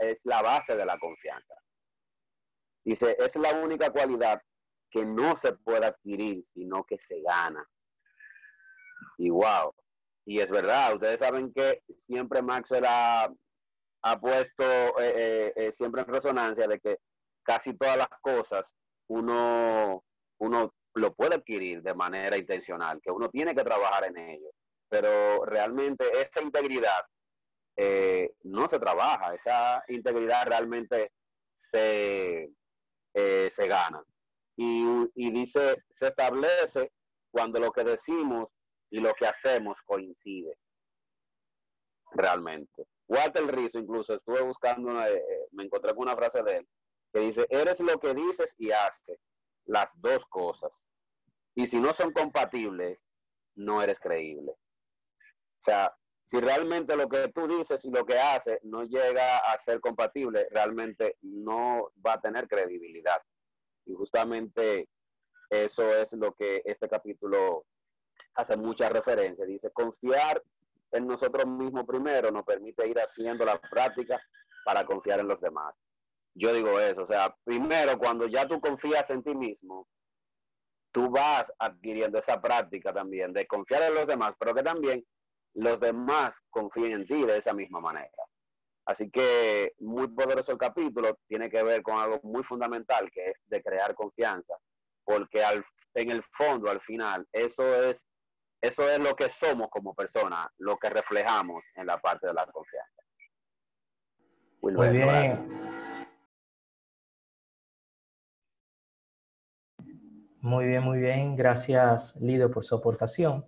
es 0.00 0.20
la 0.24 0.42
base 0.42 0.76
de 0.76 0.84
la 0.84 0.98
confianza. 0.98 1.54
Dice, 2.84 3.16
es 3.18 3.34
la 3.36 3.54
única 3.54 3.90
cualidad 3.90 4.42
que 4.90 5.04
no 5.04 5.36
se 5.36 5.54
puede 5.54 5.86
adquirir, 5.86 6.44
sino 6.44 6.84
que 6.84 6.98
se 6.98 7.22
gana. 7.22 7.66
Y 9.18 9.30
wow. 9.30 9.72
Y 10.26 10.40
es 10.40 10.50
verdad, 10.50 10.94
ustedes 10.94 11.20
saben 11.20 11.52
que 11.52 11.82
siempre 12.06 12.42
Maxwell 12.42 12.84
ha, 12.86 13.32
ha 14.02 14.20
puesto 14.20 14.64
eh, 15.00 15.14
eh, 15.16 15.52
eh, 15.56 15.72
siempre 15.72 16.02
en 16.02 16.08
resonancia 16.08 16.66
de 16.66 16.80
que 16.80 16.98
casi 17.44 17.74
todas 17.74 17.96
las 17.96 18.08
cosas 18.20 18.74
uno, 19.08 20.04
uno 20.40 20.74
lo 20.94 21.14
puede 21.14 21.36
adquirir 21.36 21.82
de 21.82 21.94
manera 21.94 22.36
intencional, 22.36 23.00
que 23.00 23.10
uno 23.12 23.30
tiene 23.30 23.54
que 23.54 23.62
trabajar 23.62 24.04
en 24.04 24.16
ello, 24.16 24.50
pero 24.88 25.44
realmente 25.44 26.04
esa 26.20 26.42
integridad 26.42 27.04
eh, 27.76 28.32
no 28.44 28.68
se 28.68 28.80
trabaja, 28.80 29.34
esa 29.34 29.84
integridad 29.88 30.46
realmente 30.46 31.12
se, 31.54 32.50
se 33.14 33.68
gana. 33.68 34.02
Y, 34.56 34.84
y 35.14 35.30
dice, 35.30 35.84
se 35.90 36.08
establece 36.08 36.90
cuando 37.30 37.60
lo 37.60 37.70
que 37.70 37.84
decimos 37.84 38.48
y 38.96 39.00
lo 39.00 39.12
que 39.12 39.26
hacemos 39.26 39.76
coincide 39.84 40.56
realmente. 42.12 42.86
Walter 43.06 43.46
Rizzo, 43.46 43.78
incluso 43.78 44.14
estuve 44.14 44.40
buscando, 44.40 45.04
eh, 45.04 45.22
me 45.52 45.64
encontré 45.64 45.94
con 45.94 46.04
una 46.04 46.16
frase 46.16 46.42
de 46.42 46.56
él, 46.56 46.68
que 47.12 47.20
dice, 47.20 47.46
eres 47.50 47.78
lo 47.80 48.00
que 48.00 48.14
dices 48.14 48.54
y 48.56 48.70
haces, 48.70 49.20
las 49.66 49.88
dos 49.96 50.24
cosas. 50.24 50.72
Y 51.54 51.66
si 51.66 51.78
no 51.78 51.92
son 51.92 52.10
compatibles, 52.12 52.98
no 53.56 53.82
eres 53.82 54.00
creíble. 54.00 54.52
O 54.52 55.62
sea, 55.62 55.94
si 56.24 56.40
realmente 56.40 56.96
lo 56.96 57.06
que 57.06 57.28
tú 57.28 57.46
dices 57.46 57.84
y 57.84 57.90
lo 57.90 58.06
que 58.06 58.18
haces 58.18 58.58
no 58.62 58.84
llega 58.84 59.36
a 59.36 59.58
ser 59.58 59.80
compatible, 59.80 60.48
realmente 60.50 61.18
no 61.20 61.92
va 62.04 62.14
a 62.14 62.20
tener 62.22 62.48
credibilidad. 62.48 63.20
Y 63.84 63.92
justamente 63.92 64.88
eso 65.50 65.94
es 65.94 66.14
lo 66.14 66.34
que 66.34 66.62
este 66.64 66.88
capítulo 66.88 67.66
hace 68.36 68.56
mucha 68.56 68.88
referencia. 68.88 69.44
Dice, 69.44 69.70
confiar 69.70 70.42
en 70.92 71.06
nosotros 71.06 71.46
mismos 71.46 71.84
primero 71.84 72.30
nos 72.30 72.44
permite 72.44 72.86
ir 72.86 72.98
haciendo 72.98 73.44
la 73.44 73.60
práctica 73.60 74.20
para 74.64 74.84
confiar 74.84 75.20
en 75.20 75.28
los 75.28 75.40
demás. 75.40 75.74
Yo 76.34 76.52
digo 76.52 76.78
eso, 76.78 77.02
o 77.02 77.06
sea, 77.06 77.34
primero 77.44 77.98
cuando 77.98 78.26
ya 78.26 78.46
tú 78.46 78.60
confías 78.60 79.08
en 79.10 79.22
ti 79.22 79.34
mismo, 79.34 79.88
tú 80.92 81.10
vas 81.10 81.52
adquiriendo 81.58 82.18
esa 82.18 82.40
práctica 82.40 82.92
también 82.92 83.32
de 83.32 83.46
confiar 83.46 83.82
en 83.82 83.94
los 83.94 84.06
demás, 84.06 84.34
pero 84.38 84.54
que 84.54 84.62
también 84.62 85.04
los 85.54 85.80
demás 85.80 86.36
confíen 86.50 86.92
en 86.92 87.06
ti 87.06 87.24
de 87.24 87.38
esa 87.38 87.52
misma 87.52 87.80
manera. 87.80 88.10
Así 88.86 89.10
que 89.10 89.74
muy 89.78 90.06
poderoso 90.08 90.52
el 90.52 90.58
capítulo, 90.58 91.18
tiene 91.26 91.50
que 91.50 91.62
ver 91.62 91.82
con 91.82 91.98
algo 91.98 92.20
muy 92.22 92.44
fundamental, 92.44 93.10
que 93.10 93.30
es 93.30 93.36
de 93.46 93.62
crear 93.62 93.94
confianza, 93.94 94.54
porque 95.04 95.42
al, 95.42 95.64
en 95.94 96.10
el 96.10 96.22
fondo, 96.36 96.70
al 96.70 96.80
final, 96.82 97.26
eso 97.32 97.84
es, 97.84 98.05
eso 98.60 98.88
es 98.88 98.98
lo 98.98 99.14
que 99.14 99.30
somos 99.30 99.68
como 99.70 99.94
personas, 99.94 100.48
lo 100.58 100.76
que 100.76 100.90
reflejamos 100.90 101.62
en 101.74 101.86
la 101.86 101.98
parte 101.98 102.26
de 102.26 102.34
la 102.34 102.46
confianza. 102.46 103.02
muy 104.60 104.88
bien. 104.88 105.66
Muy 110.40 110.66
bien, 110.66 110.82
muy 110.84 110.98
bien. 110.98 111.34
Gracias, 111.34 112.14
Lido, 112.20 112.50
por 112.50 112.62
su 112.62 112.76
aportación. 112.76 113.44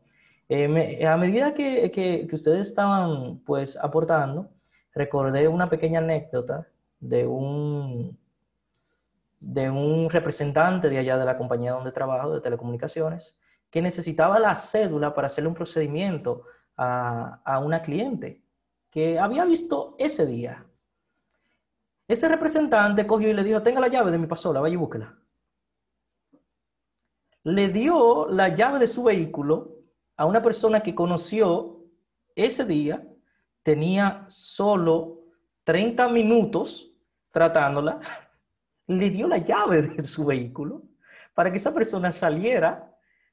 Eh, 0.48 1.06
a 1.06 1.16
medida 1.16 1.54
que, 1.54 1.90
que, 1.92 2.26
ustedes 2.32 2.68
estaban 2.68 3.38
pues 3.44 3.76
aportando, 3.76 4.50
recordé 4.94 5.46
una 5.46 5.70
pequeña 5.70 6.00
anécdota 6.00 6.66
de 6.98 7.24
un, 7.24 8.18
de 9.38 9.70
un 9.70 10.10
representante 10.10 10.88
de 10.88 10.98
allá 10.98 11.18
de 11.18 11.24
la 11.24 11.38
compañía 11.38 11.72
donde 11.72 11.92
trabajo, 11.92 12.32
de 12.32 12.40
telecomunicaciones, 12.40 13.36
que 13.70 13.82
necesitaba 13.82 14.38
la 14.38 14.56
cédula 14.56 15.14
para 15.14 15.26
hacerle 15.26 15.48
un 15.48 15.54
procedimiento 15.54 16.44
a, 16.76 17.40
a 17.44 17.58
una 17.58 17.82
cliente 17.82 18.42
que 18.90 19.18
había 19.18 19.44
visto 19.44 19.94
ese 19.98 20.26
día. 20.26 20.64
Ese 22.06 22.28
representante 22.28 23.06
cogió 23.06 23.28
y 23.28 23.34
le 23.34 23.44
dijo, 23.44 23.62
tenga 23.62 23.80
la 23.80 23.88
llave 23.88 24.10
de 24.10 24.18
mi 24.18 24.26
pasola, 24.26 24.60
vaya 24.60 24.74
y 24.74 24.76
búsquela. 24.76 25.14
Le 27.44 27.68
dio 27.68 28.28
la 28.28 28.48
llave 28.48 28.78
de 28.78 28.88
su 28.88 29.04
vehículo 29.04 29.76
a 30.16 30.24
una 30.24 30.42
persona 30.42 30.82
que 30.82 30.94
conoció 30.94 31.84
ese 32.34 32.64
día, 32.64 33.06
tenía 33.62 34.24
solo 34.28 35.20
30 35.64 36.08
minutos 36.08 36.90
tratándola, 37.30 38.00
le 38.86 39.10
dio 39.10 39.28
la 39.28 39.38
llave 39.38 39.82
de 39.82 40.04
su 40.04 40.24
vehículo 40.24 40.82
para 41.34 41.50
que 41.50 41.58
esa 41.58 41.74
persona 41.74 42.12
saliera 42.12 42.87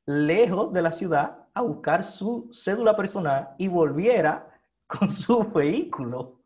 lejos 0.05 0.71
de 0.73 0.81
la 0.81 0.91
ciudad 0.91 1.47
a 1.53 1.61
buscar 1.61 2.03
su 2.03 2.49
cédula 2.53 2.95
personal 2.95 3.49
y 3.57 3.67
volviera 3.67 4.47
con 4.87 5.09
su 5.09 5.43
vehículo. 5.51 6.41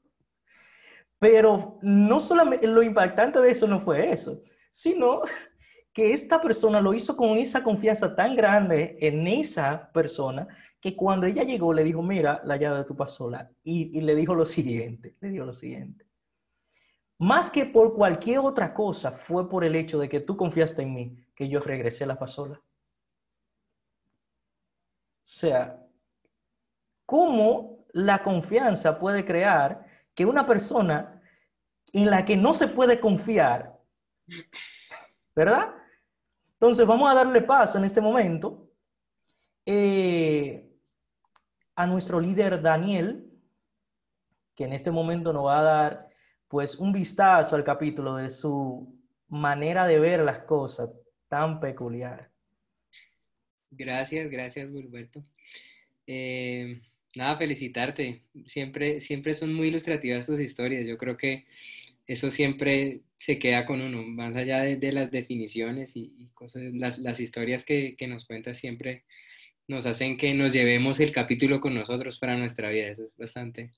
Pero 1.19 1.77
no 1.81 2.19
solamente 2.19 2.65
lo 2.67 2.81
impactante 2.81 3.41
de 3.41 3.51
eso 3.51 3.67
no 3.67 3.81
fue 3.81 4.11
eso, 4.11 4.41
sino 4.71 5.21
que 5.93 6.13
esta 6.13 6.41
persona 6.41 6.79
lo 6.79 6.93
hizo 6.93 7.17
con 7.17 7.37
esa 7.37 7.63
confianza 7.63 8.15
tan 8.15 8.35
grande 8.35 8.97
en 9.01 9.27
esa 9.27 9.91
persona 9.91 10.47
que 10.79 10.95
cuando 10.95 11.25
ella 11.25 11.43
llegó 11.43 11.73
le 11.73 11.83
dijo, 11.83 12.01
mira 12.01 12.41
la 12.45 12.57
llave 12.57 12.77
de 12.79 12.85
tu 12.85 12.95
pasola 12.95 13.51
y, 13.63 13.99
le 13.99 14.15
dijo 14.15 14.33
lo 14.33 14.45
siguiente, 14.45 15.15
le 15.19 15.29
dijo 15.29 15.45
lo 15.45 15.53
siguiente. 15.53 16.05
Más 17.17 17.49
que 17.49 17.65
por 17.65 17.93
cualquier 17.95 18.39
otra 18.39 18.73
cosa, 18.73 19.11
fue 19.11 19.49
por 19.49 19.65
el 19.65 19.75
hecho 19.75 19.99
de 19.99 20.07
que 20.07 20.21
tú 20.21 20.37
confiaste 20.37 20.83
en 20.83 20.93
mí 20.93 21.17
que 21.35 21.49
yo 21.49 21.59
regresé 21.59 22.05
la 22.05 22.17
pasola. 22.17 22.61
Sea, 25.29 25.79
¿cómo 27.05 27.85
la 27.93 28.23
confianza 28.23 28.97
puede 28.97 29.23
crear 29.23 29.85
que 30.15 30.25
una 30.25 30.47
persona 30.47 31.21
en 31.93 32.09
la 32.09 32.25
que 32.25 32.35
no 32.35 32.55
se 32.55 32.67
puede 32.67 32.99
confiar, 32.99 33.79
¿verdad? 35.35 35.75
Entonces 36.53 36.87
vamos 36.87 37.11
a 37.11 37.13
darle 37.13 37.43
paso 37.43 37.77
en 37.77 37.85
este 37.85 38.01
momento 38.01 38.71
eh, 39.67 40.67
a 41.75 41.85
nuestro 41.85 42.19
líder 42.19 42.59
Daniel, 42.59 43.31
que 44.55 44.63
en 44.63 44.73
este 44.73 44.89
momento 44.89 45.31
nos 45.31 45.45
va 45.45 45.59
a 45.59 45.63
dar 45.63 46.09
pues 46.47 46.75
un 46.75 46.91
vistazo 46.91 47.55
al 47.55 47.63
capítulo 47.63 48.15
de 48.15 48.31
su 48.31 48.99
manera 49.27 49.85
de 49.85 49.99
ver 49.99 50.21
las 50.21 50.39
cosas 50.39 50.89
tan 51.27 51.59
peculiar. 51.59 52.31
Gracias, 53.71 54.29
gracias, 54.29 54.71
Gilberto. 54.71 55.23
Eh, 56.07 56.81
nada, 57.15 57.37
felicitarte. 57.37 58.23
Siempre, 58.45 58.99
siempre 58.99 59.35
son 59.35 59.53
muy 59.53 59.67
ilustrativas 59.67 60.25
tus 60.25 60.39
historias. 60.39 60.87
Yo 60.87 60.97
creo 60.97 61.17
que 61.17 61.45
eso 62.07 62.31
siempre 62.31 63.01
se 63.19 63.37
queda 63.37 63.65
con 63.65 63.81
uno, 63.81 64.01
más 64.03 64.35
allá 64.35 64.61
de, 64.61 64.91
las 64.91 65.11
definiciones 65.11 65.95
y, 65.95 66.29
cosas, 66.33 66.63
las, 66.73 67.19
historias 67.19 67.63
que, 67.65 67.95
nos 68.07 68.25
cuentas 68.25 68.57
siempre 68.57 69.03
nos 69.67 69.85
hacen 69.85 70.17
que 70.17 70.33
nos 70.33 70.53
llevemos 70.53 70.99
el 70.99 71.11
capítulo 71.11 71.59
con 71.61 71.75
nosotros 71.75 72.17
para 72.17 72.37
nuestra 72.37 72.71
vida. 72.71 72.87
Eso 72.87 73.03
es 73.03 73.15
bastante, 73.17 73.71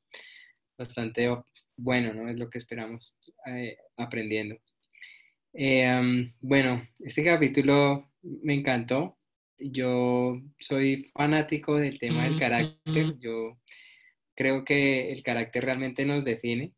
bastante 0.78 1.28
bueno, 1.76 2.14
¿no? 2.14 2.30
Es 2.30 2.40
lo 2.40 2.50
que 2.50 2.60
esperamos 2.60 3.14
eh, 3.48 3.78
aprendiendo. 3.98 4.58
Eh, 5.54 6.32
bueno, 6.40 6.88
este 7.00 7.24
capítulo 7.24 8.10
me 8.22 8.54
encantó. 8.54 9.18
Yo 9.62 10.42
soy 10.60 11.12
fanático 11.14 11.76
del 11.76 12.00
tema 12.00 12.24
del 12.24 12.40
carácter. 12.40 13.20
Yo 13.20 13.60
creo 14.36 14.66
que 14.66 15.12
el 15.12 15.24
carácter 15.24 15.66
realmente 15.66 16.06
nos 16.06 16.26
define 16.26 16.74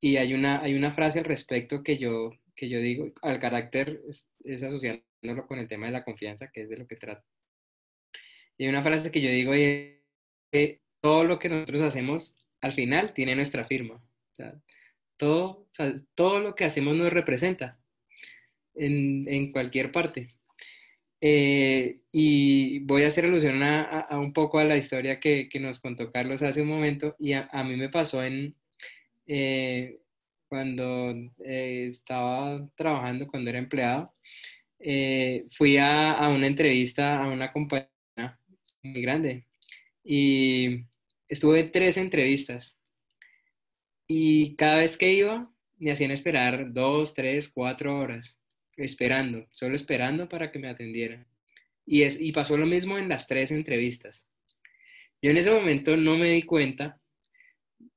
y 0.00 0.16
hay 0.16 0.34
una, 0.34 0.60
hay 0.60 0.74
una 0.74 0.92
frase 0.92 1.20
al 1.20 1.24
respecto 1.26 1.82
que 1.82 1.96
yo, 1.96 2.32
que 2.56 2.68
yo 2.68 2.80
digo, 2.80 3.12
al 3.22 3.38
carácter 3.38 4.00
es, 4.08 4.28
asociándolo 4.62 5.46
con 5.46 5.58
el 5.58 5.68
tema 5.68 5.86
de 5.86 5.92
la 5.92 6.04
confianza, 6.04 6.50
que 6.52 6.62
es 6.62 6.68
de 6.68 6.76
lo 6.76 6.88
que 6.88 6.96
trata. 6.96 7.24
Y 8.58 8.64
hay 8.64 8.70
una 8.70 8.82
frase 8.82 9.12
que 9.12 9.20
yo 9.20 9.30
digo 9.30 9.54
es 9.54 10.00
que 10.50 10.80
todo 11.00 11.24
lo 11.24 11.38
que 11.38 11.48
nosotros 11.48 11.82
hacemos 11.82 12.36
al 12.60 12.72
final 12.72 13.14
tiene 13.14 13.36
nuestra 13.36 13.64
firma. 13.64 14.02
todo, 15.16 15.68
todo 16.14 16.40
lo 16.40 16.54
que 16.54 16.64
hacemos 16.64 16.96
nos 16.96 17.12
representa 17.12 17.78
en, 18.74 19.52
cualquier 19.52 19.92
parte. 19.92 20.28
Eh, 21.22 22.00
y 22.12 22.80
voy 22.80 23.04
a 23.04 23.06
hacer 23.08 23.24
alusión 23.24 23.62
a, 23.62 24.08
un 24.18 24.32
poco 24.32 24.58
a 24.58 24.64
la 24.64 24.76
historia 24.76 25.20
que, 25.20 25.48
nos 25.60 25.80
contó 25.80 26.10
Carlos 26.10 26.42
hace 26.42 26.62
un 26.62 26.68
momento 26.68 27.16
y 27.18 27.32
a 27.32 27.64
mí 27.64 27.76
me 27.76 27.88
pasó 27.88 28.22
en, 28.24 28.56
eh, 29.26 30.00
cuando 30.48 31.12
eh, 31.44 31.88
estaba 31.90 32.68
trabajando, 32.76 33.26
cuando 33.26 33.50
era 33.50 33.58
empleado, 33.58 34.14
eh, 34.78 35.46
fui 35.56 35.78
a, 35.78 36.28
una 36.28 36.46
entrevista 36.46 37.22
a 37.22 37.28
una 37.28 37.52
compañía 37.52 37.88
muy 38.82 39.02
grande 39.02 39.46
y 40.04 40.84
estuve 41.28 41.64
tres 41.64 41.96
entrevistas 41.96 42.76
y 44.06 44.56
cada 44.56 44.78
vez 44.78 44.98
que 44.98 45.14
iba 45.14 45.50
me 45.78 45.92
hacían 45.92 46.10
esperar 46.10 46.72
dos, 46.72 47.14
tres, 47.14 47.48
cuatro 47.48 47.98
horas 47.98 48.38
esperando, 48.76 49.46
solo 49.52 49.74
esperando 49.76 50.28
para 50.28 50.50
que 50.50 50.58
me 50.58 50.68
atendieran. 50.68 51.26
Y, 51.84 52.02
es, 52.02 52.20
y 52.20 52.32
pasó 52.32 52.56
lo 52.56 52.66
mismo 52.66 52.98
en 52.98 53.08
las 53.08 53.26
tres 53.26 53.50
entrevistas. 53.50 54.26
Yo 55.20 55.30
en 55.30 55.36
ese 55.36 55.52
momento 55.52 55.96
no 55.96 56.16
me 56.16 56.30
di 56.30 56.42
cuenta 56.42 57.00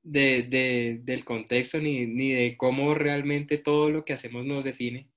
de, 0.04 1.00
del 1.04 1.26
contexto 1.26 1.80
ni, 1.80 2.06
ni, 2.06 2.32
de 2.32 2.58
cómo 2.58 2.94
realmente 2.94 3.58
todo 3.58 3.90
lo 3.90 4.06
que 4.06 4.14
hacemos 4.14 4.46
nos 4.46 4.64
define, 4.64 5.08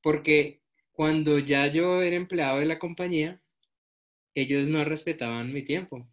porque 0.00 0.60
cuando 0.92 1.38
ya 1.38 1.66
yo 1.66 2.02
era 2.02 2.16
empleado 2.16 2.60
de 2.60 2.66
la 2.66 2.78
compañía, 2.78 3.40
ellos 4.34 4.68
no 4.68 4.84
respetaban 4.84 5.52
mi 5.52 5.62
tiempo. 5.62 6.08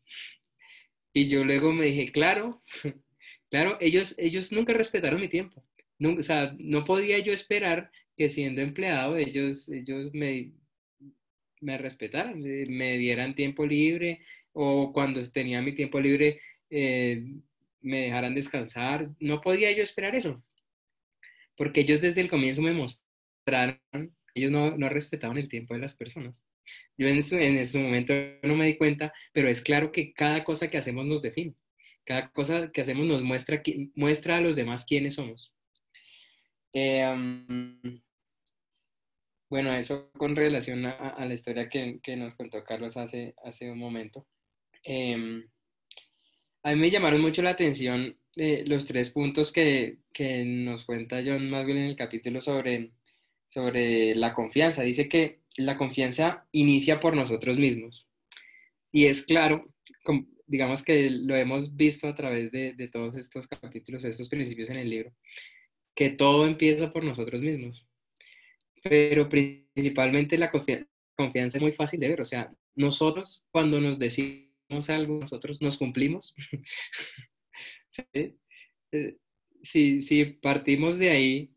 Y 1.14 1.28
yo 1.28 1.44
luego 1.44 1.74
me 1.74 1.86
dije, 1.86 2.12
claro, 2.12 2.62
claro, 3.50 3.78
ellos, 3.80 4.16
ellos 4.18 4.52
nunca 4.52 4.74
respetaron 4.74 5.22
mi 5.22 5.28
tiempo. 5.28 5.64
Nunca, 6.00 6.22
o 6.22 6.24
sea, 6.24 6.56
no 6.60 6.84
podía 6.84 7.20
yo 7.20 7.32
esperar 7.34 7.92
que 8.16 8.30
siendo 8.30 8.62
empleado 8.62 9.18
ellos, 9.18 9.68
ellos 9.70 10.14
me, 10.14 10.52
me 11.62 11.78
respetaran, 11.78 12.40
me 12.42 12.98
dieran 12.98 13.36
tiempo 13.36 13.66
libre 13.66 14.22
o 14.54 14.92
cuando 14.94 15.22
tenía 15.32 15.62
mi 15.62 15.74
tiempo 15.74 16.00
libre 16.00 16.42
eh, 16.70 17.24
me 17.82 18.02
dejaran 18.02 18.36
descansar. 18.36 19.10
No 19.20 19.42
podía 19.42 19.72
yo 19.72 19.84
esperar 19.84 20.16
eso, 20.16 20.44
porque 21.56 21.82
ellos 21.82 22.02
desde 22.02 22.22
el 22.22 22.30
comienzo 22.30 22.62
me 22.62 22.74
mostraron, 22.74 23.80
ellos 24.34 24.52
no, 24.52 24.78
no 24.78 24.90
respetaban 24.90 25.38
el 25.38 25.50
tiempo 25.50 25.74
de 25.74 25.82
las 25.82 25.96
personas. 25.96 26.44
Yo 26.98 27.08
en, 27.08 27.18
en 27.18 27.58
ese 27.58 27.80
momento 27.80 28.14
no 28.44 28.56
me 28.56 28.68
di 28.68 28.78
cuenta, 28.78 29.14
pero 29.34 29.50
es 29.50 29.62
claro 29.62 29.92
que 29.92 30.14
cada 30.14 30.44
cosa 30.44 30.70
que 30.70 30.78
hacemos 30.78 31.06
nos 31.06 31.22
define. 31.22 31.56
Cada 32.06 32.32
cosa 32.32 32.72
que 32.72 32.82
hacemos 32.82 33.06
nos 33.06 33.22
muestra, 33.22 33.62
muestra 33.96 34.38
a 34.38 34.42
los 34.42 34.56
demás 34.56 34.86
quiénes 34.86 35.16
somos. 35.16 35.54
Em, 36.74 38.02
bueno, 39.50 39.74
eso 39.74 40.12
con 40.14 40.36
relación 40.36 40.86
a, 40.86 41.26
la 41.26 41.34
historia 41.34 41.70
que, 41.70 42.00
que, 42.02 42.16
nos 42.16 42.36
contó 42.36 42.64
Carlos 42.64 42.98
hace, 42.98 43.36
hace 43.44 43.70
un 43.72 43.80
momento. 43.80 44.26
Em, 44.84 45.48
a 46.64 46.72
mí 46.72 46.80
me 46.80 46.92
llamaron 46.92 47.22
mucho 47.22 47.42
la 47.42 47.52
atención 47.52 48.18
eh, 48.38 48.64
los 48.66 48.86
tres 48.86 49.10
puntos 49.10 49.52
que, 49.52 49.98
que, 50.14 50.46
nos 50.46 50.86
cuenta 50.86 51.22
John 51.26 51.50
Maswell 51.50 51.78
en 51.78 51.84
el 51.86 51.96
capítulo 51.96 52.42
sobre, 52.42 52.92
sobre 53.50 54.16
la 54.16 54.34
confianza. 54.34 54.84
Dice 54.84 55.10
que 55.10 55.42
la 55.58 55.78
confianza 55.78 56.48
inicia 56.52 57.00
por 57.00 57.16
nosotros 57.16 57.58
mismos. 57.58 58.08
Y 58.92 59.06
es 59.06 59.24
claro, 59.24 59.74
digamos 60.48 60.84
que 60.84 61.10
lo 61.10 61.36
hemos 61.36 61.76
visto 61.76 62.08
a 62.08 62.16
través 62.16 62.52
de, 62.52 62.90
todos 62.92 63.16
estos 63.16 63.48
capítulos, 63.48 64.04
estos 64.04 64.30
principios 64.30 64.70
en 64.70 64.78
el 64.78 64.90
libro, 64.90 65.14
que 65.96 66.10
todo 66.10 66.48
empieza 66.48 66.92
por 66.92 67.04
nosotros 67.04 67.42
mismos. 67.42 67.88
Pero 68.84 69.30
principalmente 69.30 70.38
la 70.38 70.52
confianza 70.52 71.58
es 71.58 71.62
muy 71.62 71.74
fácil 71.74 72.00
de 72.00 72.10
ver. 72.10 72.22
O 72.22 72.26
sea, 72.26 72.54
nosotros 72.76 73.44
cuando 73.52 73.80
nos 73.80 74.00
decimos 74.00 74.90
algo, 74.90 75.20
nosotros 75.20 75.62
nos 75.62 75.78
cumplimos. 75.78 76.36
Eh, 78.14 79.18
si, 79.62 80.02
si 80.02 80.24
partimos 80.26 80.98
de 80.98 81.10
ahí, 81.10 81.52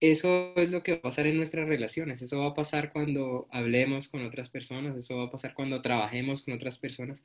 eso 0.00 0.54
es 0.56 0.70
lo 0.70 0.82
que 0.82 0.92
va 0.92 0.98
a 0.98 1.02
pasar 1.02 1.26
en 1.26 1.36
nuestras 1.36 1.68
relaciones, 1.68 2.22
eso 2.22 2.38
va 2.38 2.48
a 2.48 2.54
pasar 2.54 2.92
cuando 2.92 3.48
hablemos 3.50 4.08
con 4.08 4.24
otras 4.24 4.50
personas, 4.50 4.96
eso 4.96 5.16
va 5.16 5.24
a 5.24 5.30
pasar 5.30 5.54
cuando 5.54 5.82
trabajemos 5.82 6.44
con 6.44 6.54
otras 6.54 6.78
personas. 6.78 7.22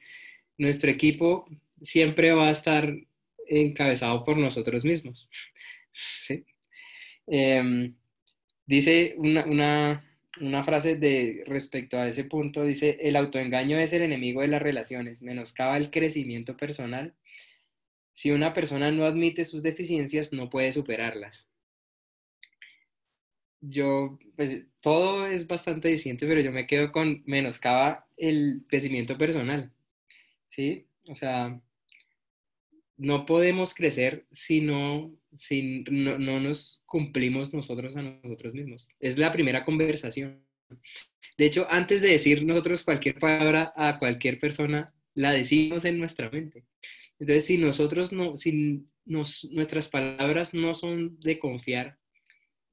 Nuestro 0.58 0.90
equipo 0.90 1.48
siempre 1.82 2.32
va 2.32 2.48
a 2.48 2.52
estar 2.52 2.96
encabezado 3.48 4.24
por 4.24 4.38
nosotros 4.38 4.84
mismos. 4.84 5.30
Em, 7.26 7.96
dice 8.66 9.16
una, 9.18 10.04
una 10.42 10.64
frase 10.66 10.96
de 10.98 11.44
respecto 11.48 11.98
a 11.98 12.10
ese 12.10 12.26
punto, 12.26 12.66
dice, 12.66 12.98
el 13.02 13.16
autoengaño 13.16 13.80
es 13.80 13.94
el 13.94 14.02
enemigo 14.02 14.42
de 14.42 14.50
las 14.50 14.62
relaciones, 14.62 15.22
menoscaba 15.22 15.78
el 15.78 15.90
crecimiento 15.90 16.58
personal. 16.58 17.16
Si 18.12 18.32
una 18.32 18.54
persona 18.54 18.92
no 18.92 19.06
admite 19.06 19.46
sus 19.46 19.64
deficiencias, 19.64 20.34
no 20.34 20.50
puede 20.50 20.74
superarlas 20.74 21.48
yo, 23.70 24.20
pues 24.36 24.66
todo 24.82 25.26
es 25.26 25.48
bastante 25.48 25.88
distinto, 25.88 26.26
pero 26.28 26.42
yo 26.42 26.52
me 26.52 26.68
quedo 26.68 26.92
con 26.92 27.24
menoscaba 27.26 28.08
el 28.18 28.66
crecimiento 28.68 29.18
personal, 29.18 29.72
¿sí? 30.48 30.88
O 31.10 31.16
sea, 31.16 31.62
no 32.98 33.26
podemos 33.26 33.74
crecer 33.74 34.26
si 34.32 34.62
no, 34.62 35.16
si 35.38 35.84
no, 35.90 36.40
nos 36.40 36.82
cumplimos 36.86 37.54
nosotros 37.54 37.96
a 37.96 38.02
nosotros 38.02 38.54
mismos. 38.54 38.88
Es 39.00 39.18
la 39.18 39.32
primera 39.32 39.66
conversación. 39.66 40.44
De 41.38 41.46
hecho, 41.46 41.68
antes 41.70 42.02
de 42.02 42.10
decir 42.10 42.44
nosotros 42.44 42.84
cualquier 42.84 43.20
palabra 43.20 43.74
a 43.76 44.00
cualquier 44.00 44.40
persona, 44.40 44.94
la 45.16 45.32
decimos 45.32 45.86
en 45.86 46.00
nuestra 46.00 46.30
mente. 46.30 46.66
Entonces, 47.20 47.46
si 47.46 47.58
nosotros 47.58 48.12
no, 48.12 48.38
si 48.38 48.86
nuestras 49.06 49.90
palabras 49.90 50.54
no 50.54 50.74
son 50.74 51.20
de 51.20 51.40
confiar, 51.40 51.98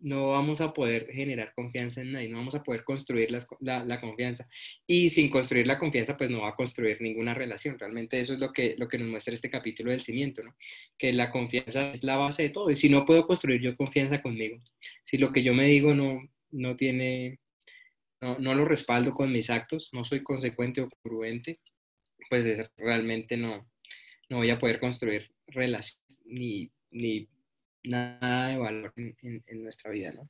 no 0.00 0.30
vamos 0.30 0.60
a 0.60 0.72
poder 0.72 1.10
generar 1.12 1.52
confianza 1.54 2.00
en 2.00 2.12
nadie, 2.12 2.28
no 2.28 2.38
vamos 2.38 2.54
a 2.54 2.62
poder 2.62 2.84
construir 2.84 3.30
la, 3.30 4.00
confianza. 4.00 4.48
Y 4.86 5.10
sin 5.10 5.30
construir 5.30 5.66
la 5.66 5.78
confianza, 5.78 6.16
pues 6.16 6.30
no 6.30 6.40
va 6.40 6.48
a 6.48 6.56
construir 6.56 7.00
ninguna 7.00 7.34
relación. 7.34 7.78
Realmente 7.78 8.18
eso 8.18 8.32
es 8.34 8.40
lo 8.40 8.52
que, 8.52 8.74
lo 8.78 8.88
que 8.88 8.98
nos 8.98 9.08
muestra 9.08 9.34
este 9.34 9.50
capítulo 9.50 9.90
del 9.90 10.02
cimiento, 10.02 10.42
¿no? 10.42 10.56
Que 10.98 11.12
la 11.12 11.30
confianza 11.30 11.90
es 11.90 12.02
la 12.02 12.16
base 12.16 12.44
de 12.44 12.50
todo. 12.50 12.70
Y 12.70 12.76
si 12.76 12.88
no 12.88 13.04
puedo 13.04 13.26
construir 13.26 13.60
yo 13.60 13.76
confianza 13.76 14.22
conmigo, 14.22 14.60
si 15.04 15.18
lo 15.18 15.32
que 15.32 15.42
yo 15.42 15.54
me 15.54 15.66
digo 15.66 15.94
no, 15.94 16.20
no 16.50 16.76
tiene, 16.76 17.38
no, 18.20 18.38
no 18.38 18.54
lo 18.54 18.64
respaldo 18.64 19.12
con 19.12 19.32
mis 19.32 19.50
actos, 19.50 19.90
no 19.92 20.04
soy 20.04 20.22
consecuente 20.22 20.80
o 20.80 20.88
prudente, 21.02 21.60
pues 22.30 22.70
realmente 22.76 23.36
no, 23.36 23.68
no 24.30 24.38
voy 24.38 24.50
a 24.50 24.58
poder 24.58 24.80
construir 24.80 25.30
relaciones 25.48 26.22
ni, 26.24 26.70
ni 26.90 27.28
nada 27.84 28.48
de 28.48 28.56
valor 28.58 28.92
en, 28.96 29.62
nuestra 29.62 29.90
vida, 29.90 30.12
¿no? 30.12 30.28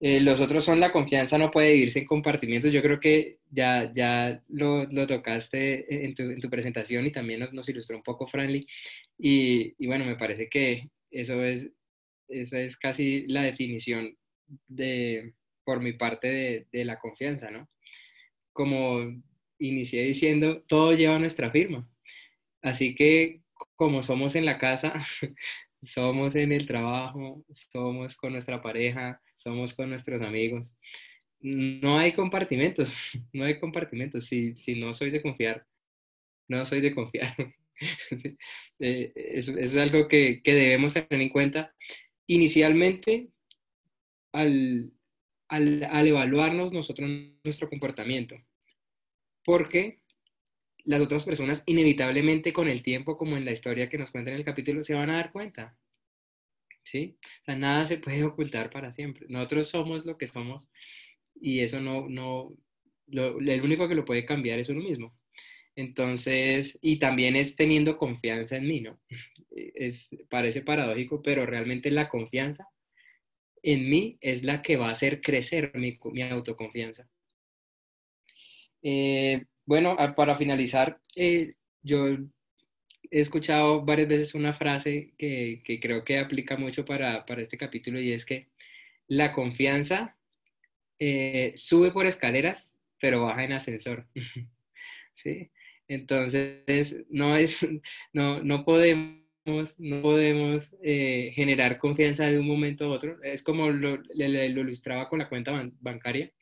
Eh, 0.00 0.20
los 0.20 0.40
otros 0.40 0.64
son 0.64 0.80
la 0.80 0.90
confianza 0.90 1.38
no 1.38 1.52
puede 1.52 1.74
vivirse 1.74 2.00
en 2.00 2.06
compartimientos. 2.06 2.72
Yo 2.72 2.82
creo 2.82 2.98
que 2.98 3.38
ya, 3.50 3.92
ya 3.94 4.42
lo, 4.48 4.84
lo 4.86 5.06
tocaste 5.06 6.04
en 6.04 6.14
tu, 6.16 6.24
en 6.24 6.40
tu, 6.40 6.50
presentación 6.50 7.06
y 7.06 7.12
también 7.12 7.38
nos, 7.38 7.52
nos 7.52 7.68
ilustró 7.68 7.96
un 7.96 8.02
poco 8.02 8.26
Franly. 8.26 8.66
Y, 9.16 9.74
y, 9.78 9.86
bueno, 9.86 10.04
me 10.04 10.16
parece 10.16 10.48
que 10.48 10.90
eso 11.10 11.44
es, 11.44 11.70
eso 12.28 12.56
es 12.56 12.76
casi 12.76 13.26
la 13.28 13.42
definición 13.42 14.16
de, 14.66 15.34
por 15.64 15.80
mi 15.80 15.92
parte 15.92 16.28
de, 16.28 16.66
de 16.72 16.84
la 16.84 16.98
confianza, 16.98 17.52
¿no? 17.52 17.70
Como 18.52 19.22
inicié 19.58 20.02
diciendo, 20.04 20.62
todo 20.62 20.92
lleva 20.94 21.18
nuestra 21.20 21.52
firma. 21.52 21.88
Así 22.60 22.94
que 22.96 23.42
como 23.76 24.02
somos 24.02 24.34
en 24.34 24.46
la 24.46 24.58
casa, 24.58 24.94
somos 25.82 26.34
en 26.34 26.52
el 26.52 26.66
trabajo, 26.66 27.44
somos 27.72 28.16
con 28.16 28.32
nuestra 28.32 28.62
pareja, 28.62 29.20
somos 29.36 29.74
con 29.74 29.90
nuestros 29.90 30.22
amigos. 30.22 30.72
No 31.40 31.98
hay 31.98 32.12
compartimentos, 32.12 33.10
no 33.32 33.44
hay 33.44 33.58
compartimentos. 33.58 34.26
Si, 34.26 34.54
si 34.54 34.78
no 34.78 34.94
soy 34.94 35.10
de 35.10 35.22
confiar, 35.22 35.66
no 36.48 36.64
soy 36.64 36.80
de 36.80 36.94
confiar. 36.94 37.34
Eh, 38.78 39.12
eso, 39.14 39.56
es 39.58 39.76
algo 39.76 40.06
que, 40.06 40.40
que, 40.42 40.54
debemos 40.54 40.94
tener 40.94 41.20
en 41.20 41.28
cuenta 41.30 41.74
inicialmente 42.28 43.30
al, 44.32 44.92
al, 45.48 45.84
al 45.84 46.06
evaluarnos 46.06 46.72
nosotros 46.72 47.10
nuestro 47.42 47.68
comportamiento. 47.68 48.36
Porque 49.44 50.01
las 50.84 51.00
otras 51.00 51.24
personas 51.24 51.62
inevitablemente 51.66 52.52
con 52.52 52.68
el 52.68 52.82
tiempo, 52.82 53.16
como 53.16 53.36
en 53.36 53.44
la 53.44 53.52
historia 53.52 53.88
que 53.88 53.98
nos 53.98 54.10
cuenta 54.10 54.30
en 54.30 54.38
el 54.38 54.44
capítulo, 54.44 54.82
se 54.82 54.94
van 54.94 55.10
a 55.10 55.16
dar 55.16 55.32
cuenta. 55.32 55.76
¿Sí? 56.84 57.16
O 57.40 57.44
sea, 57.44 57.56
nada 57.56 57.86
se 57.86 57.98
puede 57.98 58.24
ocultar 58.24 58.70
para 58.70 58.92
siempre. 58.92 59.26
Nosotros 59.28 59.68
somos 59.68 60.04
lo 60.04 60.18
que 60.18 60.26
somos 60.26 60.68
y 61.40 61.60
eso 61.60 61.80
no, 61.80 62.08
no, 62.08 62.54
lo, 63.06 63.38
el 63.38 63.62
único 63.62 63.88
que 63.88 63.94
lo 63.94 64.04
puede 64.04 64.24
cambiar 64.24 64.58
es 64.58 64.68
uno 64.68 64.82
mismo. 64.82 65.16
Entonces, 65.76 66.78
y 66.82 66.98
también 66.98 67.36
es 67.36 67.56
teniendo 67.56 67.96
confianza 67.96 68.56
en 68.56 68.68
mí, 68.68 68.80
¿no? 68.80 69.00
Es, 69.54 70.08
parece 70.30 70.62
paradójico, 70.62 71.20
pero 71.20 71.44
realmente 71.44 71.90
la 71.90 72.08
confianza 72.08 72.66
en 73.62 73.90
mí 73.90 74.16
es 74.22 74.44
la 74.44 74.62
que 74.62 74.76
va 74.76 74.88
a 74.88 74.92
hacer 74.92 75.20
crecer 75.20 75.72
mi, 75.74 75.98
mi 76.12 76.22
autoconfianza. 76.22 77.06
Eh, 78.82 79.44
bueno, 79.64 79.96
para 80.16 80.36
finalizar, 80.36 81.00
eh, 81.16 81.54
yo 81.82 82.08
he 82.08 83.20
escuchado 83.20 83.84
varias 83.84 84.08
veces 84.08 84.34
una 84.34 84.54
frase 84.54 85.14
que, 85.18 85.62
creo 85.80 86.04
que 86.04 86.18
aplica 86.18 86.56
mucho 86.56 86.84
para, 86.84 87.24
este 87.38 87.58
capítulo 87.58 88.00
y 88.00 88.12
es 88.12 88.24
que 88.24 88.48
la 89.08 89.32
confianza 89.32 90.16
eh, 90.98 91.52
sube 91.56 91.92
por 91.92 92.06
escaleras, 92.06 92.78
pero 93.00 93.22
baja 93.22 93.44
en 93.44 93.52
ascensor. 93.52 94.06
¿Sí? 95.14 95.50
Entonces, 95.88 97.04
no, 97.10 97.36
es, 97.36 97.66
no, 98.12 98.42
no 98.42 98.64
podemos, 98.64 99.20
no 99.78 100.02
podemos 100.02 100.74
eh, 100.82 101.32
generar 101.34 101.78
confianza 101.78 102.26
de 102.26 102.38
un 102.38 102.46
momento 102.46 102.86
a 102.86 102.90
otro. 102.90 103.22
Es 103.22 103.42
como 103.42 103.70
lo, 103.70 103.96
lo 103.96 104.62
ilustraba 104.62 105.08
con 105.08 105.18
la 105.18 105.28
cuenta 105.28 105.70
bancaria 105.80 106.32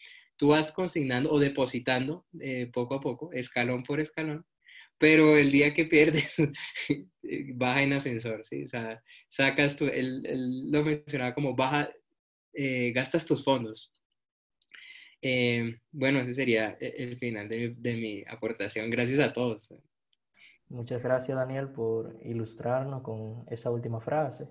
tú 0.40 0.48
vas 0.48 0.72
consignando 0.72 1.30
o 1.30 1.38
depositando 1.38 2.24
eh, 2.40 2.70
poco 2.72 2.94
a 2.94 3.00
poco, 3.02 3.30
escalón 3.34 3.82
por 3.82 4.00
escalón, 4.00 4.46
pero 4.96 5.36
el 5.36 5.50
día 5.50 5.74
que 5.74 5.84
pierdes, 5.84 6.34
baja 7.56 7.82
en 7.82 7.92
ascensor, 7.92 8.42
¿sí? 8.42 8.64
O 8.64 8.68
sea, 8.68 9.02
sacas 9.28 9.76
tú, 9.76 9.84
él, 9.84 10.70
lo 10.72 10.82
mencionaba 10.82 11.34
como 11.34 11.54
baja, 11.54 11.90
eh, 12.54 12.90
gastas 12.94 13.26
tus 13.26 13.44
fondos. 13.44 13.92
Eh, 15.20 15.76
bueno, 15.92 16.20
ese 16.20 16.32
sería 16.32 16.70
e-, 16.80 16.94
el 16.96 17.18
final 17.18 17.46
de, 17.46 17.74
de, 17.76 17.94
mi 17.96 18.24
aportación. 18.26 18.88
Gracias 18.88 19.20
a 19.20 19.34
todos. 19.34 19.74
Muchas 20.70 21.02
gracias, 21.02 21.36
Daniel, 21.36 21.68
por 21.68 22.16
ilustrarnos 22.24 23.02
con 23.02 23.44
esa 23.50 23.70
última 23.70 24.00
frase. 24.00 24.48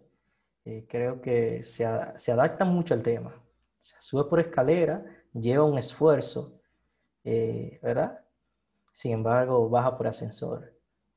Eh, 0.65 0.85
creo 0.87 1.19
que 1.19 1.63
se, 1.63 1.87
se, 2.17 2.31
adapta 2.31 2.63
mucho 2.63 2.93
al 2.93 3.01
tema. 3.01 3.33
O 3.33 3.83
sea, 3.83 3.99
sube 3.99 4.29
por 4.29 4.39
escalera, 4.39 5.18
lleva 5.33 5.63
un 5.63 5.77
esfuerzo, 5.77 6.59
eh, 7.23 7.79
¿verdad? 7.81 8.19
Sin 8.91 9.11
embargo, 9.13 9.69
baja 9.69 9.97
por 9.97 10.07
ascensor. 10.07 10.73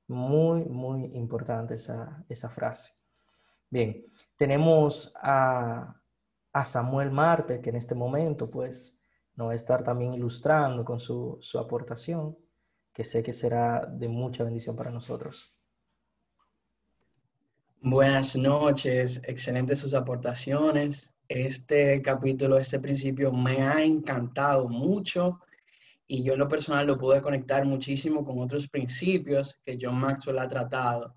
Muy, 0.09 0.65
muy 0.65 1.05
importante 1.17 1.75
esa, 1.75 2.25
esa 2.29 2.51
frase. 2.51 2.93
Bien, 3.71 4.05
tenemos 4.37 5.15
a, 5.21 5.97
a 6.53 6.65
Samuel 6.65 7.11
Marte, 7.11 7.61
que 7.61 7.71
en 7.71 7.77
este 7.77 7.95
momento, 7.95 8.51
pues, 8.51 8.99
nos 9.35 9.49
va 9.49 9.53
a 9.53 9.57
estar 9.57 9.83
también 9.83 10.13
ilustrando 10.15 10.85
con 10.85 11.01
su, 11.01 11.39
su 11.41 11.59
aportación, 11.59 12.37
que 12.93 13.05
sé 13.05 13.23
que 13.23 13.33
será 13.33 13.87
de 13.87 14.09
mucha 14.09 14.45
bendición 14.45 14.77
para 14.77 14.91
nosotros. 14.91 15.55
Buenas 17.81 18.37
noches, 18.37 19.21
excelentes 19.25 19.79
sus 19.81 19.95
aportaciones. 19.95 21.12
Este 21.29 22.03
capítulo, 22.03 22.59
este 22.59 22.79
principio 22.79 23.33
me 23.33 23.63
ha 23.63 23.83
encantado 23.83 24.69
mucho 24.69 25.41
y 26.07 26.23
yo 26.23 26.35
en 26.35 26.41
lo 26.41 26.49
personal 26.49 26.87
lo 26.87 26.99
pude 26.99 27.23
conectar 27.23 27.65
muchísimo 27.65 28.25
con 28.25 28.39
otros 28.41 28.69
principios 28.69 29.59
que 29.65 29.79
John 29.81 29.99
Maxwell 29.99 30.41
ha 30.41 30.49
tratado. 30.49 31.15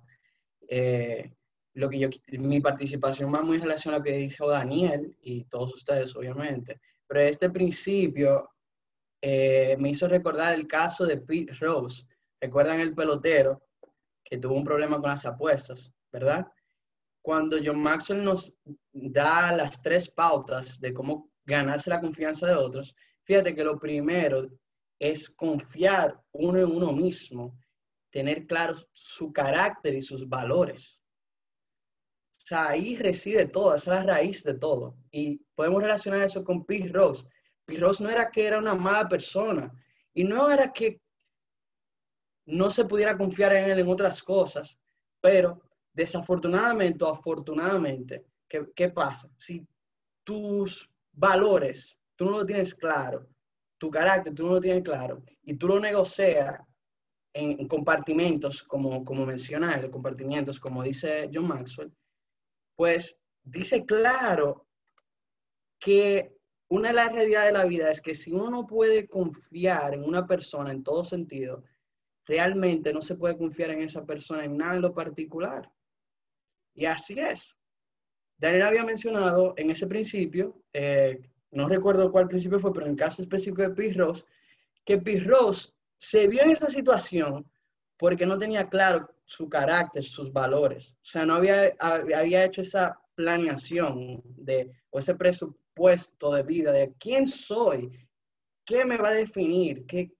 Eh, 0.68 1.34
lo 1.74 1.90
que 1.90 2.00
yo, 2.00 2.10
mi 2.40 2.62
participación 2.62 3.34
va 3.34 3.42
muy 3.42 3.58
en 3.58 3.64
relación 3.64 3.94
a 3.94 3.98
lo 3.98 4.04
que 4.04 4.14
dijo 4.14 4.48
Daniel 4.48 5.18
y 5.22 5.44
todos 5.46 5.74
ustedes, 5.74 6.16
obviamente, 6.16 6.80
pero 7.08 7.22
este 7.22 7.50
principio 7.50 8.50
eh, 9.22 9.76
me 9.80 9.90
hizo 9.90 10.08
recordar 10.08 10.54
el 10.54 10.68
caso 10.68 11.06
de 11.06 11.18
Pete 11.18 11.54
Rose. 11.60 12.06
¿Recuerdan 12.40 12.80
el 12.80 12.94
pelotero 12.94 13.64
que 14.24 14.38
tuvo 14.38 14.56
un 14.56 14.64
problema 14.64 15.00
con 15.02 15.10
las 15.10 15.26
apuestas, 15.26 15.92
verdad? 16.12 16.48
Cuando 17.26 17.58
John 17.58 17.80
Maxwell 17.80 18.24
nos 18.24 18.54
da 18.94 19.52
las 19.52 19.82
tres 19.82 20.08
pautas 20.08 20.80
de 20.80 20.94
cómo 20.94 21.32
ganarse 21.44 21.90
la 21.90 22.00
confianza 22.00 22.46
de 22.46 22.54
otros, 22.54 22.96
fíjate 23.24 23.56
que 23.56 23.64
lo 23.64 23.80
primero 23.80 24.48
es 25.00 25.28
confiar 25.32 26.22
uno 26.34 26.60
en 26.60 26.72
uno 26.72 26.94
mismo, 26.94 27.58
tener 28.12 28.46
claro 28.46 28.76
su 28.94 29.34
carácter 29.34 29.96
y 29.96 30.04
sus 30.04 30.30
valores. 30.30 31.02
O 32.44 32.46
sea, 32.46 32.70
ahí 32.70 32.96
reside 32.96 33.48
todo, 33.48 33.74
esa 33.74 33.98
es 34.02 34.06
la 34.06 34.14
raíz 34.14 34.44
de 34.44 34.54
todo. 34.54 34.96
Y 35.10 35.38
podemos 35.56 35.82
relacionar 35.82 36.22
eso 36.22 36.44
con 36.44 36.64
Pete 36.64 36.90
Rose. 36.90 37.26
Pete 37.66 37.82
Rose 37.82 38.04
no 38.04 38.12
era 38.12 38.30
que 38.30 38.46
era 38.46 38.60
una 38.60 38.76
mala 38.76 39.10
persona 39.10 39.74
y 40.14 40.24
no 40.24 40.52
era 40.52 40.72
que 40.72 41.02
no 42.46 42.70
se 42.70 42.86
pudiera 42.86 43.18
confiar 43.18 43.52
en 43.54 43.72
él 43.72 43.80
en 43.80 43.90
otras 43.90 44.22
cosas, 44.22 44.80
pero 45.20 45.65
desafortunadamente 45.96 47.04
o 47.04 47.10
afortunadamente, 47.10 48.26
¿qué, 48.48 48.68
qué 48.76 48.90
pasa? 48.90 49.30
Si 49.38 49.66
tus 50.24 50.92
valores 51.14 52.00
tú 52.16 52.26
no 52.26 52.32
lo 52.32 52.46
tienes 52.46 52.76
claro, 52.76 53.28
tu 53.78 53.90
carácter 53.90 54.34
tú 54.34 54.46
no 54.46 54.54
lo 54.54 54.62
tienes 54.62 54.84
claro 54.84 55.24
y 55.44 55.56
tú 55.56 55.68
lo 55.68 55.80
negocias 55.80 56.60
en 57.34 57.68
compartimentos, 57.68 58.64
como, 58.64 59.04
como 59.04 59.26
menciona 59.26 59.76
él, 59.76 59.92
compartimentos, 59.92 60.58
como 60.58 60.82
dice 60.84 61.30
John 61.34 61.48
Maxwell, 61.48 61.92
pues 62.78 63.22
dice 63.44 63.86
claro 63.86 64.68
que 65.80 66.34
una 66.70 66.90
de 66.90 66.94
las 66.96 67.12
realidades 67.12 67.52
de 67.52 67.60
la 67.60 67.66
vida 67.66 67.92
es 67.92 68.02
que 68.02 68.16
si 68.16 68.32
uno 68.32 68.50
no 68.50 68.66
puede 68.66 69.08
confiar 69.08 69.94
en 69.94 70.04
una 70.04 70.26
persona 70.26 70.72
en 70.72 70.84
todo 70.84 71.04
sentido, 71.04 71.64
realmente 72.26 72.94
no 72.94 73.02
se 73.02 73.16
puede 73.16 73.38
confiar 73.38 73.72
en 73.72 73.82
esa 73.82 74.06
persona 74.06 74.46
en 74.46 74.58
nada 74.58 74.76
en 74.76 74.82
lo 74.82 74.94
particular. 74.94 75.70
Y 76.76 76.86
así 76.86 77.20
es. 77.20 77.56
Daniel 78.38 78.64
había 78.64 78.84
mencionado 78.84 79.54
en 79.58 79.72
ese 79.72 79.88
principio, 79.88 80.62
eh, 80.74 81.20
no 81.52 81.70
recuerdo 81.70 82.12
cuál 82.12 82.28
principio 82.28 82.60
fue, 82.60 82.74
pero 82.74 82.86
en 82.86 82.92
el 82.92 82.98
caso 82.98 83.22
específico 83.22 83.62
de 83.62 83.70
Pirros, 83.70 84.26
que 84.84 84.98
Pirros 84.98 85.74
se 85.96 86.28
vio 86.28 86.44
en 86.44 86.52
esa 86.52 86.70
situación 86.70 87.50
porque 87.98 88.26
no 88.26 88.38
tenía 88.38 88.68
claro 88.70 89.10
su 89.24 89.50
carácter, 89.50 90.04
sus 90.04 90.34
valores. 90.34 90.98
O 91.02 91.06
sea, 91.06 91.26
no 91.26 91.36
había, 91.36 91.74
había 91.80 92.44
hecho 92.44 92.62
esa 92.62 93.00
planeación 93.16 94.22
de, 94.26 94.70
o 94.90 95.00
ese 95.00 95.16
presupuesto 95.16 96.34
de 96.34 96.44
vida 96.44 96.74
de 96.74 96.94
quién 97.00 97.26
soy, 97.26 97.90
qué 98.66 98.84
me 98.84 98.98
va 98.98 99.10
a 99.10 99.14
definir 99.14 99.86
qué, 99.86 100.12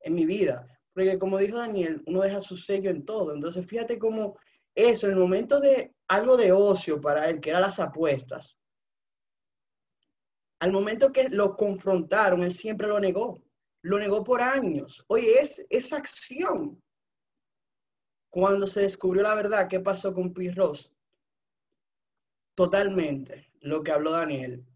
en 0.00 0.14
mi 0.14 0.26
vida. 0.26 0.66
Porque 0.92 1.18
como 1.18 1.38
dijo 1.38 1.58
Daniel, 1.58 2.02
uno 2.06 2.22
deja 2.22 2.40
su 2.40 2.56
sello 2.56 2.90
en 2.90 3.04
todo. 3.04 3.32
Entonces, 3.32 3.64
fíjate 3.64 3.98
cómo 3.98 4.36
eso, 4.74 5.06
el 5.06 5.16
momento 5.16 5.60
de 5.60 5.94
algo 6.08 6.36
de 6.36 6.52
ocio 6.52 7.00
para 7.00 7.28
él, 7.28 7.40
que 7.40 7.50
eran 7.50 7.62
las 7.62 7.80
apuestas, 7.80 8.58
al 10.60 10.72
momento 10.72 11.12
que 11.12 11.28
lo 11.28 11.56
confrontaron, 11.56 12.42
él 12.42 12.54
siempre 12.54 12.88
lo 12.88 12.98
negó. 12.98 13.42
Lo 13.82 13.98
negó 13.98 14.24
por 14.24 14.40
años. 14.40 15.04
Oye, 15.08 15.38
es 15.40 15.64
esa 15.68 15.98
acción 15.98 16.82
cuando 18.34 18.66
se 18.66 18.80
descubrió 18.80 19.22
la 19.22 19.36
verdad, 19.36 19.68
¿qué 19.68 19.78
pasó 19.78 20.12
con 20.12 20.34
Pirros? 20.34 20.92
Totalmente 22.56 23.52
lo 23.60 23.80
que 23.84 23.92
habló 23.92 24.10
Daniel. 24.10 24.66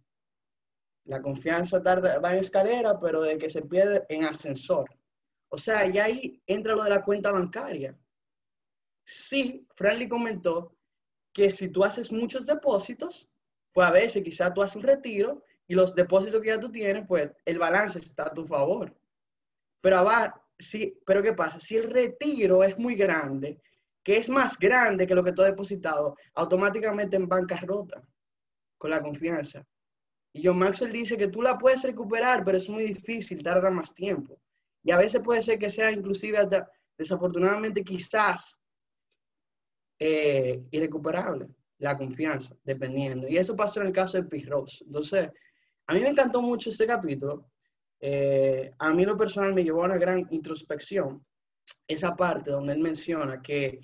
La 1.07 1.21
confianza 1.21 1.83
tarda, 1.83 2.21
va 2.21 2.35
en 2.35 2.39
escalera, 2.39 3.01
pero 3.01 3.21
de 3.21 3.37
que 3.37 3.51
se 3.51 3.63
pierde 3.63 4.07
en 4.11 4.27
ascensor. 4.27 4.89
O 5.49 5.59
sea, 5.59 5.87
y 5.87 5.99
ahí 5.99 6.41
entra 6.47 6.77
lo 6.77 6.85
de 6.85 6.91
la 6.91 7.03
cuenta 7.03 7.33
bancaria. 7.33 7.99
Sí, 9.11 9.67
Franly 9.75 10.07
comentó 10.07 10.77
que 11.33 11.49
si 11.49 11.71
tú 11.71 11.83
haces 11.83 12.13
muchos 12.13 12.45
depósitos, 12.45 13.27
pues 13.73 13.89
a 13.89 13.91
veces 13.91 14.23
quizás 14.23 14.53
tú 14.53 14.61
haces 14.63 14.77
un 14.77 14.83
retiro 14.83 15.43
y 15.67 15.75
los 15.75 15.95
depósitos 15.95 16.43
que 16.43 16.49
ya 16.49 16.61
tú 16.61 16.71
tienes, 16.71 17.07
pues 17.09 17.31
el 17.47 17.59
balance 17.59 18.01
está 18.01 18.25
a 18.25 18.35
tu 18.35 18.47
favor. 18.47 18.95
Pero 19.81 20.05
va, 20.05 20.39
sí, 20.59 21.01
pero 21.07 21.23
¿qué 21.23 21.33
pasa? 21.33 21.59
Si 21.59 21.75
el 21.75 21.91
retiro 21.91 22.63
es 22.63 22.77
muy 22.77 22.97
grande, 22.97 23.63
que 24.05 24.19
es 24.19 24.29
más 24.29 24.59
grande 24.59 25.07
que 25.07 25.15
lo 25.15 25.25
que 25.25 25.33
tú 25.33 25.41
has 25.41 25.53
depositado, 25.53 26.15
automáticamente 26.35 27.17
en 27.17 27.29
bancarrota 27.29 28.07
con 28.77 28.91
la 28.91 29.01
confianza. 29.01 29.67
Y 30.35 30.47
John 30.47 30.59
Maxwell 30.59 30.93
dice 30.93 31.17
que 31.17 31.29
tú 31.29 31.41
la 31.41 31.57
puedes 31.57 31.83
recuperar, 31.83 32.45
pero 32.45 32.59
es 32.59 32.69
muy 32.69 32.85
difícil, 32.85 33.43
tarda 33.43 33.71
más 33.71 33.95
tiempo. 33.95 34.39
Y 34.83 34.91
a 34.91 34.99
veces 34.99 35.23
puede 35.23 35.41
ser 35.41 35.59
que 35.59 35.71
sea 35.71 35.91
inclusive 35.91 36.47
desafortunadamente 36.99 37.83
quizás 37.83 38.58
eh, 39.99 40.63
irrecuperable 40.71 41.49
la 41.79 41.97
confianza, 41.97 42.57
dependiendo. 42.65 43.29
Y 43.29 43.39
eso 43.39 43.55
pasó 43.55 43.81
en 43.81 43.89
el 43.89 43.93
caso 43.93 44.17
de 44.17 44.25
Pirros. 44.25 44.83
Entonces, 44.85 45.31
a 45.87 45.95
mí 45.95 46.01
me 46.01 46.09
encantó 46.09 46.43
mucho 46.43 46.71
este 46.71 46.87
capítulo 46.87 47.49
eh, 48.01 48.73
a 48.79 48.93
mí 48.93 49.05
lo 49.05 49.17
personal 49.17 49.55
me 49.55 49.65
llevó 49.65 49.83
a 49.83 49.87
una 49.87 49.99
gran 49.99 50.27
introspección, 50.31 51.25
esa 51.87 52.15
parte 52.15 52.51
donde 52.51 52.75
él 52.75 52.79
menciona 52.79 53.43
que 53.43 53.81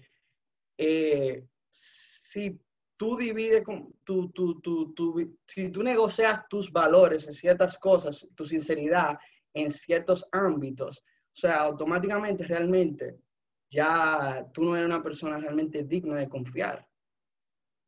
eh, 0.78 1.44
si 1.68 2.60
tú 2.96 3.16
divides, 3.16 3.64
con, 3.64 3.92
tu, 4.04 4.30
tu, 4.30 4.60
tu, 4.60 5.36
si 5.46 5.70
tú 5.70 5.82
negocias 5.82 6.42
tus 6.48 6.70
valores 6.70 7.26
en 7.26 7.32
ciertas 7.32 7.78
cosas, 7.78 8.26
tu 8.36 8.44
sinceridad 8.44 9.18
en 9.52 9.70
ciertos 9.70 10.26
ámbitos, 10.30 10.98
o 10.98 11.36
sea, 11.36 11.62
automáticamente 11.62 12.44
realmente 12.44 13.18
ya 13.74 14.48
tú 14.52 14.62
no 14.64 14.76
eres 14.76 14.86
una 14.86 15.02
persona 15.02 15.36
realmente 15.38 15.82
digna 15.82 16.16
de 16.16 16.28
confiar, 16.28 16.88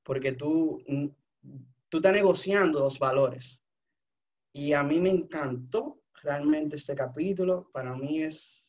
porque 0.03 0.33
tú, 0.33 0.83
tú 1.89 1.99
estás 1.99 2.13
negociando 2.13 2.81
los 2.81 2.99
valores. 2.99 3.61
Y 4.53 4.73
a 4.73 4.83
mí 4.83 4.99
me 4.99 5.11
encantó 5.11 6.03
realmente 6.23 6.77
este 6.77 6.95
capítulo. 6.95 7.71
Para 7.73 7.95
mí 7.95 8.23
es, 8.23 8.67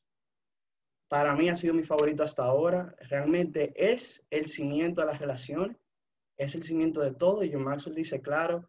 para 1.07 1.35
mí 1.35 1.49
ha 1.49 1.55
sido 1.55 1.73
mi 1.73 1.83
favorito 1.83 2.23
hasta 2.23 2.43
ahora. 2.43 2.95
Realmente 3.09 3.73
es 3.75 4.25
el 4.29 4.47
cimiento 4.47 5.01
de 5.01 5.07
la 5.07 5.17
relación, 5.17 5.77
es 6.35 6.55
el 6.55 6.63
cimiento 6.63 7.01
de 7.01 7.13
todo. 7.13 7.43
Y 7.43 7.51
John 7.51 7.63
Maxwell 7.63 7.95
dice 7.95 8.21
claro 8.21 8.67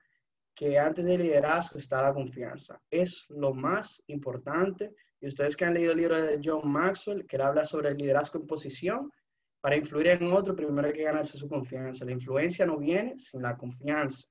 que 0.54 0.78
antes 0.78 1.04
del 1.04 1.22
liderazgo 1.22 1.78
está 1.78 2.00
la 2.02 2.14
confianza. 2.14 2.80
Es 2.90 3.26
lo 3.28 3.52
más 3.52 4.02
importante. 4.06 4.94
Y 5.20 5.26
ustedes 5.26 5.56
que 5.56 5.64
han 5.64 5.74
leído 5.74 5.92
el 5.92 5.98
libro 5.98 6.20
de 6.20 6.40
John 6.42 6.70
Maxwell, 6.70 7.26
que 7.26 7.36
habla 7.36 7.64
sobre 7.64 7.90
el 7.90 7.96
liderazgo 7.96 8.38
en 8.38 8.46
posición, 8.46 9.12
para 9.60 9.76
influir 9.76 10.08
en 10.08 10.32
otro, 10.32 10.54
primero 10.54 10.86
hay 10.86 10.94
que 10.94 11.02
ganarse 11.02 11.36
su 11.36 11.48
confianza. 11.48 12.04
La 12.04 12.12
influencia 12.12 12.64
no 12.64 12.78
viene 12.78 13.18
sin 13.18 13.42
la 13.42 13.56
confianza. 13.56 14.28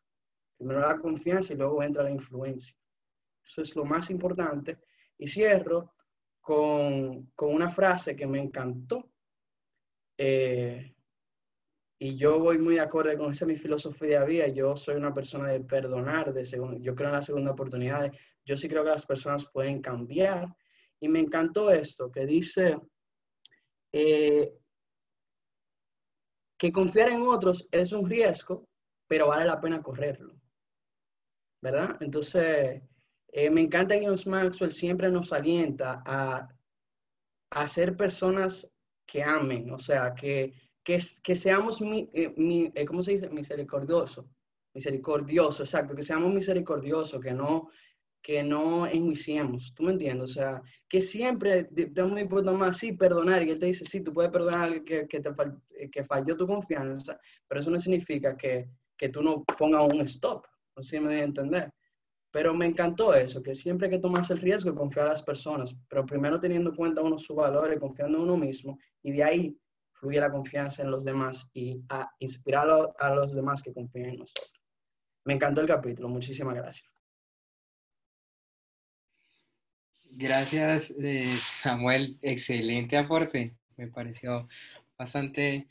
Primero 0.57 0.79
la 0.79 0.97
confianza 0.97 1.53
y 1.53 1.57
luego 1.57 1.83
entra 1.83 2.03
la 2.03 2.11
influencia. 2.11 2.75
Eso 3.43 3.61
es 3.61 3.75
lo 3.75 3.83
más 3.83 4.09
importante. 4.09 4.79
Y 5.17 5.27
cierro 5.27 5.93
con, 6.39 7.27
con 7.35 7.53
una 7.53 7.69
frase 7.69 8.15
que 8.15 8.25
me 8.25 8.39
encantó. 8.39 9.11
Eh, 10.17 10.95
y 11.99 12.15
yo 12.15 12.39
voy 12.39 12.57
muy 12.57 12.77
acorde 12.77 13.17
con 13.17 13.31
esa 13.31 13.45
mi 13.45 13.55
filosofía 13.55 14.21
de 14.21 14.27
vida. 14.27 14.47
Yo 14.47 14.75
soy 14.75 14.95
una 14.95 15.13
persona 15.13 15.49
de 15.49 15.61
perdonar, 15.61 16.33
de 16.33 16.43
yo 16.79 16.95
creo 16.95 17.09
en 17.09 17.15
la 17.15 17.21
segunda 17.21 17.51
oportunidad. 17.51 18.11
Yo 18.45 18.55
sí 18.55 18.69
creo 18.69 18.83
que 18.83 18.91
las 18.91 19.05
personas 19.05 19.45
pueden 19.51 19.81
cambiar. 19.81 20.47
Y 20.99 21.09
me 21.09 21.19
encantó 21.19 21.71
esto 21.71 22.11
que 22.11 22.25
dice 22.25 22.77
eh, 23.91 24.53
que 26.57 26.71
confiar 26.71 27.09
en 27.09 27.21
otros 27.21 27.67
es 27.71 27.91
un 27.91 28.09
riesgo, 28.09 28.67
pero 29.07 29.27
vale 29.27 29.45
la 29.45 29.61
pena 29.61 29.81
correrlo. 29.81 30.35
¿Verdad? 31.61 31.97
Entonces, 32.01 32.81
eh, 33.29 33.49
me 33.49 33.61
encanta 33.61 33.97
que 33.97 34.05
James 34.05 34.27
Maxwell 34.27 34.71
siempre 34.71 35.09
nos 35.09 35.33
alienta 35.33 36.03
a, 36.05 36.47
a 37.51 37.67
ser 37.67 37.95
personas 37.95 38.69
que 39.05 39.23
amen, 39.23 39.71
o 39.71 39.79
sea, 39.79 40.13
que, 40.13 40.53
que, 40.83 41.35
seamos, 41.35 41.81
mi, 41.81 42.09
eh, 42.13 42.33
eh, 42.75 42.85
¿cómo 42.85 43.01
se 43.03 43.11
dice? 43.11 43.29
Misericordioso. 43.29 44.29
Misericordioso, 44.73 45.63
exacto, 45.63 45.95
que 45.95 46.03
seamos 46.03 46.33
misericordiosos, 46.33 47.21
que 47.21 47.33
no, 47.33 47.69
que 48.27 48.43
no 48.43 48.85
enjuiciemos, 48.85 49.73
¿tú 49.73 49.83
me 49.83 49.93
entiendes? 49.93 50.31
O 50.31 50.33
sea, 50.33 50.61
que 50.89 50.99
siempre 50.99 51.63
tenemos 51.63 52.11
un 52.11 52.19
importa 52.19 52.51
más, 52.51 52.77
sí, 52.77 52.91
perdonar, 52.91 53.41
y 53.41 53.51
él 53.51 53.57
te 53.57 53.67
dice, 53.67 53.85
sí, 53.85 54.01
tú 54.01 54.11
puedes 54.11 54.29
perdonar 54.29 54.83
que, 54.83 55.07
que, 55.07 55.21
te 55.21 55.29
eh, 55.79 55.89
que 55.89 56.03
falló 56.03 56.35
tu 56.35 56.45
confianza, 56.45 57.17
pero 57.47 57.61
eso 57.61 57.71
no 57.71 57.79
significa 57.79 58.35
que, 58.35 58.69
que 58.97 59.07
tú 59.07 59.23
no 59.23 59.45
pongas 59.57 59.87
un 59.87 60.01
stop, 60.01 60.45
no 60.75 60.83
sé 60.83 60.97
si 60.97 60.99
me 60.99 61.11
voy 61.11 61.21
a 61.21 61.23
entender. 61.23 61.73
Pero 62.29 62.53
me 62.53 62.65
encantó 62.65 63.13
eso, 63.13 63.41
que 63.41 63.55
siempre 63.55 63.89
que 63.89 63.97
tomarse 63.97 64.33
el 64.33 64.41
riesgo 64.41 64.71
de 64.71 64.77
confiar 64.77 65.05
a 65.05 65.11
las 65.11 65.23
personas, 65.23 65.73
pero 65.87 66.05
primero 66.05 66.37
teniendo 66.37 66.71
en 66.71 66.75
cuenta 66.75 67.01
uno 67.01 67.17
sus 67.17 67.37
valores, 67.37 67.79
confiando 67.79 68.17
en 68.17 68.25
uno 68.25 68.35
mismo, 68.35 68.77
y 69.03 69.13
de 69.13 69.23
ahí 69.23 69.57
fluye 69.93 70.19
la 70.19 70.29
confianza 70.29 70.83
en 70.83 70.91
los 70.91 71.05
demás 71.05 71.49
y 71.53 71.81
a 71.87 72.11
inspirar 72.19 72.67
a 72.99 73.15
los 73.15 73.33
demás 73.33 73.61
que 73.61 73.73
confíen 73.73 74.09
en 74.09 74.19
nosotros. 74.19 74.61
Me 75.23 75.35
encantó 75.35 75.61
el 75.61 75.67
capítulo, 75.67 76.09
muchísimas 76.09 76.55
gracias. 76.55 76.96
Gracias, 80.19 80.91
eh, 80.99 81.37
Samuel. 81.43 82.17
Excelente 82.23 82.97
aporte. 82.97 83.53
Me 83.77 83.87
pareció 83.87 84.49
bastante, 84.97 85.67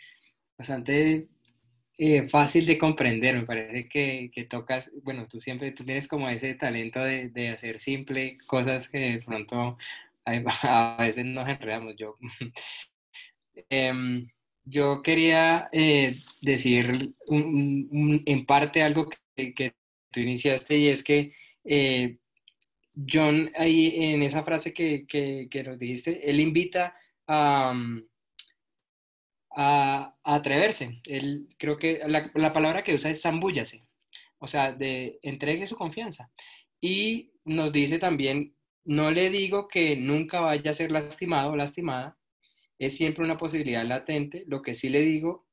bastante 0.56 1.26
eh, 1.98 2.28
fácil 2.28 2.64
de 2.64 2.78
comprender. 2.78 3.34
Me 3.34 3.46
parece 3.46 3.88
que, 3.88 4.30
que, 4.32 4.44
tocas, 4.44 4.92
bueno, 5.02 5.26
tú 5.26 5.40
siempre 5.40 5.72
tú 5.72 5.84
tienes 5.84 6.06
como 6.06 6.28
ese 6.28 6.54
talento 6.54 7.00
de, 7.00 7.28
de 7.30 7.48
hacer 7.48 7.80
simple 7.80 8.38
cosas 8.46 8.88
que 8.88 8.98
de 8.98 9.18
pronto 9.22 9.78
a 10.24 10.96
veces 11.00 11.24
nos 11.24 11.48
enredamos. 11.48 11.96
Yo 11.96 12.14
Em, 13.70 14.28
yo 14.64 15.02
quería 15.02 15.68
eh, 15.72 16.16
decir 16.42 17.14
en 17.28 18.46
parte 18.46 18.82
algo 18.82 19.08
que, 19.34 19.74
tú 20.10 20.20
iniciaste 20.20 20.78
y 20.78 20.88
es 20.88 21.02
que 21.02 21.32
John 22.96 23.50
ahí 23.56 23.92
en 23.94 24.22
esa 24.22 24.42
frase 24.42 24.72
que, 24.72 25.06
que, 25.06 25.62
nos 25.62 25.78
dijiste, 25.78 26.28
él 26.28 26.40
invita 26.40 26.96
a, 27.26 27.74
a, 29.54 30.14
atreverse. 30.24 31.00
Él, 31.04 31.48
creo 31.58 31.76
que 31.76 32.00
la, 32.06 32.30
la, 32.34 32.52
palabra 32.52 32.82
que 32.82 32.94
usa 32.94 33.10
es 33.10 33.20
zambúllase, 33.20 33.86
o 34.38 34.46
sea, 34.46 34.72
de 34.72 35.18
entregue 35.22 35.66
su 35.66 35.76
confianza. 35.76 36.30
Y 36.80 37.32
nos 37.44 37.72
dice 37.72 37.98
también, 37.98 38.54
no 38.84 39.10
le 39.10 39.30
digo 39.30 39.68
que 39.68 39.96
nunca 39.96 40.40
vaya 40.40 40.70
a 40.70 40.74
ser 40.74 40.90
lastimado 40.90 41.52
o 41.52 41.56
lastimada, 41.56 42.16
es 42.78 42.96
siempre 42.96 43.24
una 43.24 43.38
posibilidad 43.38 43.84
latente. 43.84 44.44
Lo 44.46 44.62
que 44.62 44.74
sí 44.74 44.88
le 44.88 45.00
digo 45.00 45.46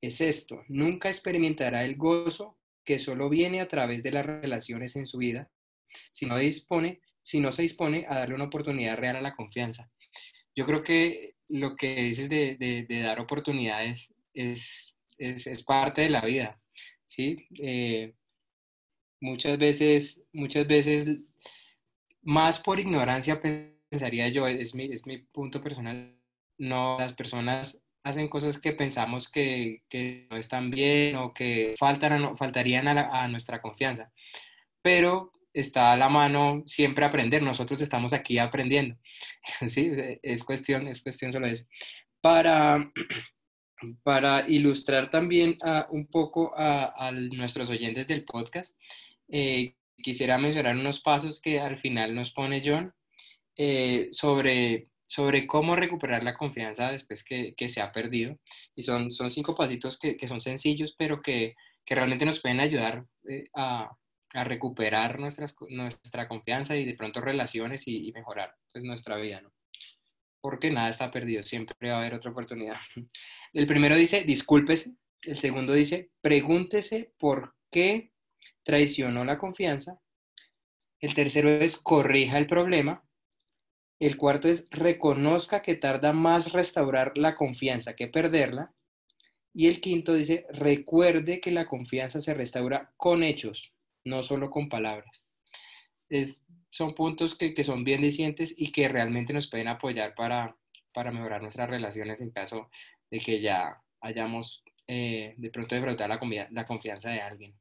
es 0.00 0.20
esto, 0.20 0.64
nunca 0.68 1.08
experimentará 1.08 1.84
el 1.84 1.96
gozo 1.96 2.58
que 2.84 2.98
solo 2.98 3.28
viene 3.28 3.60
a 3.60 3.68
través 3.68 4.02
de 4.02 4.12
las 4.12 4.24
relaciones 4.24 4.96
en 4.96 5.06
su 5.06 5.18
vida, 5.18 5.50
si 6.12 6.26
no, 6.26 6.36
dispone, 6.38 7.00
si 7.22 7.40
no 7.40 7.52
se 7.52 7.62
dispone 7.62 8.06
a 8.08 8.18
darle 8.18 8.34
una 8.34 8.44
oportunidad 8.44 8.96
real 8.96 9.16
a 9.16 9.20
la 9.20 9.34
confianza. 9.34 9.90
Yo 10.54 10.66
creo 10.66 10.82
que 10.82 11.36
lo 11.48 11.76
que 11.76 12.02
dices 12.02 12.28
de, 12.28 12.86
dar 13.02 13.20
oportunidades 13.20 14.14
es, 14.34 14.96
es, 15.18 15.62
parte 15.64 16.02
de 16.02 16.10
la 16.10 16.20
vida, 16.20 16.60
¿sí? 17.06 17.46
Eh, 17.58 18.14
muchas 19.20 19.58
veces, 19.58 20.22
muchas 20.32 20.66
veces, 20.66 21.20
más 22.22 22.60
por 22.60 22.80
ignorancia 22.80 23.40
pensaría 23.40 24.28
yo, 24.28 24.46
es 24.46 24.74
mi, 24.74 24.84
es 24.84 25.06
mi 25.06 25.18
punto 25.18 25.60
personal, 25.60 26.16
no, 26.58 26.98
las 26.98 27.14
personas 27.14 27.80
hacen 28.02 28.28
cosas 28.28 28.58
que 28.58 28.72
pensamos 28.72 29.28
que, 29.28 29.82
que 29.88 30.26
no 30.30 30.36
están 30.36 30.70
bien 30.70 31.16
o 31.16 31.34
que 31.34 31.74
faltan, 31.78 32.36
faltarían 32.36 32.88
a, 32.88 33.28
nuestra 33.28 33.60
confianza. 33.60 34.10
Pero 34.82 35.32
está 35.52 35.92
a 35.92 35.96
la 35.96 36.08
mano 36.08 36.62
siempre 36.66 37.04
aprender. 37.04 37.42
Nosotros 37.42 37.80
estamos 37.80 38.12
aquí 38.12 38.38
aprendiendo. 38.38 38.96
¿Sí? 39.68 39.90
Es 40.22 40.44
cuestión, 40.44 40.88
es 40.88 41.02
cuestión 41.02 41.32
solo 41.32 41.46
eso. 41.46 41.64
Para, 42.20 42.92
para 44.02 44.48
ilustrar 44.48 45.10
también 45.10 45.58
un 45.90 46.06
poco 46.06 46.52
a, 46.56 47.10
nuestros 47.12 47.70
oyentes 47.70 48.06
del 48.06 48.24
podcast, 48.24 48.76
eh, 49.28 49.74
quisiera 50.02 50.38
mencionar 50.38 50.76
unos 50.76 51.00
pasos 51.00 51.40
que 51.40 51.60
al 51.60 51.78
final 51.78 52.14
nos 52.14 52.32
pone 52.32 52.62
John 52.64 52.92
eh, 53.56 54.08
sobre 54.12 54.90
sobre 55.10 55.44
cómo 55.44 55.74
recuperar 55.74 56.22
la 56.22 56.36
confianza 56.36 56.92
después 56.92 57.24
que, 57.24 57.52
que 57.56 57.68
se 57.68 57.80
ha 57.80 57.90
perdido. 57.90 58.38
Y 58.76 58.84
son, 58.84 59.10
son 59.10 59.32
cinco 59.32 59.56
pasitos 59.56 59.98
que, 59.98 60.16
que 60.16 60.28
son 60.28 60.40
sencillos, 60.40 60.94
pero 60.96 61.20
que, 61.20 61.56
que, 61.84 61.96
realmente 61.96 62.24
nos 62.24 62.38
pueden 62.38 62.60
ayudar 62.60 63.04
eh, 63.28 63.48
a, 63.52 63.90
a, 64.34 64.44
recuperar 64.44 65.18
nuestras, 65.18 65.56
nuestra 65.68 66.28
confianza 66.28 66.76
y 66.76 66.84
de 66.84 66.94
pronto 66.94 67.20
relaciones 67.20 67.82
y, 67.86 68.12
mejorar 68.12 68.56
pues, 68.72 68.84
nuestra 68.84 69.16
vida, 69.16 69.40
¿no? 69.40 69.52
Porque 70.40 70.70
nada 70.70 70.88
está 70.88 71.10
perdido, 71.10 71.42
siempre 71.42 71.90
va 71.90 71.96
a 71.96 72.00
haber 72.00 72.14
otra 72.14 72.30
oportunidad. 72.30 72.76
El 73.52 73.66
primero 73.66 73.96
dice, 73.96 74.24
discúlpese. 74.24 74.94
El 75.22 75.36
segundo 75.36 75.74
dice, 75.74 76.10
pregúntese 76.22 77.12
por 77.18 77.54
qué 77.70 78.12
traicionó 78.64 79.24
la 79.24 79.38
confianza. 79.38 80.00
El 81.00 81.14
tercero 81.14 81.50
es, 81.50 81.76
corrija 81.76 82.38
el 82.38 82.46
problema. 82.46 83.04
El 83.98 84.16
cuarto 84.16 84.48
es 84.48 84.66
reconozca 84.70 85.60
que 85.60 85.74
tarda 85.74 86.12
más 86.12 86.52
restaurar 86.52 87.12
la 87.16 87.34
confianza 87.34 87.94
que 87.94 88.08
perderla. 88.08 88.72
Y 89.52 89.66
el 89.66 89.80
quinto 89.80 90.14
dice, 90.14 90.46
recuerde 90.50 91.40
que 91.40 91.50
la 91.50 91.66
confianza 91.66 92.20
se 92.20 92.32
restaura 92.32 92.92
con 92.96 93.22
hechos, 93.22 93.74
no 94.04 94.22
solo 94.22 94.50
con 94.50 94.68
palabras. 94.68 95.26
Es, 96.08 96.46
son 96.70 96.94
puntos 96.94 97.34
que, 97.34 97.64
son 97.64 97.84
bien 97.84 98.02
dicientes 98.02 98.54
y 98.56 98.72
que 98.72 98.88
realmente 98.88 99.32
nos 99.32 99.48
pueden 99.48 99.68
apoyar 99.68 100.14
para, 100.14 100.56
para 100.92 101.12
mejorar 101.12 101.42
nuestras 101.42 101.70
relaciones 101.70 102.20
en 102.20 102.30
caso 102.30 102.70
de 103.10 103.20
que 103.20 103.40
ya 103.40 103.80
hayamos 104.00 104.62
eh, 104.86 105.34
de 105.36 105.50
pronto 105.50 105.74
defraudado 105.74 106.08
la, 106.08 106.48
la 106.50 106.64
confianza 106.64 107.10
de 107.10 107.20
alguien. 107.20 107.54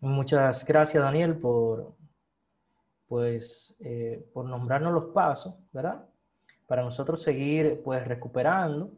Muchas 0.00 0.66
gracias, 0.66 1.02
Daniel, 1.02 1.36
por, 1.36 1.94
pues, 3.06 3.76
eh, 3.80 4.26
por 4.32 4.46
nombrarnos 4.46 4.92
los 4.92 5.04
pasos, 5.12 5.54
¿verdad? 5.72 6.04
Para 6.66 6.82
nosotros 6.82 7.22
seguir, 7.22 7.82
pues, 7.84 8.04
recuperando 8.08 8.90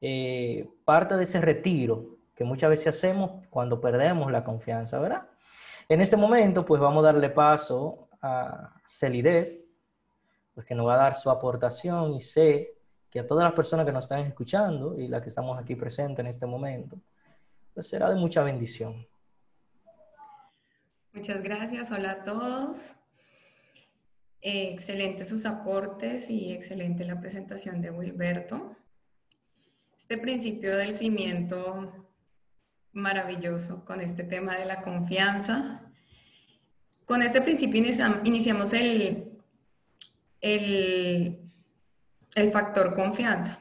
eh, 0.00 0.68
parte 0.84 1.16
de 1.16 1.24
ese 1.24 1.40
retiro 1.40 2.17
que 2.38 2.44
muchas 2.44 2.70
veces 2.70 2.86
hacemos 2.96 3.44
cuando 3.50 3.80
perdemos 3.80 4.30
la 4.30 4.44
confianza, 4.44 5.00
¿verdad? 5.00 5.26
En 5.88 6.00
este 6.00 6.16
momento, 6.16 6.64
pues, 6.64 6.80
vamos 6.80 7.02
a 7.02 7.08
darle 7.08 7.30
paso 7.30 8.08
a 8.22 8.76
Celidet, 8.86 9.64
pues, 10.54 10.64
que 10.64 10.76
nos 10.76 10.86
va 10.86 10.94
a 10.94 10.98
dar 10.98 11.16
su 11.16 11.30
aportación 11.30 12.14
y 12.14 12.20
sé 12.20 12.76
que 13.10 13.18
a 13.18 13.26
todas 13.26 13.42
las 13.42 13.54
personas 13.54 13.84
que 13.84 13.90
nos 13.90 14.04
están 14.04 14.20
escuchando 14.20 14.96
y 14.96 15.08
las 15.08 15.20
que 15.20 15.30
estamos 15.30 15.58
aquí 15.58 15.74
presentes 15.74 16.20
en 16.20 16.28
este 16.28 16.46
momento, 16.46 16.96
pues 17.74 17.88
será 17.88 18.08
de 18.08 18.14
mucha 18.14 18.44
bendición. 18.44 19.04
Muchas 21.12 21.42
gracias. 21.42 21.90
Hola 21.90 22.12
a 22.12 22.24
todos. 22.24 22.94
Eh, 24.42 24.70
excelente 24.70 25.24
sus 25.24 25.44
aportes 25.44 26.30
y 26.30 26.52
excelente 26.52 27.04
la 27.04 27.20
presentación 27.20 27.80
de 27.80 27.90
Wilberto. 27.90 28.76
Este 29.96 30.18
principio 30.18 30.76
del 30.76 30.94
cimiento 30.94 32.07
maravilloso 32.98 33.84
con 33.84 34.00
este 34.00 34.24
tema 34.24 34.56
de 34.56 34.66
la 34.66 34.82
confianza. 34.82 35.82
Con 37.06 37.22
este 37.22 37.40
principio 37.40 37.82
iniciamos 38.24 38.72
el, 38.72 39.32
el, 40.40 41.38
el 42.34 42.50
factor 42.50 42.94
confianza. 42.94 43.58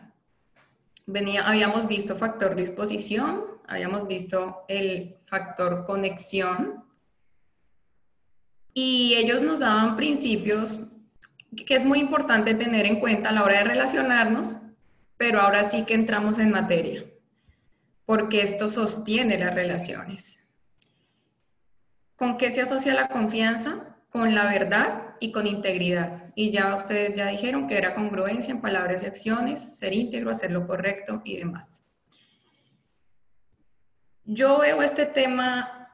Venía, 1.06 1.48
habíamos 1.48 1.88
visto 1.88 2.16
factor 2.16 2.56
disposición, 2.56 3.46
habíamos 3.66 4.08
visto 4.08 4.66
el 4.68 5.16
factor 5.24 5.86
conexión 5.86 6.84
y 8.74 9.14
ellos 9.16 9.42
nos 9.42 9.60
daban 9.60 9.96
principios 9.96 10.78
que 11.66 11.76
es 11.76 11.86
muy 11.86 12.00
importante 12.00 12.54
tener 12.54 12.86
en 12.86 13.00
cuenta 13.00 13.30
a 13.30 13.32
la 13.32 13.44
hora 13.44 13.60
de 13.60 13.64
relacionarnos, 13.64 14.58
pero 15.16 15.40
ahora 15.40 15.68
sí 15.70 15.84
que 15.86 15.94
entramos 15.94 16.38
en 16.38 16.52
materia. 16.52 17.06
Porque 18.08 18.42
esto 18.42 18.70
sostiene 18.70 19.38
las 19.38 19.54
relaciones. 19.54 20.40
¿Con 22.16 22.38
qué 22.38 22.52
se 22.52 22.62
asocia 22.62 22.94
la 22.94 23.10
confianza? 23.10 23.98
Con 24.10 24.34
la 24.34 24.46
verdad 24.46 25.16
y 25.20 25.34
con 25.34 25.46
integridad. 25.46 26.32
Y 26.34 26.52
ya 26.52 26.74
ustedes 26.78 27.18
ya 27.18 27.28
dijeron 27.28 27.68
que 27.68 27.78
era 27.78 27.94
congruencia 27.94 28.54
en 28.54 28.62
palabras 28.62 29.04
y 29.04 29.08
acciones, 29.08 29.78
ser 29.78 29.94
íntegro, 29.94 30.32
hacer 30.32 30.54
lo 30.54 30.66
correcto 30.66 31.22
y 31.26 31.36
demás. 31.36 31.84
Yo 34.24 34.60
veo 34.60 34.82
este 34.82 35.06
tema 35.06 35.87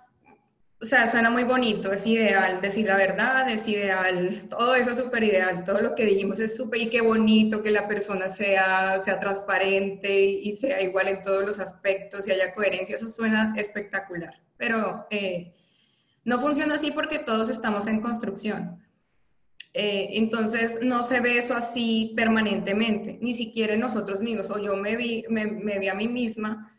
o 0.84 0.86
sea, 0.86 1.10
suena 1.10 1.30
muy 1.30 1.46
bonito, 1.46 1.94
es 1.94 2.06
ideal 2.06 2.60
decir 2.60 2.86
la 2.88 2.98
verdad, 2.98 3.50
es 3.50 3.66
ideal, 3.70 4.48
todo 4.50 4.76
eso 4.76 4.92
es 4.92 4.98
súper 4.98 5.24
ideal, 5.24 5.64
todo 5.64 5.80
lo 5.80 5.96
que 5.96 6.04
dijimos 6.04 6.42
es 6.42 6.58
súper 6.58 6.82
y 6.82 6.90
qué 6.90 7.00
bonito 7.00 7.64
que 7.64 7.72
la 7.72 7.88
persona 7.88 8.28
sea, 8.28 9.00
sea 9.00 9.18
transparente 9.18 10.22
y 10.22 10.52
sea 10.52 10.82
igual 10.82 11.08
en 11.08 11.22
todos 11.22 11.46
los 11.46 11.60
aspectos 11.60 12.28
y 12.28 12.32
haya 12.32 12.54
coherencia, 12.54 12.98
eso 12.98 13.10
suena 13.10 13.54
espectacular, 13.56 14.42
pero 14.58 15.08
eh, 15.10 15.54
no 16.26 16.38
funciona 16.42 16.76
así 16.76 16.92
porque 16.92 17.20
todos 17.20 17.48
estamos 17.48 17.88
en 17.88 18.02
construcción. 18.02 18.84
Eh, 19.74 20.10
entonces 20.18 20.80
no 20.82 21.02
se 21.02 21.22
ve 21.22 21.38
eso 21.38 21.56
así 21.56 22.12
permanentemente, 22.14 23.20
ni 23.22 23.34
siquiera 23.34 23.78
nosotros 23.78 24.20
mismos, 24.20 24.50
o 24.50 24.60
yo 24.60 24.76
me 24.76 24.98
vi, 24.98 25.24
me, 25.30 25.80
vi 25.80 25.88
a 25.88 25.96
mí 25.96 26.10
misma 26.10 26.76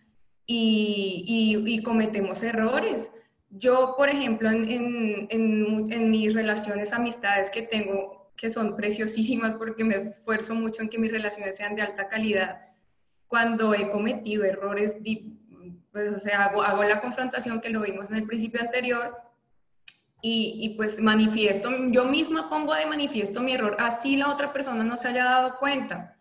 y 0.47 1.81
cometemos 1.83 2.43
errores 2.43 3.11
yo, 3.57 3.95
por 3.97 4.09
ejemplo, 4.09 4.51
en, 4.51 6.11
mis 6.11 6.35
relaciones, 6.35 6.93
amistades 6.93 7.51
que 7.51 7.63
tengo, 7.63 8.33
que 8.37 8.51
son 8.51 8.77
preciosísimas 8.77 9.55
porque 9.55 9.85
me 9.85 9.95
esfuerzo 9.95 10.55
mucho 10.55 10.83
en 10.83 10.89
que 10.89 10.99
mis 10.99 11.13
relaciones 11.13 11.57
sean 11.57 11.77
de 11.77 11.83
alta 11.83 12.09
calidad, 12.09 12.63
cuando 13.29 13.75
he 13.75 13.91
cometido 13.91 14.45
errores, 14.45 14.97
pues, 15.93 16.13
o 16.13 16.19
sea, 16.19 16.47
hago, 16.47 16.63
hago 16.63 16.83
la 16.83 17.01
confrontación 17.01 17.61
que 17.61 17.71
lo 17.71 17.83
vimos 17.83 18.11
en 18.11 18.17
el 18.17 18.27
principio 18.27 18.61
anterior 18.61 19.17
y, 20.21 20.59
y, 20.61 20.71
pues 20.71 21.01
manifiesto, 21.01 21.71
yo 21.91 22.07
misma 22.07 22.51
pongo 22.51 22.75
de 22.75 22.87
manifiesto 22.87 23.41
mi 23.41 23.53
error, 23.53 23.77
así 23.79 24.17
la 24.17 24.31
otra 24.31 24.53
persona 24.53 24.83
no 24.83 24.97
se 24.97 25.09
haya 25.09 25.25
dado 25.25 25.59
cuenta. 25.59 26.17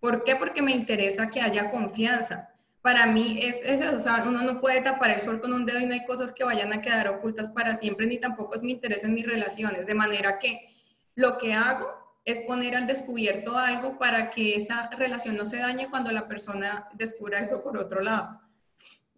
¿Por 0.00 0.24
qué? 0.24 0.36
Porque 0.36 0.62
me 0.62 0.72
interesa 0.72 1.30
que 1.30 1.40
haya 1.40 1.70
confianza 1.70 2.51
para 2.82 3.06
mí 3.06 3.38
es, 3.40 3.62
eso, 3.62 3.96
o 3.96 4.00
sea, 4.00 4.24
uno 4.26 4.42
no 4.42 4.60
puede 4.60 4.80
tapar 4.82 5.10
el 5.10 5.20
sol 5.20 5.40
con 5.40 5.52
un 5.52 5.64
dedo 5.64 5.78
y 5.78 5.86
no 5.86 5.94
hay 5.94 6.04
cosas 6.04 6.32
que 6.32 6.42
vayan 6.42 6.72
a 6.72 6.82
quedar 6.82 7.08
ocultas 7.08 7.48
para 7.48 7.76
siempre, 7.76 8.06
ni 8.06 8.18
tampoco 8.18 8.56
es 8.56 8.64
mi 8.64 8.72
interés 8.72 9.04
en 9.04 9.14
mis 9.14 9.26
relaciones, 9.26 9.86
de 9.86 9.94
manera 9.94 10.40
que 10.40 10.74
lo 11.14 11.38
que 11.38 11.54
hago 11.54 11.88
es 12.24 12.40
poner 12.40 12.74
al 12.74 12.88
descubierto 12.88 13.56
algo 13.56 13.98
para 13.98 14.30
que 14.30 14.56
esa 14.56 14.90
relación 14.90 15.36
no 15.36 15.44
se 15.44 15.58
dañe 15.58 15.90
cuando 15.90 16.10
la 16.10 16.26
persona 16.26 16.88
descubra 16.94 17.38
eso 17.38 17.62
por 17.62 17.78
otro 17.78 18.00
lado. 18.00 18.40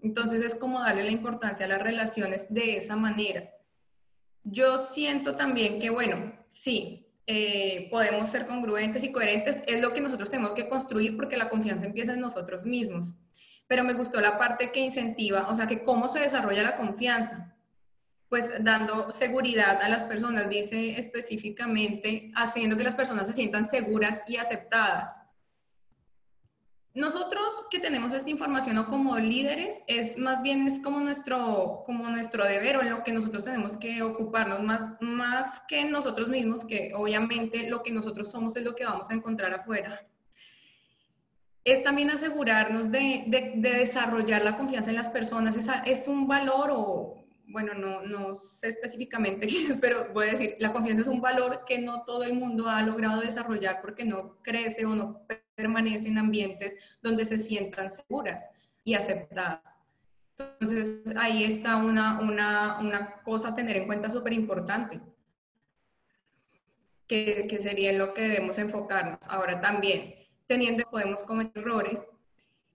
Entonces 0.03 0.43
es 0.43 0.55
como 0.55 0.81
darle 0.81 1.05
la 1.05 1.11
importancia 1.11 1.65
a 1.65 1.69
las 1.69 1.83
relaciones 1.83 2.47
de 2.51 2.77
esa 2.77 2.97
manera. 2.97 3.51
Yo 4.43 4.77
siento 4.77 5.37
también 5.37 5.81
que, 5.81 5.89
bueno, 5.89 6.35
sí, 6.53 7.09
eh, 7.27 7.89
podemos 7.91 8.29
ser 8.29 8.47
congruentes 8.47 9.05
y 9.05 9.13
coherentes, 9.13 9.63
es 9.67 9.81
lo 9.81 9.95
que 9.95 10.03
nosotros 10.03 10.29
tenemos 10.29 10.53
que 10.53 10.69
construir 10.69 11.17
porque 11.17 11.39
la 11.39 11.49
confianza 11.49 11.87
empieza 11.87 12.13
en 12.13 12.21
nosotros 12.21 12.67
mismos 12.67 13.15
pero 13.67 13.85
me 13.85 13.95
gustó 13.95 14.21
la 14.21 14.39
parte 14.39 14.71
que 14.73 14.81
incentiva, 14.81 15.49
o 15.49 15.57
sea, 15.57 15.67
que 15.67 15.83
cómo 15.83 16.09
se 16.09 16.21
desarrolla 16.21 16.63
la 16.63 16.77
confianza, 16.77 17.55
pues 18.29 18.53
dando 18.61 19.11
seguridad 19.11 19.81
a 19.83 19.89
las 19.89 20.05
personas, 20.05 20.49
dice 20.49 20.99
específicamente, 20.99 22.33
haciendo 22.35 22.77
que 22.77 22.85
las 22.85 22.95
personas 22.95 23.27
se 23.27 23.35
sientan 23.35 23.67
seguras 23.67 24.23
y 24.27 24.37
aceptadas. 24.37 25.21
Nosotros 26.95 27.43
que 27.71 27.81
tenemos 27.81 28.13
esta 28.13 28.31
información 28.31 28.79
o 28.79 28.87
como 28.87 29.19
líderes, 29.19 29.83
es 29.89 30.17
más 30.17 30.43
bien 30.43 30.69
es 30.69 30.79
como 30.79 31.01
nuestro, 31.01 31.83
como 31.85 32.09
nuestro 32.09 32.45
deber 32.45 32.77
o 32.77 32.83
en 32.83 32.91
lo 32.91 33.03
que 33.03 33.13
nosotros 33.13 33.45
tenemos 33.45 33.77
que 33.77 34.03
ocuparnos, 34.03 34.63
más, 34.63 34.93
más 35.01 35.61
que 35.67 35.85
nosotros 35.87 36.29
mismos, 36.29 36.65
que 36.65 36.93
obviamente 36.95 37.69
lo 37.69 37.83
que 37.83 37.91
nosotros 37.91 38.31
somos 38.31 38.55
es 38.55 38.63
lo 38.63 38.77
que 38.77 38.85
vamos 38.85 39.11
a 39.11 39.15
encontrar 39.15 39.55
afuera 39.55 40.07
es 41.65 41.83
también 41.83 42.11
asegurarnos 42.11 42.91
de, 42.93 43.53
desarrollar 43.57 44.43
la 44.43 44.57
confianza 44.57 44.91
en 44.91 44.97
las 44.97 45.09
personas. 45.09 45.57
Es, 45.57 45.69
es 45.87 46.09
un 46.09 46.29
valor 46.29 46.71
o, 46.73 47.25
bueno, 47.47 47.73
no, 47.75 48.03
no, 48.03 48.37
sé 48.37 48.69
específicamente 48.69 49.47
qué 49.49 49.69
es, 49.69 49.77
pero 49.79 50.13
voy 50.13 50.29
a 50.29 50.33
decir, 50.33 50.57
la 50.59 50.73
confianza 50.73 51.03
es 51.03 51.09
un 51.09 51.21
valor 51.21 51.65
que 51.67 51.79
no 51.79 52.05
todo 52.05 52.25
el 52.25 52.35
mundo 52.35 52.69
ha 52.69 52.83
logrado 52.83 53.21
desarrollar 53.21 53.81
porque 53.81 54.05
no 54.05 54.43
crece 54.43 54.85
o 54.85 54.95
no 54.95 55.27
permanece 55.55 56.09
en 56.09 56.19
ambientes 56.19 56.77
donde 57.03 57.25
se 57.25 57.39
sientan 57.39 57.91
seguras 57.91 58.51
y 58.83 58.95
aceptadas. 58.95 59.79
Entonces, 60.37 61.05
ahí 61.17 61.45
está 61.45 61.77
una, 61.77 62.21
una, 62.21 62.79
una 62.81 63.23
cosa 63.23 63.49
a 63.49 63.55
tener 63.55 63.77
en 63.77 63.87
cuenta 63.87 64.11
súper 64.11 64.33
importante, 64.33 65.01
que, 67.07 67.47
que 67.49 67.59
sería 67.59 67.91
en 67.91 67.99
lo 67.99 68.13
que 68.15 68.23
debemos 68.23 68.59
enfocarnos. 68.59 69.21
Ahora 69.29 69.61
también, 69.61 70.15
teniendo 70.47 70.85
podemos 70.91 71.23
cometer 71.23 71.63
errores 71.63 72.01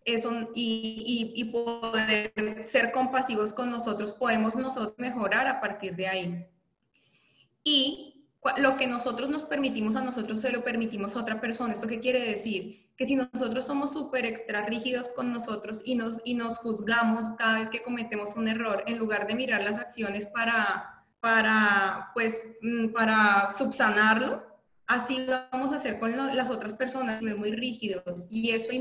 eso, 0.05 0.49
y, 0.55 1.33
y, 1.35 1.43
poder 1.45 2.33
ser 2.65 2.91
compasivos 2.91 3.53
con 3.53 3.69
nosotros, 3.69 4.13
podemos 4.13 4.55
nosotros 4.55 4.95
mejorar 4.97 5.47
a 5.47 5.61
partir 5.61 5.95
de 5.95 6.07
ahí. 6.07 6.47
Y 7.63 8.27
lo 8.57 8.77
que 8.77 8.87
nosotros 8.87 9.29
nos 9.29 9.45
permitimos 9.45 9.95
a 9.95 10.01
nosotros 10.01 10.39
se 10.39 10.51
lo 10.51 10.63
permitimos 10.63 11.15
a 11.15 11.19
otra 11.19 11.41
persona. 11.41 11.73
¿Esto 11.73 11.87
qué 11.87 11.99
quiere 11.99 12.21
decir? 12.21 12.89
Que 12.95 13.05
si 13.05 13.15
nosotros 13.15 13.65
somos 13.65 13.91
súper 13.91 14.25
extra 14.25 14.65
rígidos 14.65 15.09
con 15.09 15.31
nosotros 15.31 15.81
y 15.85 15.95
nos, 15.95 16.21
y 16.23 16.33
nos 16.33 16.57
juzgamos 16.57 17.25
cada 17.37 17.59
vez 17.59 17.69
que 17.69 17.83
cometemos 17.83 18.35
un 18.35 18.47
error, 18.47 18.83
en 18.87 18.97
lugar 18.97 19.27
de 19.27 19.35
mirar 19.35 19.63
las 19.63 19.77
acciones 19.77 20.27
para, 20.27 21.05
para, 21.19 22.11
pues, 22.13 22.41
mm, 22.61 22.87
para 22.87 23.49
subsanarlo, 23.57 24.48
Así 24.89 25.23
vamos 25.51 25.71
a 25.71 25.75
hacer 25.75 25.99
con 25.99 26.17
las 26.35 26.49
otras 26.49 26.73
personas, 26.73 27.21
muy 27.21 27.51
rígidos. 27.51 28.25
Y 28.31 28.49
eso, 28.49 28.71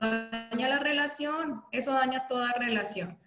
daña 0.00 0.66
la 0.66 0.78
relación, 0.78 1.62
eso 1.72 1.92
daña 1.92 2.26
toda 2.26 2.54
relación. 2.54 3.18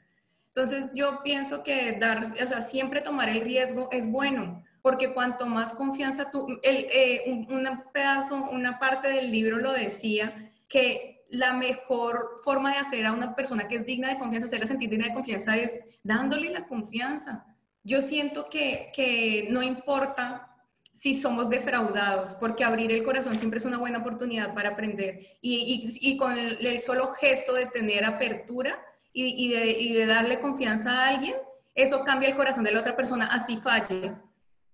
Entonces 0.48 0.90
yo 0.96 1.22
pienso 1.24 1.62
que 1.62 1.92
dar, 2.00 2.24
o 2.24 2.48
sea, 2.48 2.62
siempre 2.62 3.02
tomar 3.02 3.30
el 3.30 3.42
riesgo 3.42 3.90
es 3.92 4.10
bueno, 4.10 4.64
porque 4.82 5.14
cuanto 5.14 5.46
más 5.46 5.72
confianza 5.74 6.32
tú, 6.32 6.48
el, 6.64 6.88
eh, 6.92 7.26
un, 7.28 7.84
pedazo, 7.94 8.38
una 8.50 8.80
parte 8.80 9.10
del 9.10 9.32
libro 9.32 9.60
lo 9.60 9.72
decía, 9.72 10.52
que 10.68 11.28
la 11.30 11.54
mejor 11.54 12.42
forma 12.44 12.72
de 12.72 12.78
hacer 12.80 13.06
a 13.06 13.14
una 13.14 13.36
persona 13.36 13.68
que 13.68 13.76
es 13.76 13.86
digna 13.86 14.10
de 14.10 14.18
confianza, 14.18 14.48
hacerla 14.48 14.66
sentir 14.66 14.90
digna 14.90 15.10
de 15.10 15.14
confianza 15.14 15.56
es 15.58 15.76
dándole 16.02 16.50
la 16.50 16.66
confianza. 16.66 17.46
Yo 17.84 18.02
siento 18.02 18.50
que, 18.50 18.92
que 18.96 19.48
no 19.52 19.62
importa 19.62 20.51
si 20.94 21.20
somos 21.20 21.50
defraudados, 21.50 22.36
porque 22.36 22.64
abrir 22.64 22.92
el 22.92 23.04
corazón 23.04 23.36
siempre 23.36 23.60
es 23.60 23.66
una 23.66 23.78
buena 23.78 24.00
oportunidad 24.00 24.54
para 24.54 24.70
aprender. 24.70 25.38
Y, 25.42 26.18
con 26.18 26.38
el, 26.38 26.80
solo 26.80 27.14
gesto 27.14 27.54
de 27.54 27.66
tener 27.68 28.06
apertura 28.06 28.80
y, 29.14 29.50
de, 29.94 30.06
darle 30.06 30.40
confianza 30.40 30.92
a 30.92 31.08
alguien, 31.10 31.36
eso 31.76 32.04
cambia 32.04 32.30
el 32.30 32.36
corazón 32.36 32.64
de 32.64 32.72
la 32.72 32.82
otra 32.82 32.96
persona, 32.96 33.28
así 33.28 33.58
falle. 33.58 34.14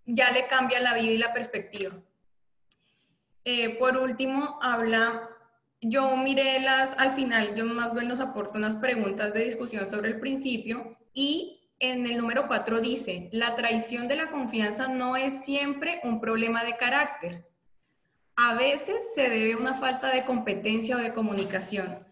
Ya 0.05 0.31
le 0.31 0.47
cambia 0.47 0.79
la 0.79 0.93
vida 0.93 1.11
y 1.11 1.17
la 1.17 1.33
perspectiva. 1.33 1.93
Eh, 3.43 3.77
por 3.77 3.97
último, 3.97 4.59
habla, 4.61 5.29
yo 5.81 6.17
miré 6.17 6.59
las, 6.59 6.97
al 6.97 7.11
final, 7.11 7.55
yo 7.55 7.65
más 7.65 7.93
bien 7.93 8.07
nos 8.07 8.19
aporto 8.19 8.57
unas 8.57 8.75
preguntas 8.75 9.33
de 9.33 9.45
discusión 9.45 9.85
sobre 9.85 10.09
el 10.09 10.19
principio 10.19 10.97
y 11.13 11.56
en 11.79 12.05
el 12.07 12.17
número 12.17 12.47
4 12.47 12.81
dice, 12.81 13.29
la 13.31 13.55
traición 13.55 14.07
de 14.07 14.15
la 14.15 14.29
confianza 14.29 14.87
no 14.87 15.15
es 15.15 15.45
siempre 15.45 15.99
un 16.03 16.19
problema 16.19 16.63
de 16.63 16.75
carácter. 16.75 17.47
A 18.35 18.55
veces 18.55 18.97
se 19.13 19.29
debe 19.29 19.53
a 19.53 19.57
una 19.57 19.75
falta 19.75 20.11
de 20.11 20.25
competencia 20.25 20.95
o 20.95 20.99
de 20.99 21.13
comunicación. 21.13 22.05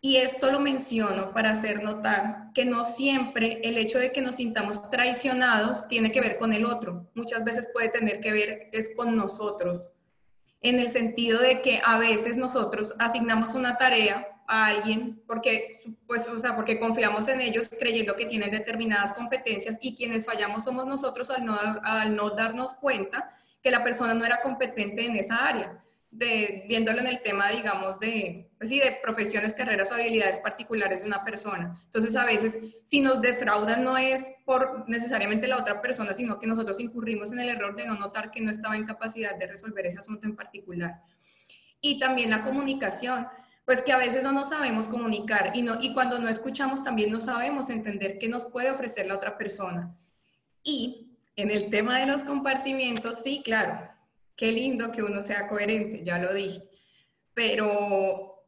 Y 0.00 0.16
esto 0.16 0.52
lo 0.52 0.60
menciono 0.60 1.32
para 1.32 1.50
hacer 1.50 1.82
notar 1.82 2.50
que 2.54 2.64
no 2.64 2.84
siempre 2.84 3.60
el 3.64 3.76
hecho 3.78 3.98
de 3.98 4.12
que 4.12 4.20
nos 4.20 4.36
sintamos 4.36 4.88
traicionados 4.90 5.88
tiene 5.88 6.12
que 6.12 6.20
ver 6.20 6.38
con 6.38 6.52
el 6.52 6.64
otro. 6.64 7.10
Muchas 7.14 7.44
veces 7.44 7.68
puede 7.72 7.88
tener 7.88 8.20
que 8.20 8.32
ver 8.32 8.68
es 8.72 8.94
con 8.94 9.16
nosotros. 9.16 9.88
En 10.60 10.78
el 10.78 10.88
sentido 10.88 11.40
de 11.40 11.62
que 11.62 11.80
a 11.84 11.98
veces 11.98 12.36
nosotros 12.36 12.94
asignamos 12.98 13.54
una 13.54 13.76
tarea 13.76 14.37
a 14.48 14.66
alguien 14.66 15.22
porque, 15.26 15.76
pues, 16.06 16.26
o 16.26 16.40
sea, 16.40 16.56
porque 16.56 16.78
confiamos 16.78 17.28
en 17.28 17.42
ellos 17.42 17.70
creyendo 17.78 18.16
que 18.16 18.24
tienen 18.24 18.50
determinadas 18.50 19.12
competencias 19.12 19.78
y 19.82 19.94
quienes 19.94 20.24
fallamos 20.24 20.64
somos 20.64 20.86
nosotros 20.86 21.30
al 21.30 21.44
no, 21.44 21.56
al 21.84 22.16
no 22.16 22.30
darnos 22.30 22.72
cuenta 22.74 23.30
que 23.62 23.70
la 23.70 23.84
persona 23.84 24.14
no 24.14 24.24
era 24.24 24.40
competente 24.40 25.04
en 25.04 25.16
esa 25.16 25.46
área, 25.46 25.84
de, 26.10 26.64
viéndolo 26.66 27.00
en 27.00 27.08
el 27.08 27.20
tema, 27.20 27.50
digamos, 27.50 28.00
de, 28.00 28.50
pues 28.56 28.70
sí, 28.70 28.80
de 28.80 28.98
profesiones, 29.02 29.52
carreras 29.52 29.90
o 29.90 29.94
habilidades 29.94 30.38
particulares 30.38 31.00
de 31.00 31.06
una 31.06 31.22
persona. 31.22 31.78
Entonces, 31.84 32.16
a 32.16 32.24
veces, 32.24 32.58
si 32.84 33.02
nos 33.02 33.20
defraudan, 33.20 33.84
no 33.84 33.98
es 33.98 34.32
por 34.46 34.88
necesariamente 34.88 35.46
la 35.46 35.58
otra 35.58 35.82
persona, 35.82 36.14
sino 36.14 36.38
que 36.38 36.46
nosotros 36.46 36.80
incurrimos 36.80 37.32
en 37.32 37.40
el 37.40 37.50
error 37.50 37.76
de 37.76 37.84
no 37.84 37.96
notar 37.96 38.30
que 38.30 38.40
no 38.40 38.50
estaba 38.50 38.76
en 38.76 38.86
capacidad 38.86 39.36
de 39.36 39.46
resolver 39.46 39.84
ese 39.84 39.98
asunto 39.98 40.26
en 40.26 40.34
particular. 40.34 41.02
Y 41.82 41.98
también 41.98 42.30
la 42.30 42.42
comunicación 42.42 43.28
pues 43.68 43.82
que 43.82 43.92
a 43.92 43.98
veces 43.98 44.22
no 44.22 44.32
nos 44.32 44.48
sabemos 44.48 44.88
comunicar 44.88 45.52
y, 45.52 45.60
no, 45.60 45.76
y 45.78 45.92
cuando 45.92 46.18
no 46.18 46.30
escuchamos 46.30 46.82
también 46.82 47.12
no 47.12 47.20
sabemos 47.20 47.68
entender 47.68 48.18
qué 48.18 48.26
nos 48.26 48.46
puede 48.46 48.70
ofrecer 48.70 49.06
la 49.06 49.14
otra 49.14 49.36
persona. 49.36 49.94
Y 50.62 51.18
en 51.36 51.50
el 51.50 51.68
tema 51.68 51.98
de 51.98 52.06
los 52.06 52.22
compartimientos, 52.22 53.22
sí, 53.22 53.42
claro, 53.44 53.86
qué 54.36 54.52
lindo 54.52 54.90
que 54.90 55.02
uno 55.02 55.20
sea 55.20 55.48
coherente, 55.48 56.02
ya 56.02 56.16
lo 56.16 56.32
dije, 56.32 56.66
pero 57.34 58.42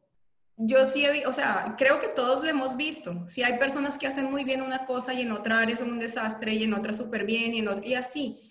yo 0.57 0.87
sí, 0.87 1.05
he, 1.05 1.27
o 1.27 1.33
sea, 1.33 1.75
creo 1.77 1.99
que 1.99 2.07
todos 2.07 2.41
lo 2.41 2.49
hemos 2.49 2.75
visto. 2.75 3.23
Si 3.27 3.43
hay 3.43 3.59
personas 3.59 3.99
que 3.99 4.07
hacen 4.07 4.31
muy 4.31 4.43
bien 4.43 4.63
una 4.63 4.87
cosa 4.87 5.13
y 5.13 5.21
en 5.21 5.33
otra 5.33 5.59
área 5.59 5.77
son 5.77 5.91
un 5.91 5.99
desastre 5.99 6.55
y 6.55 6.63
en 6.63 6.73
otra 6.73 6.93
súper 6.93 7.25
bien 7.25 7.53
y, 7.53 7.59
en 7.59 7.83
y 7.83 7.93
así 7.93 8.50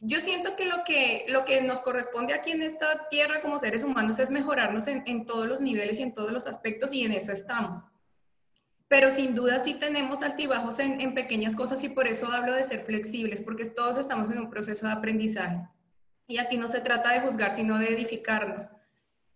yo 0.00 0.20
siento 0.20 0.56
que 0.56 0.64
lo, 0.64 0.82
que 0.82 1.26
lo 1.28 1.44
que 1.44 1.60
nos 1.60 1.80
corresponde 1.80 2.32
aquí 2.32 2.50
en 2.52 2.62
esta 2.62 3.08
tierra 3.10 3.42
como 3.42 3.58
seres 3.58 3.84
humanos 3.84 4.18
es 4.18 4.30
mejorarnos 4.30 4.86
en, 4.86 5.26
todos 5.26 5.46
los 5.46 5.60
niveles 5.60 5.98
y 5.98 6.02
en 6.02 6.14
todos 6.14 6.32
los 6.32 6.46
aspectos 6.46 6.94
y 6.94 7.04
en 7.04 7.12
eso 7.12 7.32
estamos. 7.32 7.86
Pero 8.88 9.12
sin 9.12 9.34
duda 9.34 9.58
sí 9.58 9.74
tenemos 9.74 10.22
altibajos 10.22 10.78
en, 10.78 11.00
en 11.02 11.14
pequeñas 11.14 11.54
cosas 11.54 11.84
y 11.84 11.90
por 11.90 12.08
eso 12.08 12.32
hablo 12.32 12.54
de 12.54 12.64
ser 12.64 12.80
flexibles, 12.80 13.42
porque 13.42 13.66
todos 13.66 13.98
estamos 13.98 14.30
en 14.30 14.38
un 14.38 14.50
proceso 14.50 14.86
de 14.86 14.92
aprendizaje. 14.92 15.68
Y 16.26 16.38
aquí 16.38 16.56
no 16.56 16.66
se 16.66 16.80
trata 16.80 17.12
de 17.12 17.20
juzgar, 17.20 17.54
sino 17.54 17.78
de 17.78 17.92
edificarnos. 17.92 18.64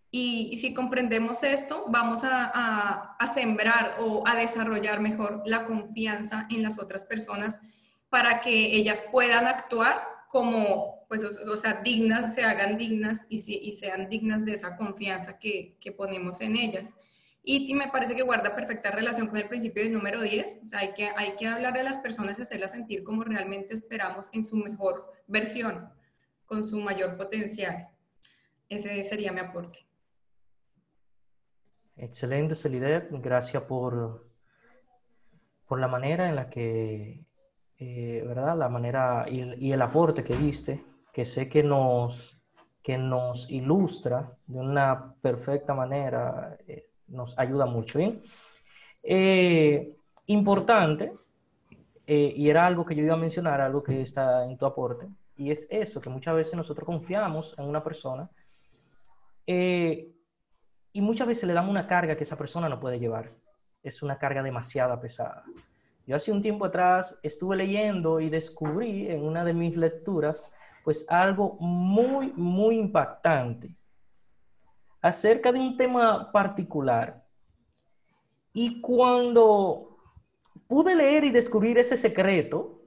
Y, 0.09 0.57
si 0.57 0.73
comprendemos 0.73 1.43
esto, 1.43 1.85
vamos 1.89 2.23
a, 2.23 2.51
a, 2.53 3.15
a, 3.19 3.27
sembrar 3.27 3.97
o 3.99 4.23
a 4.25 4.33
desarrollar 4.35 5.01
mejor 5.01 5.43
la 5.45 5.65
confianza 5.65 6.47
en 6.49 6.63
las 6.63 6.79
otras 6.79 7.03
personas 7.03 7.59
para 8.09 8.39
que 8.39 8.77
ellas 8.77 9.03
puedan 9.11 9.45
actuar 9.45 10.14
como, 10.35 11.07
pues, 11.07 11.23
o, 11.23 11.55
sea, 11.55 11.81
dignas, 11.81 12.35
se 12.35 12.43
hagan 12.43 12.77
dignas 12.77 13.25
y, 13.29 13.37
y, 13.37 13.71
sean 13.71 14.09
dignas 14.09 14.43
de 14.43 14.51
esa 14.51 14.75
confianza 14.75 15.39
que, 15.39 15.77
que 15.79 15.93
ponemos 15.93 16.41
en 16.41 16.57
ellas. 16.57 16.93
Y, 17.41 17.73
me 17.73 17.87
parece 17.87 18.17
que 18.17 18.21
guarda 18.21 18.53
perfecta 18.53 18.91
relación 18.91 19.27
con 19.27 19.37
el 19.37 19.47
principio 19.47 19.81
del 19.81 19.93
número 19.93 20.21
10, 20.21 20.57
o 20.61 20.67
sea, 20.67 20.79
hay 20.79 20.93
que, 20.93 21.09
hay 21.15 21.37
que 21.37 21.47
hablar 21.47 21.77
a 21.77 21.83
las 21.83 21.99
personas 21.99 22.37
y 22.37 22.41
hacerlas 22.41 22.71
sentir 22.71 23.05
como 23.05 23.23
realmente 23.23 23.73
esperamos 23.73 24.27
en 24.33 24.43
su 24.43 24.57
mejor 24.57 25.09
versión, 25.25 25.89
con 26.45 26.65
su 26.65 26.81
mayor 26.81 27.15
potencial. 27.15 27.87
Ese 28.67 29.05
sería 29.05 29.31
mi 29.31 29.39
aporte. 29.39 29.87
Excelente, 31.95 32.55
Celider. 32.55 33.07
Gracias 33.09 33.63
por, 33.63 34.29
por 35.65 35.79
la 35.79 35.87
manera 35.87 36.27
en 36.27 36.35
la 36.35 36.49
que 36.49 37.23
eh, 37.77 38.23
¿verdad? 38.25 38.57
La 38.57 38.69
manera 38.69 39.25
y, 39.27 39.71
el 39.71 39.81
aporte 39.81 40.23
que 40.23 40.35
diste, 40.35 40.83
que 41.11 41.25
sé 41.25 41.49
que 41.49 41.63
nos, 41.63 42.37
que 42.81 42.97
nos 42.97 43.49
ilustra 43.49 44.31
de 44.47 44.59
una 44.59 45.13
perfecta 45.21 45.73
manera, 45.73 46.57
eh, 46.67 46.87
nos 47.07 47.37
ayuda 47.37 47.65
mucho. 47.65 47.99
¿bien? 47.99 48.21
Eh, 49.03 49.95
importante, 50.27 51.13
y 52.07 52.49
era 52.49 52.67
algo 52.67 52.85
que 52.85 52.95
yo 52.95 53.03
iba 53.03 53.15
a 53.15 53.17
mencionar, 53.17 53.61
algo 53.61 53.81
que 53.81 53.99
está 53.99 54.45
en 54.45 54.57
tu 54.57 54.65
aporte, 54.65 55.07
y 55.35 55.49
es 55.49 55.67
eso, 55.71 55.99
que 55.99 56.09
muchas 56.09 56.35
veces 56.35 56.53
nosotros 56.53 56.85
confiamos 56.85 57.55
en 57.57 57.65
una 57.65 57.83
persona 57.83 58.29
y 60.95 61.01
muchas 61.01 61.27
veces 61.27 61.43
le 61.43 61.53
damos 61.53 61.71
una 61.71 61.87
carga 61.87 62.15
que 62.15 62.23
esa 62.23 62.37
persona 62.37 62.69
no 62.69 62.79
puede 62.79 62.99
llevar. 62.99 63.33
Es 63.83 64.01
una 64.01 64.17
carga 64.17 64.41
demasiado 64.41 64.97
pesada. 65.01 65.43
Yo 66.07 66.15
hace 66.15 66.31
un 66.31 66.41
tiempo 66.41 66.65
atrás 66.65 67.17
estuve 67.23 67.55
leyendo 67.55 68.19
y 68.19 68.29
descubrí 68.29 69.09
en 69.09 69.23
una 69.23 69.43
de 69.43 69.53
mis 69.53 69.75
lecturas 69.75 70.53
pues 70.83 71.05
algo 71.09 71.57
muy, 71.59 72.31
muy 72.35 72.77
impactante 72.77 73.75
acerca 75.01 75.51
de 75.51 75.59
un 75.59 75.77
tema 75.77 76.31
particular. 76.31 77.23
Y 78.53 78.81
cuando 78.81 79.97
pude 80.67 80.95
leer 80.95 81.23
y 81.23 81.31
descubrir 81.31 81.79
ese 81.79 81.97
secreto, 81.97 82.81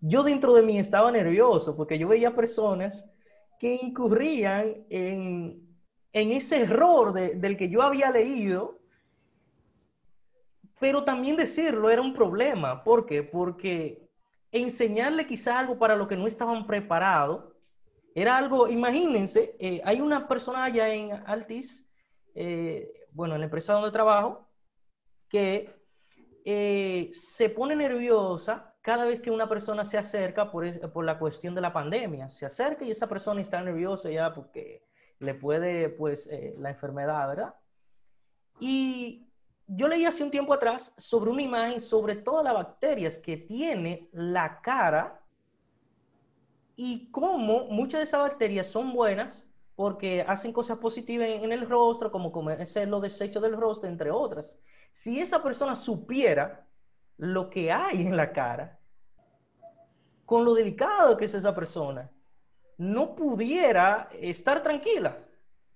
yo 0.00 0.22
dentro 0.22 0.52
de 0.52 0.62
mí 0.62 0.78
estaba 0.78 1.10
nervioso 1.10 1.76
porque 1.76 1.98
yo 1.98 2.08
veía 2.08 2.34
personas 2.34 3.10
que 3.58 3.76
incurrían 3.76 4.84
en, 4.90 5.62
ese 6.12 6.62
error 6.62 7.12
del 7.12 7.56
que 7.56 7.70
yo 7.70 7.82
había 7.82 8.10
leído 8.10 8.78
pero 10.84 11.02
también 11.02 11.34
decirlo 11.34 11.88
era 11.88 12.02
un 12.02 12.12
problema. 12.12 12.84
¿Por 12.84 13.06
qué? 13.06 13.22
Porque 13.22 14.06
enseñarle 14.52 15.26
quizá 15.26 15.58
algo 15.58 15.78
para 15.78 15.96
lo 15.96 16.06
que 16.06 16.14
no 16.14 16.26
estaban 16.26 16.66
preparados 16.66 17.42
era 18.14 18.36
algo, 18.36 18.68
imagínense, 18.68 19.56
eh, 19.58 19.80
hay 19.82 20.02
una 20.02 20.28
persona 20.28 20.64
allá 20.64 20.92
en 20.92 21.12
Altis, 21.26 21.90
eh, 22.34 22.92
bueno, 23.12 23.32
en 23.32 23.40
la 23.40 23.46
empresa 23.46 23.72
donde 23.72 23.92
trabajo, 23.92 24.46
que 25.26 25.74
eh, 26.44 27.08
se 27.14 27.48
pone 27.48 27.74
nerviosa 27.74 28.74
cada 28.82 29.06
vez 29.06 29.22
que 29.22 29.30
una 29.30 29.48
persona 29.48 29.86
se 29.86 29.96
acerca 29.96 30.50
por, 30.50 30.92
por, 30.92 31.06
la 31.06 31.18
cuestión 31.18 31.54
de 31.54 31.62
la 31.62 31.72
pandemia. 31.72 32.28
Se 32.28 32.44
acerca 32.44 32.84
y 32.84 32.90
esa 32.90 33.08
persona 33.08 33.40
está 33.40 33.62
nerviosa 33.62 34.10
ya 34.10 34.34
porque 34.34 34.84
le 35.18 35.32
puede, 35.32 35.88
pues, 35.88 36.28
la 36.58 36.68
enfermedad, 36.68 37.26
¿verdad? 37.26 37.54
Y 38.60 39.30
yo 39.66 39.88
leí 39.88 40.04
hace 40.04 40.22
un 40.22 40.30
tiempo 40.30 40.52
atrás 40.52 40.94
sobre 40.98 41.30
una 41.30 41.42
imagen 41.42 41.80
sobre 41.80 42.16
todas 42.16 42.44
las 42.44 42.54
bacterias 42.54 43.18
que 43.18 43.36
tiene 43.36 44.08
la 44.12 44.60
cara 44.60 45.20
y 46.76 47.10
cómo 47.10 47.66
muchas 47.66 48.00
de 48.00 48.04
esas 48.04 48.20
bacterias 48.20 48.66
son 48.66 48.92
buenas 48.92 49.50
porque 49.76 50.24
hacen 50.26 50.52
cosas 50.52 50.78
positivas 50.78 51.28
en, 51.28 51.50
el 51.52 51.68
rostro, 51.68 52.10
como 52.10 52.30
comerse 52.30 52.86
los 52.86 53.02
desechos 53.02 53.42
del 53.42 53.56
rostro, 53.56 53.88
entre 53.88 54.10
otras. 54.10 54.58
Si 54.92 55.20
esa 55.20 55.42
persona 55.42 55.74
supiera 55.74 56.66
lo 57.16 57.50
que 57.50 57.72
hay 57.72 58.06
en 58.06 58.16
la 58.16 58.32
cara, 58.32 58.78
con 60.24 60.44
lo 60.44 60.54
delicado 60.54 61.16
que 61.16 61.24
es 61.24 61.34
esa 61.34 61.54
persona, 61.54 62.10
no 62.76 63.14
pudiera 63.14 64.08
estar 64.12 64.62
tranquila, 64.62 65.18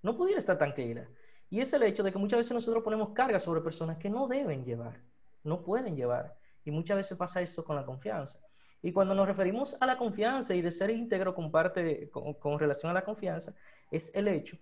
no 0.01 0.15
pudiera 0.15 0.39
estar 0.39 0.57
tranquila. 0.57 1.07
Y 1.49 1.61
es 1.61 1.73
el 1.73 1.83
hecho 1.83 2.03
de 2.03 2.11
que 2.11 2.17
muchas 2.19 2.39
veces 2.39 2.53
nosotros 2.53 2.83
ponemos 2.83 3.09
carga 3.09 3.39
sobre 3.39 3.61
personas 3.61 3.97
que 3.97 4.09
no 4.09 4.27
deben 4.27 4.63
llevar, 4.63 5.01
no 5.43 5.63
pueden 5.63 5.95
llevar. 5.95 6.37
Y 6.63 6.71
muchas 6.71 6.97
veces 6.97 7.17
pasa 7.17 7.41
esto 7.41 7.63
con 7.63 7.75
la 7.75 7.85
confianza. 7.85 8.39
Y 8.81 8.91
cuando 8.91 9.15
nos 9.15 9.27
referimos 9.27 9.81
a 9.81 9.85
la 9.85 9.97
confianza 9.97 10.53
y 10.55 10.61
de 10.61 10.71
ser 10.71 10.89
íntegro 10.89 11.35
con, 11.35 11.51
con, 11.51 12.59
relación 12.59 12.91
a 12.91 12.93
la 12.93 13.03
confianza, 13.03 13.53
es 13.91 14.13
el 14.15 14.27
hecho 14.27 14.57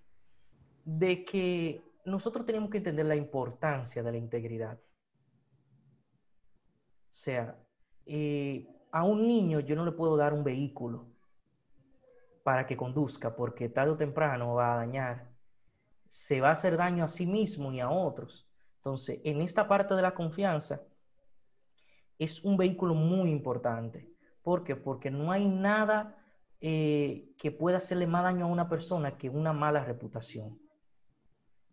de 0.86 1.24
que 1.26 1.84
nosotros 2.06 2.46
tenemos 2.46 2.70
que 2.70 2.78
entender 2.78 3.06
la 3.06 3.16
importancia 3.16 4.02
de 4.02 4.12
la 4.12 4.18
integridad. 4.18 4.80
O 7.10 7.20
sea, 7.20 7.58
eh, 8.06 8.66
a 8.92 9.04
un 9.04 9.28
niño 9.28 9.60
yo 9.60 9.76
no 9.76 9.86
le 9.86 9.92
puedo 9.92 10.16
dar 10.16 10.34
un 10.34 10.44
vehículo 10.44 11.06
para 12.44 12.66
que 12.66 12.78
conduzca 12.78 13.36
porque 13.36 13.70
tarde 13.70 13.92
o 13.92 13.98
temprano 13.98 14.56
va 14.56 14.74
a 14.74 14.78
dañar 14.78 15.27
se 16.10 16.42
va 16.42 16.50
a 16.50 16.54
hacer 16.54 16.78
daño 16.78 17.04
a 17.04 17.10
sí 17.10 17.26
mismo 17.26 17.72
y 17.72 17.80
a 17.80 17.90
otros. 17.90 18.48
Entonces, 18.78 19.20
en 19.24 19.42
esta 19.42 19.68
parte 19.68 19.96
de 19.96 20.02
la 20.02 20.14
confianza, 20.14 20.82
es 22.18 22.44
un 22.44 22.58
vehículo 22.58 22.94
muy 22.94 23.30
importante. 23.30 24.10
¿Por 24.42 24.64
qué? 24.64 24.76
Porque 24.76 25.12
no 25.12 25.32
hay 25.32 25.48
nada 25.48 26.18
eh, 26.62 27.34
que 27.38 27.52
pueda 27.52 27.78
hacerle 27.78 28.08
más 28.08 28.24
daño 28.24 28.46
a 28.46 28.50
una 28.50 28.70
persona 28.70 29.18
que 29.18 29.30
una 29.30 29.54
mala 29.54 29.84
reputación. 29.84 30.60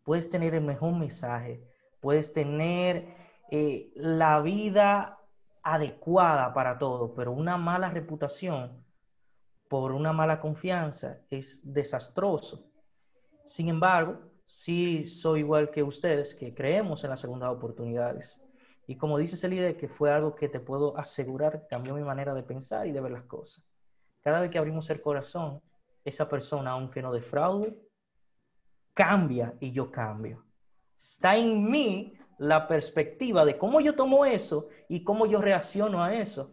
Puedes 0.02 0.28
tener 0.28 0.54
el 0.54 0.64
mejor 0.64 0.94
mensaje, 0.94 1.66
puedes 2.00 2.32
tener 2.32 3.14
eh, 3.50 3.92
la 3.94 4.40
vida 4.40 5.18
adecuada 5.62 6.52
para 6.52 6.78
todo, 6.78 7.14
pero 7.14 7.32
una 7.32 7.56
mala 7.56 7.88
reputación 7.88 8.84
por 9.68 9.92
una 9.92 10.12
mala 10.12 10.40
confianza 10.40 11.20
es 11.30 11.72
desastroso. 11.72 12.70
Sin 13.44 13.68
embargo, 13.68 14.18
sí 14.44 15.06
soy 15.08 15.40
igual 15.40 15.70
que 15.70 15.82
ustedes, 15.82 16.34
que 16.34 16.54
creemos 16.54 17.04
en 17.04 17.10
las 17.10 17.20
segundas 17.20 17.50
oportunidades. 17.50 18.40
Y 18.86 18.96
como 18.96 19.18
dice 19.18 19.36
ese 19.36 19.48
líder, 19.48 19.76
que 19.76 19.88
fue 19.88 20.12
algo 20.12 20.34
que 20.34 20.48
te 20.48 20.60
puedo 20.60 20.96
asegurar 20.96 21.66
cambió 21.70 21.94
mi 21.94 22.02
manera 22.02 22.34
de 22.34 22.42
pensar 22.42 22.86
y 22.86 22.92
de 22.92 23.00
ver 23.00 23.12
las 23.12 23.24
cosas. 23.24 23.64
Cada 24.20 24.40
vez 24.40 24.50
que 24.50 24.58
abrimos 24.58 24.88
el 24.90 25.00
corazón, 25.00 25.62
esa 26.04 26.28
persona, 26.28 26.72
aunque 26.72 27.02
no 27.02 27.12
defraude, 27.12 27.78
cambia 28.92 29.54
y 29.60 29.72
yo 29.72 29.90
cambio. 29.90 30.44
Está 30.96 31.36
en 31.36 31.70
mí 31.70 32.14
la 32.38 32.66
perspectiva 32.66 33.44
de 33.44 33.58
cómo 33.58 33.80
yo 33.80 33.94
tomo 33.94 34.24
eso 34.24 34.68
y 34.88 35.02
cómo 35.02 35.26
yo 35.26 35.40
reacciono 35.40 36.02
a 36.02 36.14
eso. 36.14 36.50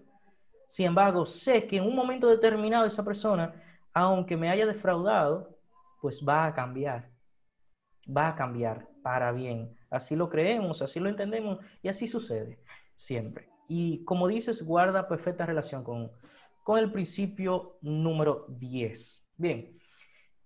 Sin 0.67 0.87
embargo, 0.87 1.25
sé 1.25 1.67
que 1.67 1.77
en 1.77 1.85
un 1.85 1.95
momento 1.95 2.27
determinado 2.27 2.85
esa 2.85 3.03
persona, 3.03 3.53
aunque 3.93 4.37
me 4.37 4.49
haya 4.49 4.65
defraudado, 4.65 5.50
pues 6.01 6.25
va 6.27 6.47
a 6.47 6.53
cambiar. 6.53 7.11
Va 8.05 8.29
a 8.29 8.35
cambiar 8.35 8.89
para 9.03 9.31
bien. 9.31 9.77
Así 9.89 10.15
lo 10.15 10.29
creemos, 10.29 10.81
así 10.81 10.99
lo 10.99 11.09
entendemos 11.09 11.59
y 11.81 11.87
así 11.87 12.07
sucede 12.07 12.59
siempre. 12.95 13.49
Y 13.67 14.03
como 14.03 14.27
dices, 14.27 14.63
guarda 14.63 15.07
perfecta 15.07 15.45
relación 15.45 15.83
con, 15.83 16.11
con 16.63 16.79
el 16.79 16.91
principio 16.91 17.77
número 17.81 18.47
10. 18.49 19.27
Bien, 19.37 19.77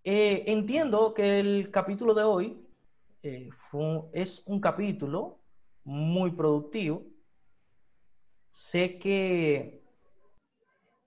eh, 0.04 0.44
entiendo 0.48 1.14
que 1.14 1.40
el 1.40 1.72
capítulo 1.72 2.14
de 2.14 2.24
hoy 2.24 2.68
eh, 3.24 3.50
es 4.14 4.44
un 4.46 4.60
capítulo 4.60 5.40
muy 5.84 6.32
productivo. 6.32 7.04
Sé 8.52 8.98
que 9.00 9.85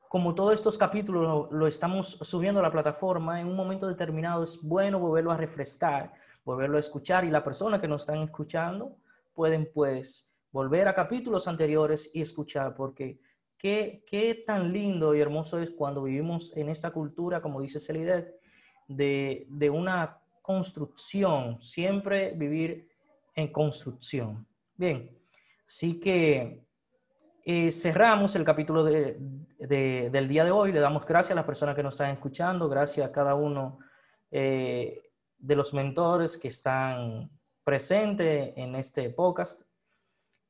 como 0.08 0.34
todos 0.34 0.54
estos 0.54 0.78
capítulos 0.78 1.48
lo, 1.50 1.66
estamos 1.66 2.18
subiendo 2.22 2.60
a 2.60 2.62
la 2.62 2.72
plataforma, 2.72 3.40
en 3.40 3.46
un 3.46 3.56
momento 3.56 3.86
determinado 3.86 4.42
es 4.42 4.60
bueno 4.62 4.98
volverlo 4.98 5.32
a 5.32 5.36
refrescar, 5.36 6.12
volverlo 6.44 6.78
a 6.78 6.80
escuchar 6.80 7.24
y 7.24 7.30
la 7.30 7.44
persona 7.44 7.80
que 7.80 7.88
nos 7.88 8.02
están 8.02 8.22
escuchando 8.22 8.96
pueden 9.34 9.70
pues 9.72 10.28
volver 10.50 10.88
a 10.88 10.94
capítulos 10.94 11.46
anteriores 11.46 12.10
y 12.14 12.22
escuchar 12.22 12.74
porque 12.74 13.18
qué, 13.58 14.02
qué 14.06 14.42
tan 14.46 14.72
lindo 14.72 15.14
y 15.14 15.20
hermoso 15.20 15.58
es 15.58 15.70
cuando 15.70 16.02
vivimos 16.02 16.56
en 16.56 16.70
esta 16.70 16.90
cultura, 16.90 17.42
como 17.42 17.60
dice 17.60 17.78
Celidet, 17.78 18.34
de, 18.86 19.46
de 19.50 19.68
una 19.68 20.18
construcción, 20.40 21.62
siempre 21.62 22.32
vivir 22.32 22.88
en 23.34 23.52
construcción. 23.52 24.46
Bien, 24.74 25.10
así 25.66 26.00
que 26.00 26.64
eh, 27.50 27.72
cerramos 27.72 28.36
el 28.36 28.44
capítulo 28.44 28.84
del 28.84 30.28
día 30.28 30.44
de 30.44 30.50
hoy. 30.50 30.70
Le 30.70 30.80
damos 30.80 31.06
gracias 31.06 31.32
a 31.32 31.36
las 31.36 31.46
personas 31.46 31.74
que 31.74 31.82
nos 31.82 31.94
están 31.94 32.10
escuchando, 32.10 32.68
gracias 32.68 33.08
a 33.08 33.10
cada 33.10 33.34
uno 33.34 33.78
eh, 34.30 35.00
de 35.38 35.56
los 35.56 35.72
mentores 35.72 36.36
que 36.36 36.48
están 36.48 37.30
presentes 37.64 38.52
en 38.54 38.74
este 38.74 39.08
podcast. 39.08 39.62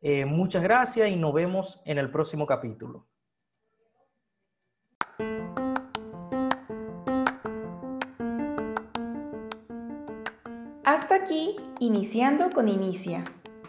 Eh, 0.00 0.24
muchas 0.24 0.60
gracias 0.60 1.08
y 1.08 1.14
nos 1.14 1.32
vemos 1.32 1.80
en 1.84 1.98
el 1.98 2.10
próximo 2.10 2.44
capítulo. 2.46 3.06
Hasta 10.84 11.14
aquí, 11.14 11.54
iniciando 11.78 12.50
con 12.50 12.66
Inicia. 12.66 13.22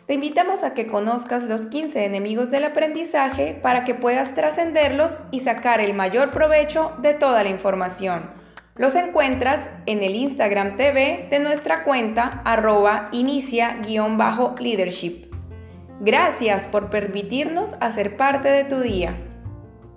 Te 0.10 0.16
invitamos 0.16 0.64
a 0.64 0.74
que 0.74 0.88
conozcas 0.88 1.44
los 1.44 1.68
15 1.68 2.04
enemigos 2.04 2.50
del 2.50 2.64
aprendizaje 2.64 3.54
para 3.54 3.86
que 3.86 3.94
puedas 3.94 4.34
trascenderlos 4.34 5.20
y 5.30 5.42
sacar 5.42 5.82
el 5.82 5.94
mayor 5.94 6.32
provecho 6.32 6.94
de 6.98 7.14
toda 7.14 7.44
la 7.44 7.50
información. 7.50 8.32
Los 8.74 8.96
encuentras 8.96 9.70
en 9.86 10.02
el 10.02 10.16
Instagram 10.16 10.78
TV 10.78 11.28
de 11.30 11.38
nuestra 11.38 11.84
cuenta 11.84 12.42
arroba 12.44 13.10
inicia-leadership. 13.12 15.32
Gracias 16.00 16.66
por 16.66 16.90
permitirnos 16.90 17.76
hacer 17.80 18.18
parte 18.18 18.50
de 18.50 18.64
tu 18.64 18.80
día. 18.80 19.16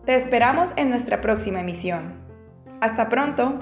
Te 0.05 0.15
esperamos 0.15 0.75
en 0.77 0.91
nuestra 0.91 1.23
próxima 1.23 1.61
emisión. 1.61 2.21
Hasta 2.83 3.09
pronto. 3.09 3.61